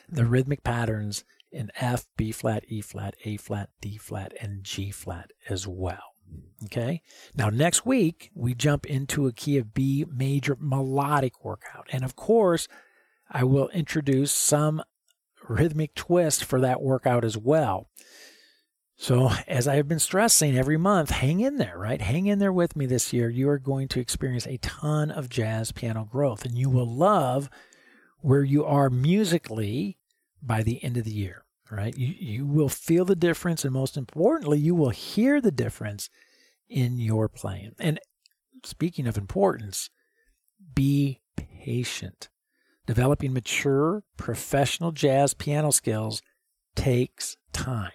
the 0.09 0.25
rhythmic 0.25 0.63
patterns 0.63 1.23
in 1.51 1.71
F, 1.75 2.07
B 2.17 2.31
flat, 2.31 2.65
E 2.67 2.81
flat, 2.81 3.15
A 3.23 3.37
flat, 3.37 3.69
D 3.79 3.97
flat, 3.97 4.33
and 4.41 4.63
G 4.63 4.89
flat 4.89 5.31
as 5.47 5.67
well. 5.67 6.15
Okay. 6.65 7.01
Now, 7.35 7.49
next 7.49 7.85
week, 7.85 8.31
we 8.33 8.55
jump 8.55 8.85
into 8.85 9.27
a 9.27 9.33
key 9.33 9.57
of 9.57 9.73
B 9.73 10.05
major 10.11 10.57
melodic 10.59 11.45
workout. 11.45 11.87
And 11.91 12.03
of 12.03 12.15
course, 12.15 12.67
I 13.29 13.43
will 13.43 13.69
introduce 13.69 14.31
some 14.31 14.83
rhythmic 15.47 15.93
twist 15.93 16.43
for 16.43 16.59
that 16.61 16.81
workout 16.81 17.23
as 17.23 17.37
well. 17.37 17.89
So, 18.95 19.31
as 19.47 19.67
I 19.67 19.75
have 19.75 19.87
been 19.87 19.99
stressing 19.99 20.55
every 20.55 20.77
month, 20.77 21.09
hang 21.09 21.39
in 21.39 21.57
there, 21.57 21.77
right? 21.77 21.99
Hang 21.99 22.27
in 22.27 22.39
there 22.39 22.53
with 22.53 22.75
me 22.75 22.85
this 22.85 23.11
year. 23.11 23.29
You 23.29 23.49
are 23.49 23.57
going 23.57 23.87
to 23.89 23.99
experience 23.99 24.45
a 24.45 24.57
ton 24.57 25.09
of 25.11 25.29
jazz 25.29 25.71
piano 25.71 26.07
growth, 26.09 26.45
and 26.45 26.57
you 26.57 26.69
will 26.69 26.89
love 26.89 27.49
where 28.19 28.43
you 28.43 28.63
are 28.63 28.89
musically 28.89 29.97
by 30.41 30.61
the 30.61 30.83
end 30.83 30.97
of 30.97 31.05
the 31.05 31.11
year, 31.11 31.43
right? 31.71 31.97
You, 31.97 32.13
you 32.17 32.45
will 32.45 32.69
feel 32.69 33.03
the 33.03 33.15
difference, 33.15 33.65
and 33.65 33.73
most 33.73 33.97
importantly, 33.97 34.59
you 34.59 34.75
will 34.75 34.91
hear 34.91 35.41
the 35.41 35.51
difference 35.51 36.09
in 36.69 36.99
your 36.99 37.27
playing. 37.27 37.73
And 37.79 37.99
speaking 38.63 39.07
of 39.07 39.17
importance, 39.17 39.89
be 40.73 41.21
patient. 41.35 42.29
Developing 42.85 43.33
mature, 43.33 44.03
professional 44.17 44.91
jazz 44.91 45.33
piano 45.33 45.71
skills 45.71 46.21
takes 46.75 47.37
time. 47.53 47.91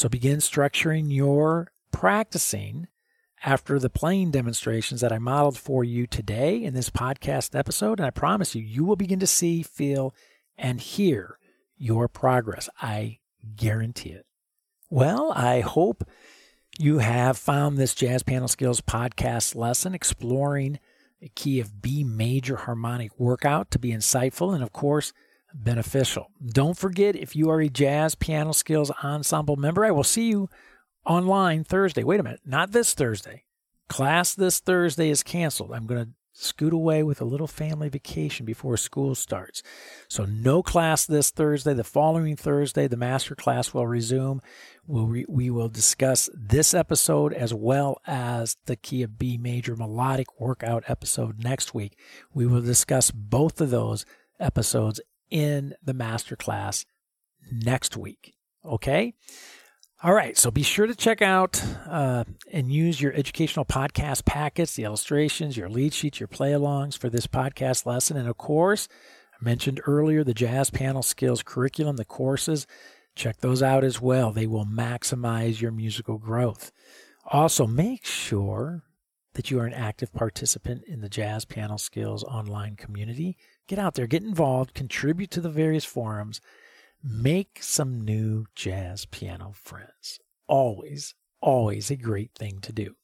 So 0.00 0.08
begin 0.08 0.38
structuring 0.38 1.14
your 1.14 1.72
practicing 1.92 2.88
after 3.44 3.78
the 3.78 3.90
playing 3.90 4.30
demonstrations 4.30 5.02
that 5.02 5.12
I 5.12 5.18
modeled 5.18 5.58
for 5.58 5.84
you 5.84 6.06
today 6.06 6.64
in 6.64 6.72
this 6.72 6.88
podcast 6.88 7.54
episode. 7.54 8.00
And 8.00 8.06
I 8.06 8.10
promise 8.10 8.54
you, 8.54 8.62
you 8.62 8.82
will 8.82 8.96
begin 8.96 9.20
to 9.20 9.26
see, 9.26 9.62
feel, 9.62 10.14
and 10.56 10.80
hear 10.80 11.36
your 11.76 12.08
progress. 12.08 12.70
I 12.80 13.18
guarantee 13.56 14.08
it. 14.08 14.24
Well, 14.88 15.32
I 15.36 15.60
hope 15.60 16.08
you 16.78 17.00
have 17.00 17.36
found 17.36 17.76
this 17.76 17.94
Jazz 17.94 18.22
Piano 18.22 18.46
Skills 18.46 18.80
podcast 18.80 19.54
lesson 19.54 19.94
exploring 19.94 20.78
a 21.20 21.28
key 21.28 21.60
of 21.60 21.82
B 21.82 22.04
major 22.04 22.56
harmonic 22.56 23.20
workout 23.20 23.70
to 23.72 23.78
be 23.78 23.90
insightful 23.90 24.54
and, 24.54 24.62
of 24.62 24.72
course, 24.72 25.12
beneficial. 25.54 26.30
Don't 26.44 26.76
forget, 26.76 27.16
if 27.16 27.34
you 27.34 27.50
are 27.50 27.60
a 27.60 27.68
Jazz 27.68 28.14
Piano 28.14 28.52
Skills 28.52 28.90
Ensemble 29.02 29.56
member, 29.56 29.84
I 29.84 29.90
will 29.90 30.04
see 30.04 30.28
you 30.28 30.48
online 31.04 31.64
Thursday. 31.64 32.04
Wait 32.04 32.20
a 32.20 32.22
minute, 32.22 32.40
not 32.44 32.72
this 32.72 32.94
Thursday. 32.94 33.44
Class 33.88 34.34
this 34.34 34.60
Thursday 34.60 35.10
is 35.10 35.22
canceled. 35.22 35.72
I'm 35.72 35.86
going 35.86 36.04
to 36.04 36.10
scoot 36.32 36.72
away 36.72 37.02
with 37.02 37.20
a 37.20 37.24
little 37.24 37.46
family 37.46 37.88
vacation 37.88 38.46
before 38.46 38.76
school 38.76 39.14
starts. 39.14 39.62
So, 40.08 40.24
no 40.24 40.62
class 40.62 41.04
this 41.04 41.30
Thursday. 41.30 41.74
The 41.74 41.84
following 41.84 42.36
Thursday, 42.36 42.86
the 42.86 42.96
master 42.96 43.34
class 43.34 43.74
will 43.74 43.86
resume. 43.86 44.40
We'll 44.86 45.06
re- 45.06 45.26
we 45.28 45.50
will 45.50 45.68
discuss 45.68 46.30
this 46.34 46.72
episode 46.72 47.32
as 47.32 47.52
well 47.52 48.00
as 48.06 48.56
the 48.66 48.76
key 48.76 49.02
of 49.02 49.18
B 49.18 49.36
major 49.38 49.76
melodic 49.76 50.40
workout 50.40 50.84
episode 50.88 51.42
next 51.42 51.74
week. 51.74 51.98
We 52.32 52.46
will 52.46 52.62
discuss 52.62 53.10
both 53.10 53.60
of 53.60 53.70
those 53.70 54.06
episodes 54.38 55.00
in 55.30 55.74
the 55.82 55.94
masterclass 55.94 56.84
next 57.50 57.96
week. 57.96 58.34
Okay? 58.64 59.14
All 60.02 60.14
right, 60.14 60.36
so 60.36 60.50
be 60.50 60.62
sure 60.62 60.86
to 60.86 60.94
check 60.94 61.20
out 61.20 61.62
uh, 61.86 62.24
and 62.50 62.72
use 62.72 63.02
your 63.02 63.12
educational 63.12 63.66
podcast 63.66 64.24
packets, 64.24 64.74
the 64.74 64.84
illustrations, 64.84 65.58
your 65.58 65.68
lead 65.68 65.92
sheets, 65.92 66.18
your 66.18 66.26
play 66.26 66.52
alongs 66.52 66.96
for 66.96 67.10
this 67.10 67.26
podcast 67.26 67.84
lesson. 67.84 68.16
And 68.16 68.26
of 68.26 68.38
course, 68.38 68.88
I 69.34 69.44
mentioned 69.44 69.82
earlier 69.86 70.24
the 70.24 70.32
Jazz 70.32 70.70
Piano 70.70 71.02
Skills 71.02 71.42
curriculum, 71.42 71.96
the 71.96 72.06
courses. 72.06 72.66
Check 73.14 73.40
those 73.40 73.62
out 73.62 73.84
as 73.84 74.00
well. 74.00 74.32
They 74.32 74.46
will 74.46 74.64
maximize 74.64 75.60
your 75.60 75.72
musical 75.72 76.16
growth. 76.16 76.72
Also, 77.26 77.66
make 77.66 78.06
sure 78.06 78.84
that 79.34 79.50
you 79.50 79.60
are 79.60 79.66
an 79.66 79.74
active 79.74 80.14
participant 80.14 80.82
in 80.86 81.02
the 81.02 81.10
Jazz 81.10 81.44
Piano 81.44 81.76
Skills 81.76 82.24
online 82.24 82.76
community. 82.76 83.36
Get 83.70 83.78
out 83.78 83.94
there, 83.94 84.08
get 84.08 84.24
involved, 84.24 84.74
contribute 84.74 85.30
to 85.30 85.40
the 85.40 85.48
various 85.48 85.84
forums, 85.84 86.40
make 87.04 87.62
some 87.62 88.00
new 88.00 88.46
jazz 88.56 89.06
piano 89.06 89.52
friends. 89.54 90.18
Always, 90.48 91.14
always 91.40 91.88
a 91.88 91.94
great 91.94 92.34
thing 92.34 92.58
to 92.62 92.72
do. 92.72 92.96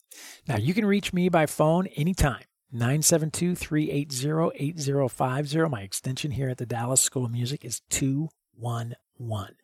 Now, 0.48 0.56
you 0.56 0.74
can 0.74 0.84
reach 0.84 1.12
me 1.12 1.28
by 1.28 1.46
phone 1.46 1.86
anytime. 1.94 2.42
972 2.72 3.54
380 3.54 4.50
8050. 4.56 5.68
My 5.68 5.82
extension 5.82 6.32
here 6.32 6.48
at 6.48 6.58
the 6.58 6.66
Dallas 6.66 7.00
School 7.00 7.26
of 7.26 7.30
Music 7.30 7.64
is 7.64 7.82
211. 7.90 9.54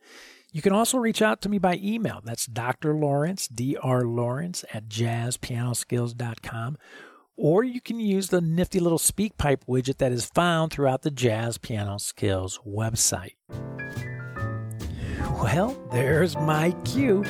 You 0.53 0.63
can 0.63 0.73
also 0.73 0.99
reach 0.99 1.21
out 1.21 1.43
to 1.43 1.49
me 1.49 1.59
by 1.59 1.81
email. 1.83 2.21
That's 2.23 2.47
Dr. 2.47 2.95
Lawrence, 2.95 3.49
Dr. 3.49 4.07
Lawrence 4.07 4.65
at 4.73 4.89
jazzpianoskills.com 4.89 6.79
or 7.37 7.64
you 7.64 7.80
can 7.80 7.99
use 8.01 8.28
the 8.28 8.41
nifty 8.41 8.80
little 8.80 8.99
SpeakPipe 8.99 9.64
widget 9.68 9.99
that 9.99 10.12
is 10.12 10.26
found 10.26 10.72
throughout 10.72 11.03
the 11.03 11.11
Jazz 11.11 11.59
Piano 11.59 11.99
Skills 11.99 12.61
website. 12.66 13.35
Well, 15.43 15.76
there's 15.93 16.37
my 16.37 16.72
cue. 16.85 17.24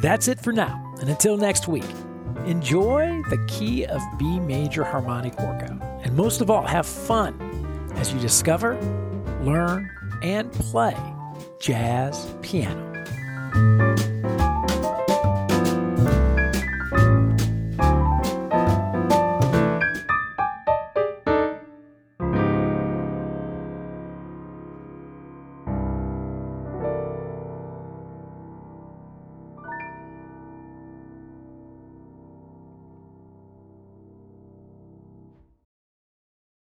That's 0.00 0.28
it 0.28 0.40
for 0.40 0.52
now. 0.52 0.94
And 1.00 1.08
until 1.08 1.36
next 1.36 1.66
week, 1.66 1.84
enjoy 2.46 3.22
the 3.30 3.44
key 3.48 3.84
of 3.84 4.00
B 4.18 4.38
major 4.40 4.84
harmonic 4.84 5.38
workout. 5.38 5.82
And 6.04 6.14
most 6.16 6.40
of 6.40 6.50
all, 6.50 6.66
have 6.66 6.86
fun 6.86 7.90
as 7.94 8.12
you 8.12 8.20
discover, 8.20 8.80
learn, 9.42 9.90
and 10.22 10.52
play 10.52 10.96
jazz 11.60 12.34
piano. 12.42 13.91